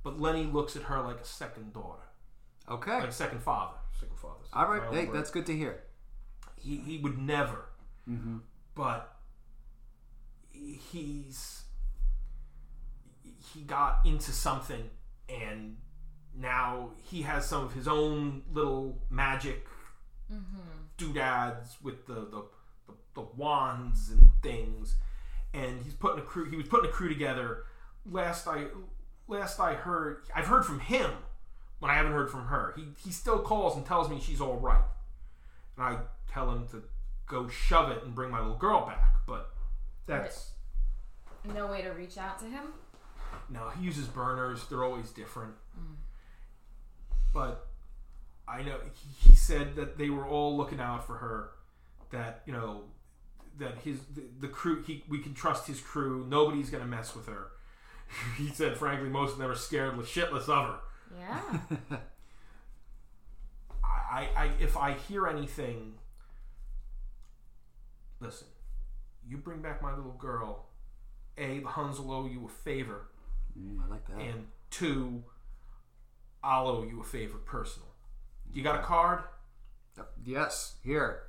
[0.03, 2.03] but Lenny looks at her like a second daughter,
[2.69, 2.99] Okay.
[2.99, 3.77] like a second father.
[3.99, 4.35] Second father.
[4.53, 5.15] All My Hey, word.
[5.15, 5.83] that's good to hear.
[6.55, 7.65] he he would never
[8.09, 8.37] Mm-hmm.
[8.73, 9.15] but
[10.51, 11.63] he's
[13.53, 14.89] he got into something
[15.29, 15.77] and
[16.35, 19.65] now he has some of his own little magic
[20.97, 22.43] doodads with the the,
[23.17, 24.95] the wands and things
[25.53, 27.63] and he's putting a crew he was putting a crew together
[28.09, 28.65] last i
[29.27, 31.11] last i heard i've heard from him
[31.81, 34.57] but i haven't heard from her he he still calls and tells me she's all
[34.57, 34.83] right
[35.75, 35.97] and i
[36.31, 36.81] tell him to
[37.27, 39.49] go shove it and bring my little girl back but
[40.05, 40.51] that's
[41.53, 42.63] No way to reach out to him.
[43.49, 44.65] no, he uses burners.
[44.69, 45.53] They're always different.
[45.77, 45.95] Mm.
[47.33, 47.67] But
[48.47, 51.49] I know he, he said that they were all looking out for her.
[52.11, 52.83] That you know
[53.59, 56.25] that his the, the crew he we can trust his crew.
[56.29, 57.51] Nobody's gonna mess with her.
[58.37, 60.79] he said, frankly, most of them are scared shitless of her.
[61.17, 61.41] Yeah.
[63.83, 65.95] I, I, if I hear anything,
[68.19, 68.47] listen.
[69.27, 70.67] You bring back my little girl.
[71.37, 73.09] A, the Huns will owe you a favor.
[73.59, 74.17] Mm, I like that.
[74.19, 75.23] and two,
[76.43, 77.89] I'll owe you a favor personal.
[78.53, 79.19] You got a card?
[80.23, 80.75] Yes.
[80.83, 81.23] Here.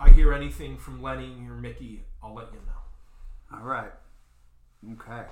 [0.00, 3.58] I hear anything from Lenny or Mickey, I'll let you know.
[3.58, 3.92] All right.
[4.92, 5.22] Okay.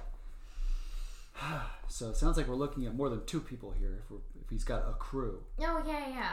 [1.90, 4.00] So it sounds like we're looking at more than two people here.
[4.04, 5.42] If, we're, if he's got a crew.
[5.60, 6.32] oh yeah, yeah.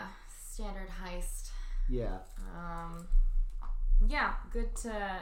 [0.51, 1.49] Standard heist.
[1.87, 2.17] Yeah.
[2.53, 3.07] Um.
[4.05, 4.33] Yeah.
[4.51, 5.19] Good to.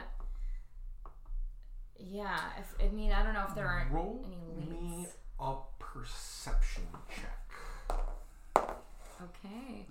[2.00, 2.36] Yeah.
[2.58, 5.10] If I mean, I don't know if there are Roll any me leads.
[5.38, 6.82] a perception
[7.14, 8.66] check.
[9.22, 9.86] Okay.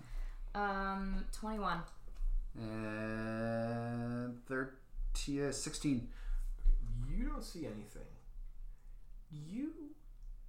[0.56, 1.24] Um.
[1.32, 1.80] Twenty-one.
[2.60, 6.08] And 13, uh, 16.
[7.10, 8.04] You don't see anything.
[9.32, 9.72] You,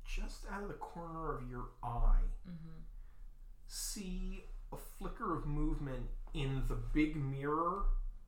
[0.04, 2.20] just out of the corner of your eye,
[3.66, 7.84] see a flicker of movement in the big mirror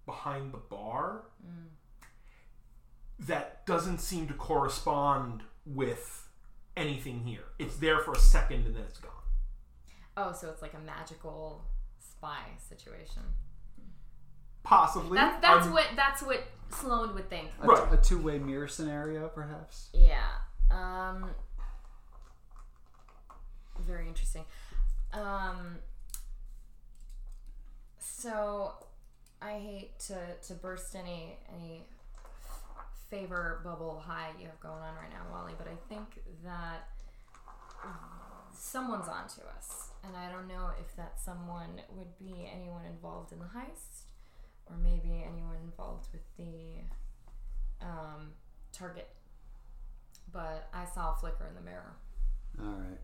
[0.06, 1.22] behind the bar
[3.18, 6.28] that doesn't seem to correspond with
[6.76, 7.44] anything here.
[7.58, 9.12] It's there for a second and then it's gone.
[10.16, 11.64] Oh, so it's like a magical
[11.98, 13.22] spy situation.
[14.66, 15.16] Possibly.
[15.16, 17.50] That's that's I'm- what that's what Sloane would think.
[17.62, 17.92] A, Right.
[17.92, 19.88] a two way mirror scenario, perhaps?
[19.92, 20.26] Yeah.
[20.70, 21.30] Um.
[23.78, 24.44] Very interesting.
[25.12, 25.78] Um.
[27.98, 28.72] So,
[29.42, 30.16] I hate to
[30.48, 31.84] to burst any any
[33.10, 36.88] favor bubble high you have going on right now, Wally, but I think that
[38.52, 43.38] someone's onto us, and I don't know if that someone would be anyone involved in
[43.38, 44.05] the heist,
[44.68, 46.82] or maybe anyone involved with the
[47.84, 48.32] um,
[48.72, 49.08] target
[50.36, 51.96] but I saw a flicker in the mirror.
[52.60, 52.98] All right.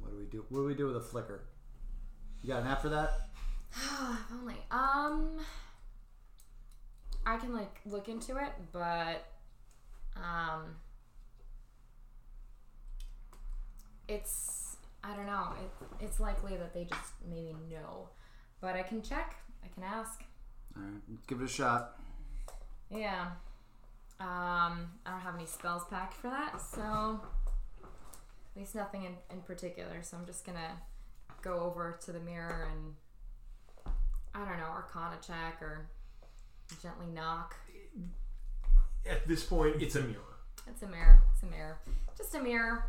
[0.00, 0.44] What do we do?
[0.48, 1.42] What do we do with a flicker?
[2.42, 3.28] You got an app for that?
[3.72, 4.54] if only.
[4.70, 5.38] Um,
[7.26, 9.26] I can like look into it, but
[10.16, 10.76] um,
[14.06, 15.48] it's I don't know.
[15.60, 18.10] It, it's likely that they just maybe know,
[18.60, 19.36] but I can check.
[19.64, 20.22] I can ask.
[20.76, 21.26] All right.
[21.26, 21.98] Give it a shot.
[22.90, 23.26] Yeah.
[24.20, 27.20] Um, I don't have any spells packed for that, so
[27.82, 30.02] at least nothing in, in particular.
[30.02, 30.78] So I'm just gonna
[31.42, 32.94] go over to the mirror and
[34.34, 35.86] I don't know, Arcana check or
[36.82, 37.56] gently knock.
[39.08, 40.20] At this point, it's a mirror.
[40.66, 41.22] It's a mirror.
[41.32, 41.78] It's a mirror.
[42.16, 42.86] Just a mirror.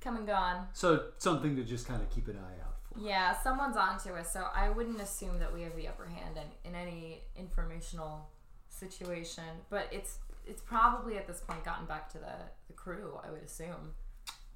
[0.00, 0.66] Come and gone.
[0.74, 2.67] So something to just kind of keep an eye out for.
[3.00, 6.70] Yeah, someone's onto us, so I wouldn't assume that we have the upper hand in,
[6.70, 8.28] in any informational
[8.68, 9.44] situation.
[9.70, 12.32] But it's it's probably at this point gotten back to the,
[12.68, 13.92] the crew, I would assume.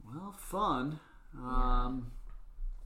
[0.05, 0.99] Well, fun.
[1.39, 2.11] Um,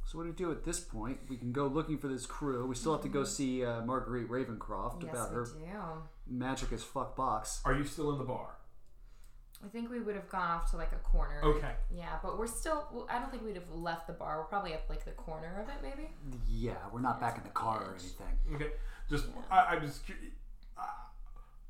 [0.05, 1.19] so what do we do at this point?
[1.29, 2.67] We can go looking for this crew.
[2.67, 6.03] We still have to go see uh, Marguerite Ravencroft Yes, about we her do.
[6.29, 7.61] magic as fuck box.
[7.65, 8.57] Are you still in the bar?
[9.65, 11.41] I think we would have gone off to like a corner.
[11.43, 11.73] Okay.
[11.91, 13.07] Yeah, but we're still.
[13.11, 14.39] I don't think we'd have left the bar.
[14.39, 16.11] We're probably at like the corner of it, maybe.
[16.49, 18.55] Yeah, we're not back in the car or anything.
[18.55, 18.71] Okay.
[19.09, 20.03] Just I, I'm just
[20.79, 20.83] uh,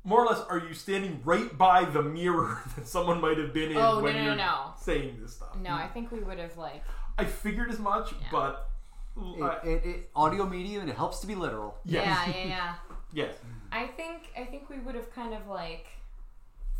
[0.03, 0.41] more or less.
[0.49, 4.03] Are you standing right by the mirror that someone might have been in Oh, no,
[4.03, 4.59] when no, no, you're no.
[4.81, 5.55] saying this stuff?
[5.57, 6.83] No, I think we would have like.
[7.17, 8.69] I figured as much, but
[9.17, 11.77] It, uh, it, it, audio medium and it helps to be literal.
[11.85, 12.73] yes, Yeah, yeah, yeah.
[13.13, 13.35] yes.
[13.71, 15.87] I think I think we would have kind of like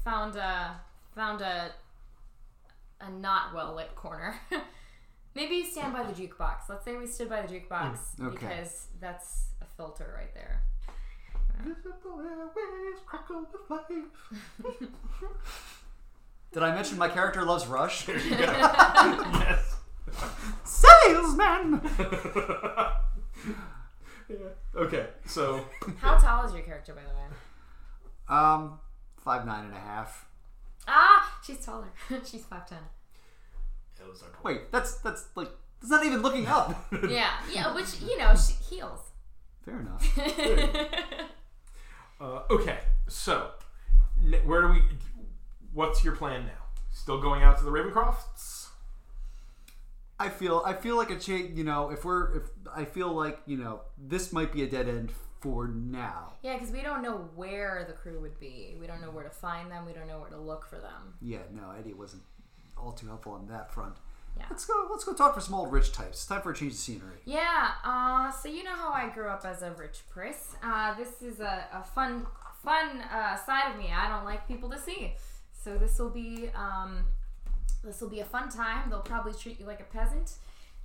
[0.04, 0.80] found a
[1.18, 1.72] found a
[3.02, 4.36] a not well lit corner.
[5.36, 6.70] Maybe stand by the jukebox.
[6.70, 8.48] Let's say we stood by the jukebox Mm, okay.
[8.48, 10.64] because that's a filter right there.
[16.54, 18.08] Did I mention my character loves Rush?
[18.08, 19.76] yes.
[20.64, 21.82] Salesman!
[24.30, 24.36] Yeah.
[24.76, 25.64] Okay, so
[26.00, 27.26] How tall is your character, by the way?
[28.40, 28.80] Um,
[29.18, 30.26] five nine and a half.
[31.48, 31.88] She's taller.
[32.26, 32.80] she's five ten.
[33.98, 35.50] those are Wait, that's that's like
[35.80, 36.86] that's not even looking up.
[37.10, 37.74] Yeah, yeah.
[37.76, 39.00] Which you know, she heels.
[39.64, 40.20] Fair enough.
[42.20, 43.52] Uh, okay, so
[44.22, 44.82] n- where do we?
[45.72, 46.64] What's your plan now?
[46.90, 48.70] Still going out to the Ravencrofts?
[50.20, 51.58] I feel I feel like a change.
[51.58, 52.44] You know, if we're if
[52.76, 56.34] I feel like you know this might be a dead end for now.
[56.42, 58.76] yeah, because we don't know where the crew would be.
[58.80, 59.86] We don't know where to find them.
[59.86, 61.14] We don't know where to look for them.
[61.22, 62.24] Yeah, no, Eddie wasn't
[62.78, 63.96] all too helpful on that front.
[64.38, 64.46] Yeah.
[64.50, 64.88] Let's go.
[64.92, 66.10] Let's go talk for some old rich types.
[66.18, 67.18] It's time for a change of scenery.
[67.26, 70.56] Yeah, uh, so you know how I grew up as a rich priss.
[70.62, 72.26] Uh, this is a, a fun,
[72.64, 73.90] fun uh, side of me.
[73.92, 75.14] I don't like people to see.
[75.64, 77.06] So this will be, um,
[77.84, 78.90] this will be a fun time.
[78.90, 80.34] They'll probably treat you like a peasant.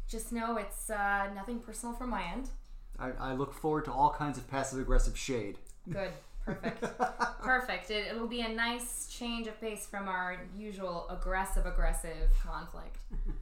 [0.09, 2.49] Just know it's uh, nothing personal from my end.
[2.99, 5.59] I, I look forward to all kinds of passive aggressive shade.
[5.91, 6.11] Good,
[6.45, 6.83] perfect,
[7.43, 7.91] perfect.
[7.91, 12.97] It, it'll be a nice change of pace from our usual aggressive, aggressive conflict.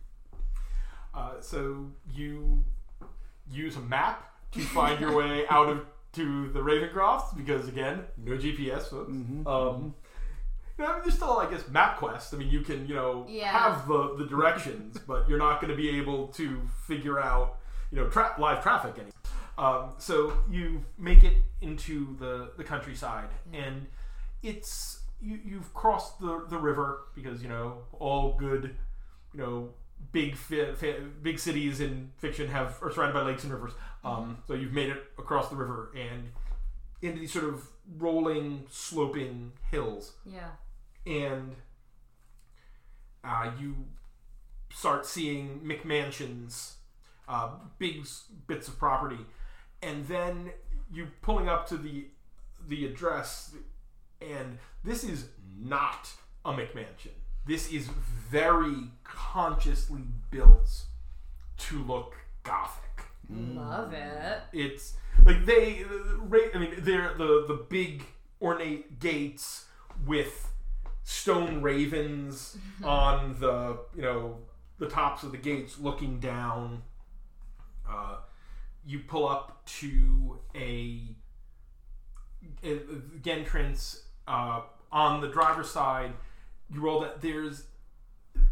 [1.13, 2.63] Uh, so you
[3.51, 8.33] use a map to find your way out of to the Ravencrofts because again, no
[8.37, 9.11] GPS, folks.
[9.11, 9.95] Um,
[10.79, 12.33] you know, I mean, there's still, I guess, MapQuest.
[12.33, 13.47] I mean, you can, you know, Yeah.
[13.51, 17.59] have the, the directions, but you're not going to be able to figure out,
[17.91, 19.13] you know, tra- live traffic anymore.
[19.59, 23.87] Um, so you make it into the, the countryside, and
[24.43, 28.75] it's you, you've crossed the, the river because you know all good,
[29.35, 29.71] you know,
[30.13, 33.73] big fi- fa- big cities in fiction have are surrounded by lakes and rivers.
[34.03, 36.31] Um, So you've made it across the river and
[37.03, 37.67] into these sort of
[37.99, 40.51] rolling, sloping hills, Yeah.
[41.07, 41.57] and
[43.25, 43.75] uh, you
[44.73, 46.75] start seeing McMansions,
[47.31, 48.05] uh, big
[48.47, 49.25] bits of property,
[49.83, 50.51] and then
[50.93, 52.07] you pulling up to the
[52.69, 53.55] the address,
[54.21, 55.27] and this is
[55.59, 56.11] not
[56.45, 57.13] a McMansion.
[57.47, 57.89] This is
[58.29, 60.85] very consciously built
[61.59, 63.05] to look gothic.
[63.31, 64.41] Love it.
[64.53, 64.95] It's
[65.25, 65.85] like they,
[66.55, 68.05] I mean, they're the the big
[68.43, 69.67] ornate gates
[70.07, 70.51] with
[71.05, 74.39] stone ravens on the you know
[74.79, 76.83] the tops of the gates looking down.
[77.91, 78.17] Uh,
[78.87, 81.03] you pull up to a,
[82.63, 84.63] a, a entrance uh,
[84.93, 86.13] on the driver's side.
[86.73, 87.65] You roll that there's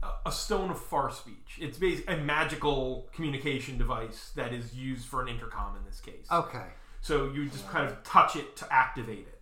[0.02, 1.59] a- a stone of far speech.
[1.60, 6.27] It's basically a magical communication device that is used for an intercom in this case.
[6.31, 6.66] Okay.
[7.01, 9.40] So you just kind of touch it to activate it,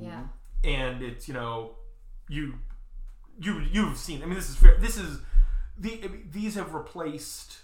[0.00, 0.22] Yeah.
[0.64, 1.76] and it's you know
[2.28, 2.54] you
[3.38, 4.22] you you've seen.
[4.22, 4.78] I mean, this is fair.
[4.78, 5.20] This is
[5.76, 6.00] the
[6.30, 7.58] these have replaced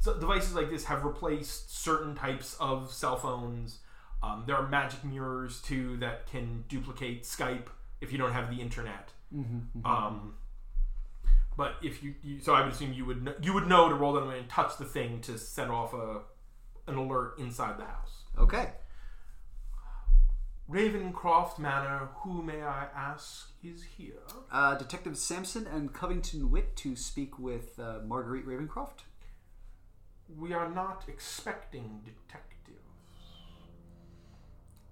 [0.00, 3.78] so devices like this have replaced certain types of cell phones.
[4.22, 7.66] Um, there are magic mirrors too that can duplicate Skype
[8.00, 9.10] if you don't have the internet.
[9.84, 10.34] Um,
[11.56, 13.94] but if you, you, so I would assume you would know, you would know to
[13.94, 16.20] roll them and touch the thing to set off a
[16.86, 18.24] an alert inside the house.
[18.38, 18.70] Okay.
[20.70, 24.22] Ravencroft Manor, who may I ask is here?
[24.50, 29.00] Uh, Detective Sampson and Covington Witt to speak with uh, Marguerite Ravencroft.
[30.38, 32.78] We are not expecting detectives.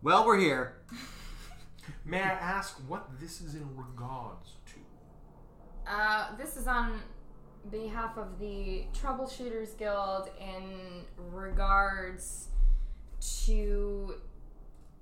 [0.02, 0.78] Well, we're here.
[2.04, 5.90] May I ask what this is in regards to?
[5.92, 7.00] Uh, this is on
[7.70, 12.48] behalf of the Troubleshooters Guild in regards
[13.46, 14.14] to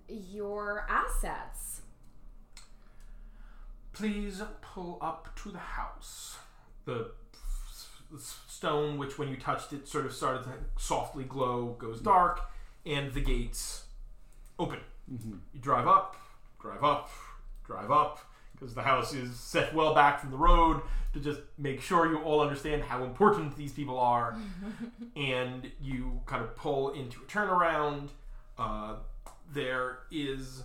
[0.09, 1.83] your assets.
[3.93, 6.39] Please pull up to the house.
[6.85, 7.28] The s-
[8.19, 12.51] stone, which when you touched it sort of started to softly glow, goes dark,
[12.87, 13.85] and the gates
[14.59, 14.81] open.
[15.07, 16.17] You drive up,
[16.61, 17.11] drive up,
[17.65, 18.21] drive up,
[18.53, 20.83] because the house is set well back from the road
[21.13, 24.37] to just make sure you all understand how important these people are.
[25.17, 28.09] and you kind of pull into a turnaround.
[28.59, 28.97] Uh,
[29.53, 30.65] there is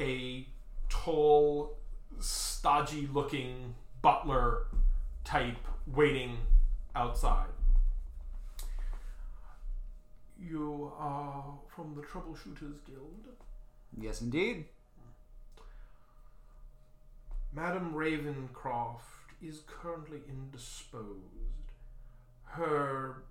[0.00, 0.46] a
[0.88, 1.76] tall,
[2.18, 4.66] stodgy looking butler
[5.24, 5.56] type
[5.86, 6.38] waiting
[6.94, 7.48] outside.
[10.40, 11.44] You are
[11.74, 13.28] from the Troubleshooters Guild.
[13.98, 14.64] Yes, indeed.
[17.54, 19.00] Madam Ravencroft
[19.42, 21.18] is currently indisposed.
[22.44, 23.22] Her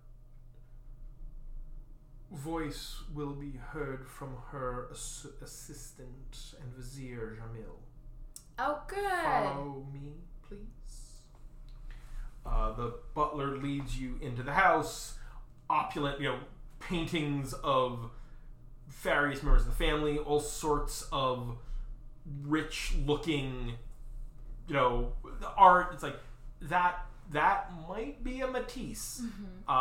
[2.31, 7.75] voice will be heard from her ass- assistant and vizier Jamil.
[8.59, 9.23] Oh, good.
[9.23, 10.13] Follow me,
[10.47, 10.59] please.
[12.45, 15.15] Uh, the butler leads you into the house.
[15.69, 16.39] Opulent, you know,
[16.79, 18.09] paintings of
[18.87, 21.57] various members of the family, all sorts of
[22.43, 23.73] rich-looking,
[24.67, 25.13] you know,
[25.55, 25.91] art.
[25.93, 26.19] It's like
[26.63, 27.05] that.
[27.31, 29.21] That might be a Matisse.
[29.69, 29.71] Uh,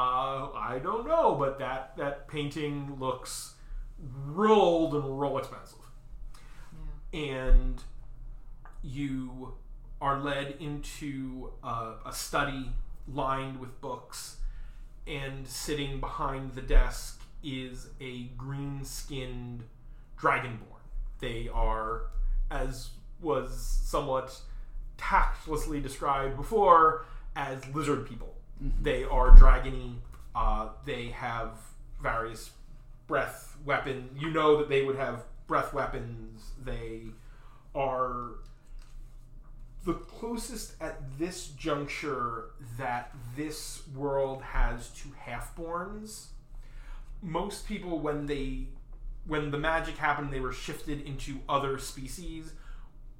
[0.54, 3.54] I don't know, but that that painting looks
[3.98, 5.80] real old and real expensive
[7.12, 7.82] and
[8.82, 9.54] you
[10.00, 12.70] are led into uh, a study
[13.12, 14.36] lined with books,
[15.06, 19.64] and sitting behind the desk is a green skinned
[20.18, 20.80] dragonborn.
[21.20, 22.02] They are,
[22.50, 22.90] as
[23.20, 24.40] was somewhat
[24.96, 27.06] tactlessly described before,
[27.36, 28.34] as lizard people.
[28.82, 29.96] They are dragony.
[30.34, 31.50] Uh, they have
[32.02, 32.50] various
[33.06, 34.10] breath weapon.
[34.18, 36.52] You know that they would have breath weapons.
[36.62, 37.02] They
[37.74, 38.32] are
[39.84, 46.26] the closest at this juncture that this world has to half-borns.
[47.22, 48.68] Most people, when they
[49.26, 52.52] when the magic happened, they were shifted into other species.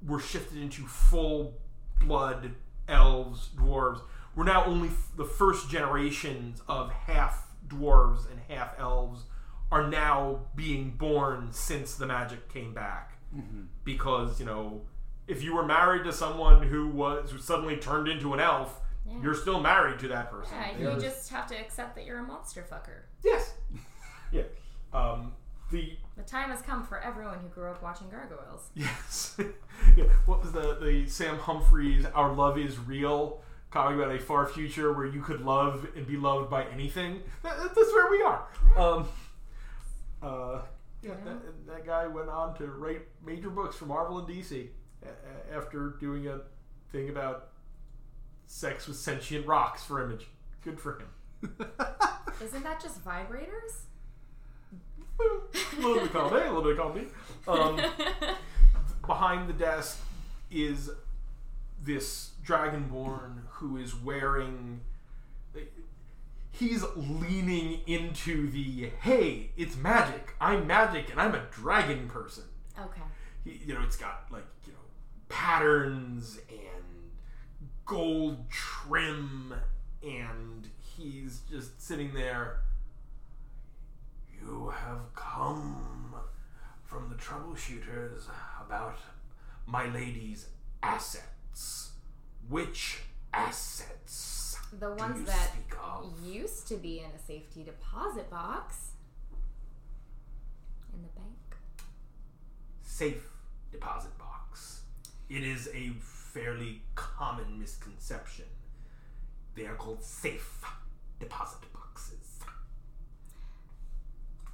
[0.07, 1.55] Were shifted into full
[2.01, 2.53] blood
[2.89, 4.01] elves, dwarves.
[4.35, 9.25] We're now only f- the first generations of half dwarves and half elves
[9.71, 13.19] are now being born since the magic came back.
[13.37, 13.65] Mm-hmm.
[13.85, 14.83] Because you know,
[15.31, 19.15] if you were married to someone who was who suddenly turned into an elf, Yeah.
[19.23, 20.55] you're still married to that person.
[20.57, 23.03] Yeah, They're- you just have to accept that you're a monster fucker.
[23.23, 23.55] yes,
[24.33, 24.43] yeah.
[24.93, 25.33] Um,
[25.71, 28.69] the The time has come for everyone who grew up watching gargoyles.
[28.75, 29.39] Yes.
[29.97, 30.05] yeah.
[30.27, 33.41] What was the the Sam Humphries "Our Love Is Real"
[33.71, 37.23] comic about a far future where you could love and be loved by anything?
[37.45, 38.43] That, that's where we are.
[38.77, 39.09] Um,
[40.23, 40.63] uh,
[41.03, 44.69] yeah, that, that guy went on to write major books for Marvel and DC
[45.03, 46.41] a- after doing a
[46.93, 47.49] thing about
[48.47, 50.27] sex with sentient rocks for Image.
[50.65, 51.09] Good for him.
[52.43, 53.85] Isn't that just vibrators?
[55.21, 58.35] a little bit of column A, little bit of column Um,
[59.07, 59.99] behind the desk
[60.51, 60.91] is
[61.83, 64.81] this dragonborn who is wearing.
[66.53, 70.35] He's leaning into the hey, it's magic.
[70.41, 72.45] I'm magic, and I'm a dragon person.
[72.79, 73.01] okay.
[73.45, 74.45] He, you know, it's got like
[75.31, 76.85] patterns and
[77.87, 79.55] gold trim,
[80.03, 82.61] and he's just sitting there.
[84.43, 86.15] You have come
[86.85, 88.25] from the troubleshooters
[88.61, 88.99] about
[89.67, 90.49] my lady's
[90.83, 91.93] assets.
[92.49, 93.01] Which
[93.33, 94.59] assets?
[94.79, 95.51] The ones that
[96.25, 98.93] used to be in a safety deposit box
[100.93, 101.57] in the bank.
[102.83, 103.31] safe
[103.73, 104.83] deposit box.
[105.31, 108.47] It is a fairly common misconception.
[109.55, 110.65] They are called safe
[111.21, 112.41] deposit boxes.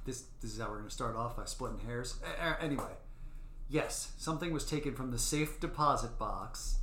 [0.05, 2.19] This this is how we're going to start off by splitting hairs.
[2.61, 2.93] Anyway,
[3.67, 6.77] yes, something was taken from the safe deposit box.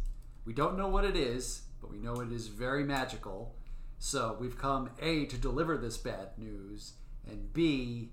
[0.44, 3.54] We don't know what it is, but we know it is very magical.
[4.00, 6.94] So we've come a to deliver this bad news,
[7.26, 8.10] and b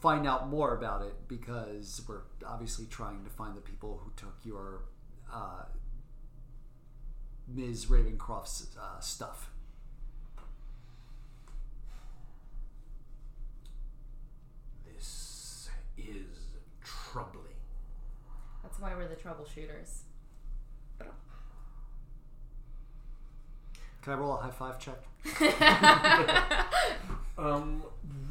[0.00, 4.34] find out more about it because we're obviously trying to find the people who took
[4.42, 4.82] your
[5.32, 5.64] uh,
[7.48, 7.86] Ms.
[7.86, 9.50] Ravencroft's uh, stuff.
[14.94, 15.68] This
[15.98, 16.38] is
[16.82, 17.44] troubling.
[18.62, 20.02] That's why we're the troubleshooters.
[24.02, 25.04] Can I roll a high five check?
[27.40, 27.82] Um,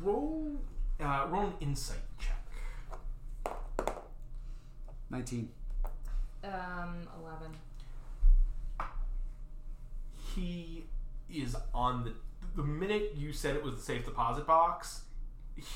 [0.04, 0.52] roll,
[1.00, 2.36] uh, roll an insight check.
[5.10, 5.50] 19.
[6.44, 7.52] um, eleven.
[10.36, 10.86] He
[11.34, 12.14] is on the.
[12.56, 15.02] The minute you said it was the safe deposit box,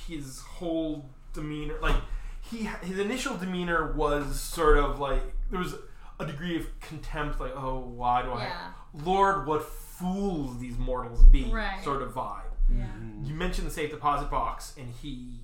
[0.07, 1.95] his whole demeanor, like
[2.41, 5.21] he, his initial demeanor was sort of like
[5.51, 5.75] there was
[6.19, 8.71] a degree of contempt, like oh why do I, Yeah.
[9.03, 11.83] Lord, what fools these mortals be, Right.
[11.83, 12.41] sort of vibe.
[12.77, 12.85] Yeah.
[13.23, 15.41] You mentioned the safe deposit box, and he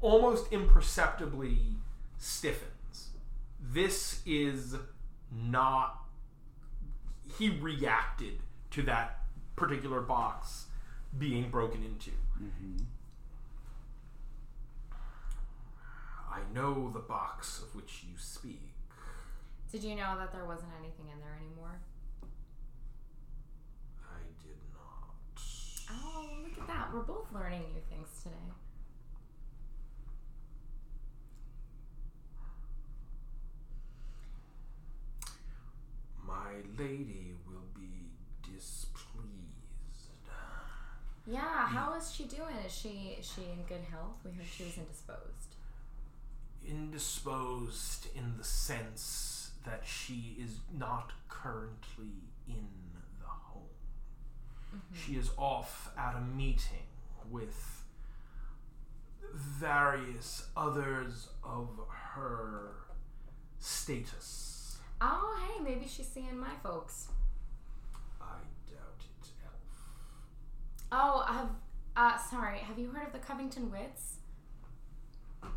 [0.00, 1.58] almost imperceptibly
[2.18, 3.10] stiffens.
[3.60, 4.76] This is
[5.30, 5.98] not.
[7.38, 8.40] He reacted
[8.72, 9.20] to that
[9.56, 10.66] particular box
[11.18, 12.10] being broken into.
[12.42, 12.84] Mm-hmm.
[16.30, 18.72] I know the box of which you speak.
[19.70, 21.80] Did you know that there wasn't anything in there anymore?
[24.02, 25.14] I did not.
[25.90, 26.88] Oh, look at that.
[26.92, 28.36] We're both learning new things today.
[36.26, 38.10] My lady will be
[38.42, 39.28] displeased.
[41.26, 41.98] Yeah, how mm.
[41.98, 42.56] is she doing?
[42.66, 44.16] Is she is she in good health?
[44.24, 45.56] We heard she was indisposed.
[46.66, 52.68] indisposed in the sense that she is not currently in
[53.20, 53.62] the home.
[54.92, 56.86] She is off at a meeting
[57.30, 57.84] with
[59.34, 61.68] various others of
[62.14, 62.72] her
[63.58, 64.78] status.
[65.00, 67.08] Oh, hey, maybe she's seeing my folks.
[68.20, 68.36] I
[68.68, 69.88] doubt it, Elf.
[70.92, 71.48] Oh, I've.
[71.96, 74.16] uh sorry, have you heard of the Covington Witts?
[75.42, 75.50] I'm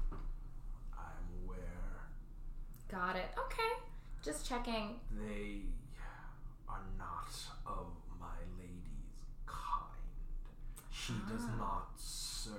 [1.44, 1.58] aware
[2.90, 3.30] Got it.
[3.38, 3.74] Okay.
[4.24, 5.00] Just checking.
[5.12, 5.62] they
[6.68, 7.30] are not
[7.68, 7.88] of
[8.20, 9.22] my lady's
[11.08, 11.22] kind.
[11.28, 11.56] She does Ah.
[11.58, 12.54] not serve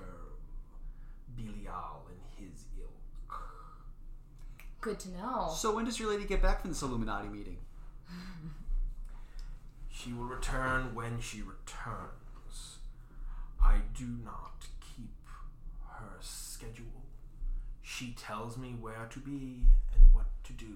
[1.36, 3.40] Belial and his ilk.
[4.80, 5.52] Good to know.
[5.54, 7.58] So when does your lady get back from this Illuminati meeting?
[9.90, 12.78] She will return when she returns.
[13.60, 15.26] I do not keep
[15.88, 17.02] her schedule.
[17.82, 20.66] She tells me where to be and what to do.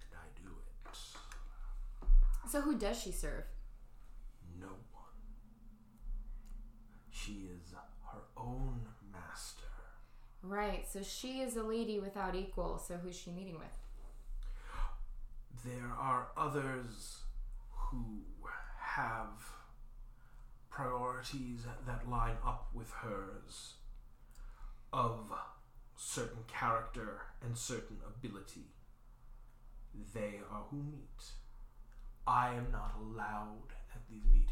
[0.00, 0.96] And I do it.
[2.50, 3.44] So who does she serve?
[4.60, 5.04] No one.
[7.24, 7.74] She is
[8.12, 8.80] her own
[9.12, 9.66] master.
[10.42, 13.68] Right, so she is a lady without equal, so who's she meeting with?
[15.64, 17.18] There are others
[17.70, 18.22] who
[18.78, 19.52] have
[20.70, 23.74] priorities that line up with hers
[24.92, 25.30] of
[25.96, 28.72] certain character and certain ability.
[30.14, 31.22] They are who meet.
[32.26, 34.46] I am not allowed at these meetings.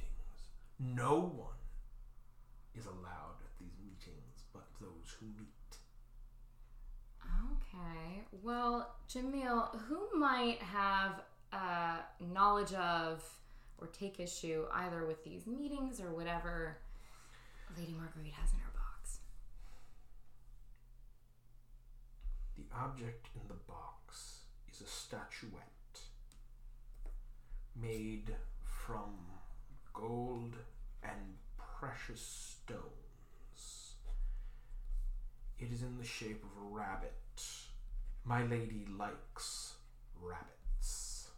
[0.78, 1.57] No one
[2.78, 5.48] is allowed at these meetings but those who meet.
[7.52, 8.22] Okay.
[8.42, 11.22] Well, Jamil, who might have
[11.52, 11.98] uh,
[12.32, 13.24] knowledge of
[13.78, 16.78] or take issue either with these meetings or whatever
[17.76, 19.18] Lady Marguerite has in her box?
[22.56, 24.40] The object in the box
[24.72, 26.00] is a statuette
[27.80, 28.34] made
[28.64, 29.14] from
[29.92, 30.56] gold
[31.02, 31.38] and
[31.78, 32.20] precious
[32.60, 33.94] stones.
[35.59, 37.12] It is in the shape of a rabbit.
[38.24, 39.74] My lady likes
[40.20, 41.28] rabbits.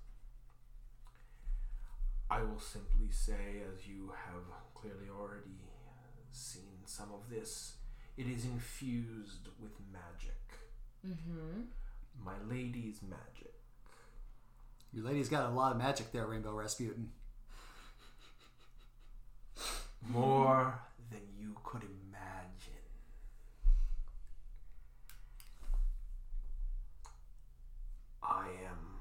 [2.30, 4.44] I will simply say, as you have
[4.74, 5.60] clearly already
[6.32, 7.74] seen some of this,
[8.16, 10.34] it is infused with magic
[11.06, 11.62] Mm-hmm.
[12.22, 13.54] my lady's magic.
[14.92, 17.08] Your lady's got a lot of magic there, Rainbow Rasputin.
[20.06, 22.86] More than you could imagine.
[28.22, 29.00] I am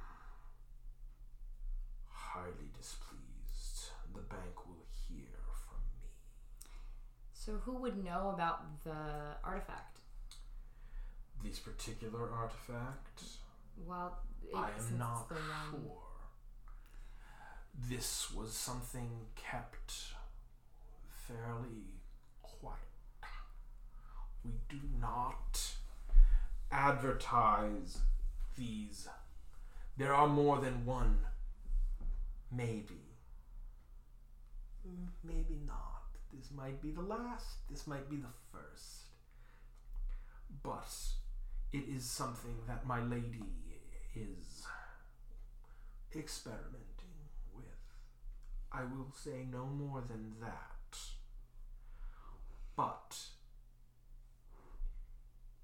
[2.12, 3.92] highly displeased.
[4.14, 6.10] The bank will hear from me.
[7.34, 10.00] So who would know about the artifact?
[11.44, 13.24] This particular artifact,
[13.86, 15.98] Well, it, I am not sure.
[17.90, 19.94] This was something kept
[21.30, 22.01] fairly
[22.41, 22.77] quiet.
[24.43, 25.61] We do not
[26.72, 27.99] advertise
[28.57, 29.07] these.
[29.97, 31.19] There are more than one.
[32.51, 33.01] Maybe.
[34.88, 36.03] Mm, maybe not.
[36.34, 37.57] This might be the last.
[37.69, 39.10] This might be the first.
[40.64, 40.89] But
[41.72, 43.43] it is something that my lady
[44.15, 44.64] is
[46.15, 46.85] experimenting
[47.53, 47.65] with.
[48.72, 50.80] I will say no more than that.
[52.80, 53.18] But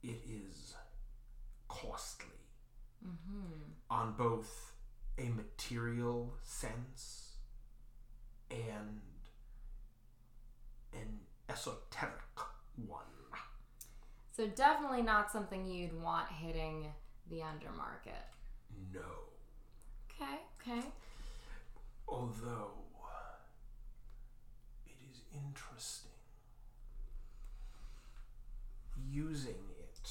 [0.03, 0.75] it is
[1.69, 2.27] costly
[3.01, 3.71] mm-hmm.
[3.89, 4.73] on both
[5.17, 7.35] a material sense
[8.51, 8.99] and
[10.91, 12.11] an esoteric
[12.85, 13.05] one.
[14.35, 16.87] So definitely not something you'd want hitting
[17.29, 18.25] the undermarket.
[18.93, 18.99] No.
[20.11, 20.85] Okay, okay.
[22.09, 22.71] Although
[24.85, 26.11] it is interesting,
[29.15, 30.09] using it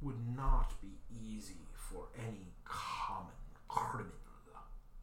[0.00, 3.34] would not be easy for any common
[3.68, 4.12] criminal.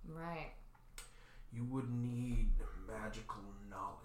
[0.07, 0.53] Right.
[1.53, 2.53] You would need
[2.87, 4.01] magical knowledge.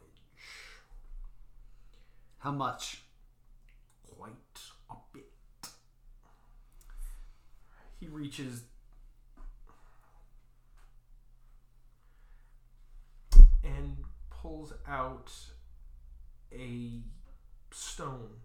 [2.39, 3.03] How much?
[4.19, 4.33] Quite
[4.91, 5.31] a bit.
[7.99, 8.63] He reaches
[13.65, 13.97] and
[14.31, 15.31] pulls out
[16.53, 17.01] a
[17.71, 18.37] stone.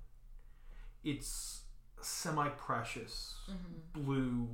[1.05, 1.61] It's
[2.01, 4.03] semi precious, mm-hmm.
[4.03, 4.49] blue,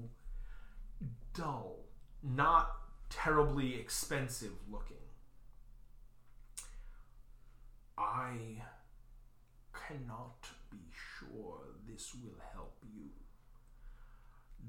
[1.34, 1.78] dull,
[2.22, 2.72] not
[3.10, 4.98] terribly expensive looking.
[7.98, 8.34] I
[9.74, 13.12] cannot be sure this will help you.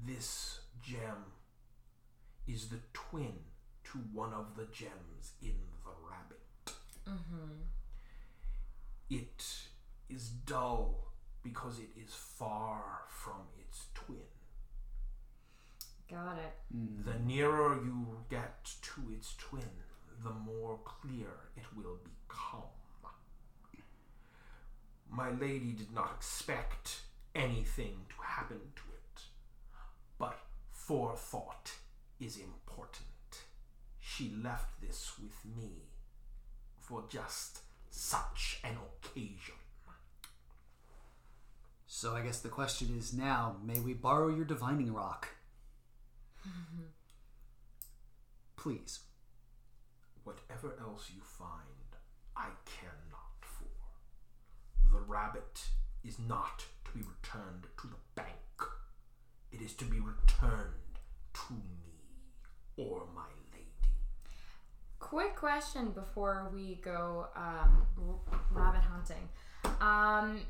[0.05, 1.33] This gem
[2.47, 3.33] is the twin
[3.85, 6.77] to one of the gems in the rabbit.
[7.09, 7.63] Mm-hmm.
[9.09, 9.45] It
[10.09, 11.12] is dull
[11.43, 14.17] because it is far from its twin.
[16.09, 16.53] Got it.
[16.75, 17.05] Mm.
[17.05, 19.83] The nearer you get to its twin,
[20.23, 22.63] the more clear it will become.
[25.09, 27.01] My lady did not expect
[27.35, 29.21] anything to happen to it,
[30.17, 30.39] but
[30.71, 31.73] forethought
[32.19, 33.05] is important.
[33.99, 35.69] She left this with me
[36.79, 37.59] for just
[37.91, 39.55] such an occasion.
[41.95, 45.27] So I guess the question is now, may we borrow your divining rock?
[48.55, 49.01] Please.
[50.23, 51.93] Whatever else you find,
[52.35, 54.91] I care not for.
[54.91, 55.65] The rabbit
[56.03, 58.27] is not to be returned to the bank.
[59.51, 60.97] It is to be returned
[61.47, 61.93] to me
[62.75, 63.67] or my lady.
[64.99, 67.85] Quick question before we go um,
[68.51, 69.29] rabbit hunting.
[69.79, 70.41] Um,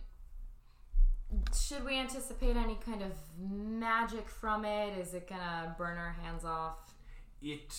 [1.56, 4.98] should we anticipate any kind of magic from it?
[4.98, 6.94] Is it gonna burn our hands off?
[7.42, 7.74] It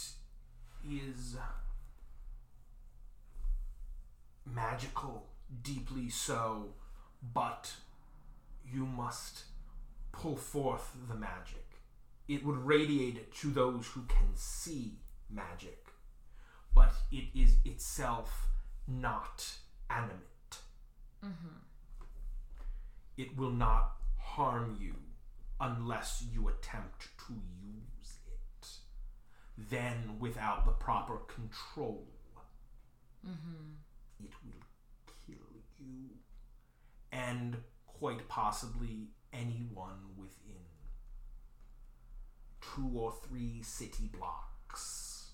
[0.89, 1.37] is
[4.45, 5.27] magical,
[5.63, 6.75] deeply so,
[7.33, 7.73] but
[8.71, 9.45] you must
[10.13, 11.65] pull forth the magic.
[12.29, 14.99] It would radiate to those who can see
[15.31, 15.89] magic,
[16.75, 18.49] but it is itself
[18.87, 19.59] not
[19.91, 20.34] animate.
[23.17, 24.95] It will not harm you
[25.61, 28.69] unless you attempt to use it.
[29.71, 32.07] Then, without the proper control,
[33.25, 34.25] mm-hmm.
[34.25, 34.63] it will
[35.27, 35.47] kill
[35.79, 36.11] you
[37.13, 40.55] and quite possibly anyone within
[42.61, 45.31] two or three city blocks.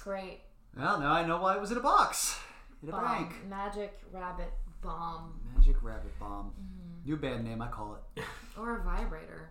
[0.00, 0.40] Great.
[0.76, 2.38] Well, now I know why it was in a box.
[2.82, 3.04] In a Bomb.
[3.04, 3.32] bank.
[3.48, 5.40] Magic rabbit bomb.
[5.54, 6.52] Magic Rabbit Bomb.
[6.52, 7.08] Mm-hmm.
[7.08, 8.22] New band name, I call it.
[8.58, 9.50] Or a vibrator.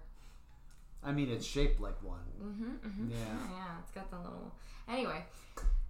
[1.04, 2.20] I mean, it's shaped like one.
[2.40, 3.10] Mm-hmm, mm-hmm.
[3.10, 3.18] Yeah.
[3.52, 4.52] Yeah, it's got the little.
[4.88, 5.24] Anyway,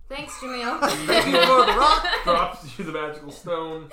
[0.08, 0.80] thanks, Jamil.
[1.08, 2.06] Maybe for the rock.
[2.24, 3.90] Drops you the magical stone.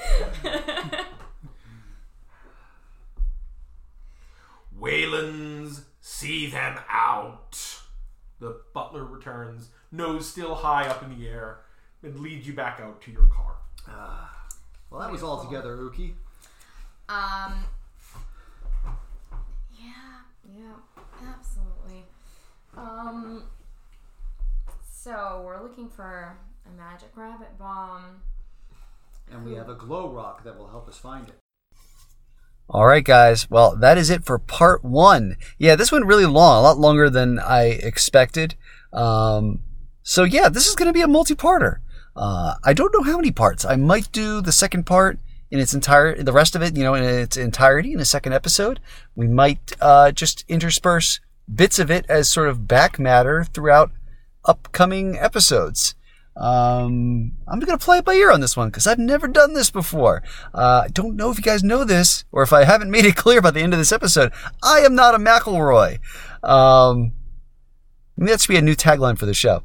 [4.78, 7.80] Waylands, see them out.
[8.38, 11.60] The butler returns, nose still high up in the air,
[12.02, 13.56] and leads you back out to your car.
[13.88, 14.35] Ah.
[14.90, 16.12] Well, that was all together, Uki.
[17.08, 17.64] Um.
[19.72, 20.72] Yeah, yeah,
[21.22, 22.04] absolutely.
[22.76, 23.44] Um.
[24.90, 26.36] So we're looking for
[26.66, 28.22] a magic rabbit bomb.
[29.30, 31.34] And we have a glow rock that will help us find it.
[32.68, 33.48] All right, guys.
[33.48, 35.36] Well, that is it for part one.
[35.58, 38.56] Yeah, this went really long, a lot longer than I expected.
[38.92, 39.60] Um,
[40.02, 41.78] so yeah, this is going to be a multi-parter.
[42.16, 43.64] Uh, I don't know how many parts.
[43.64, 45.18] I might do the second part
[45.50, 48.32] in its entire, the rest of it, you know, in its entirety in a second
[48.32, 48.80] episode.
[49.14, 51.20] We might uh, just intersperse
[51.52, 53.92] bits of it as sort of back matter throughout
[54.44, 55.94] upcoming episodes.
[56.36, 59.54] Um, I'm going to play it by ear on this one because I've never done
[59.54, 60.22] this before.
[60.52, 63.16] Uh, I don't know if you guys know this or if I haven't made it
[63.16, 64.32] clear by the end of this episode.
[64.62, 65.98] I am not a McElroy.
[66.42, 67.12] Um,
[68.18, 69.62] that should be a new tagline for the show.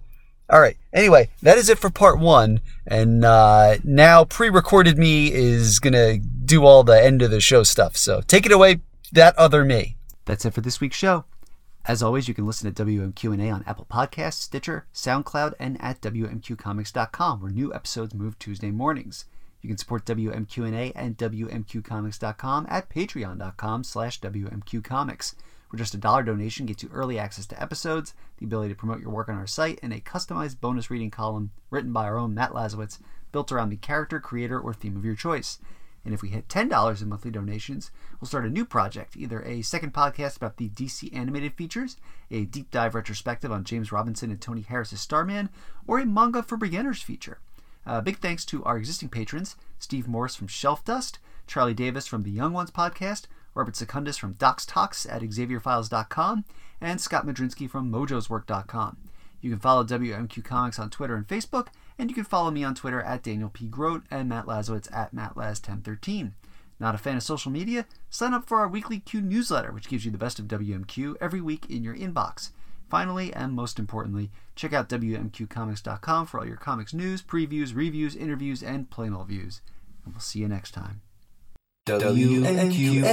[0.51, 0.75] All right.
[0.91, 2.59] Anyway, that is it for part one.
[2.85, 7.39] And uh, now pre recorded me is going to do all the end of the
[7.39, 7.95] show stuff.
[7.95, 8.81] So take it away,
[9.13, 9.95] that other me.
[10.25, 11.23] That's it for this week's show.
[11.85, 17.41] As always, you can listen to WMQ&A on Apple Podcasts, Stitcher, SoundCloud, and at WMQComics.com,
[17.41, 19.25] where new episodes move Tuesday mornings.
[19.61, 25.33] You can support WMQ&A and WMQComics.com at patreon.com slash WMQComics,
[25.71, 28.99] where just a dollar donation gets you early access to episodes, the ability to promote
[28.99, 32.33] your work on our site, and a customized bonus reading column written by our own
[32.33, 32.99] Matt Lazorwitz,
[33.31, 35.59] built around the character, creator, or theme of your choice.
[36.03, 39.61] And if we hit $10 in monthly donations, we'll start a new project either a
[39.61, 41.95] second podcast about the DC animated features,
[42.29, 45.49] a deep dive retrospective on James Robinson and Tony Harris's Starman,
[45.87, 47.39] or a manga for beginners feature.
[47.85, 51.17] Uh, big thanks to our existing patrons Steve Morris from Shelfdust,
[51.47, 56.45] Charlie Davis from the Young Ones podcast, Robert Secundus from Docs Talks at XavierFiles.com,
[56.79, 58.97] and Scott Madrinsky from Mojo'sWork.com.
[59.41, 61.67] You can follow WMQ Comics on Twitter and Facebook,
[61.97, 63.67] and you can follow me on Twitter at Daniel P.
[63.67, 66.31] Grote and Matt Lazorwitz at MattLaz1013.
[66.79, 67.85] Not a fan of social media?
[68.09, 71.41] Sign up for our weekly Q newsletter, which gives you the best of WMQ every
[71.41, 72.51] week in your inbox.
[72.89, 78.61] Finally, and most importantly, check out WMQComics.com for all your comics news, previews, reviews, interviews,
[78.63, 79.61] and plain old views.
[80.03, 81.01] And we'll see you next time.
[81.87, 83.11] WMQA.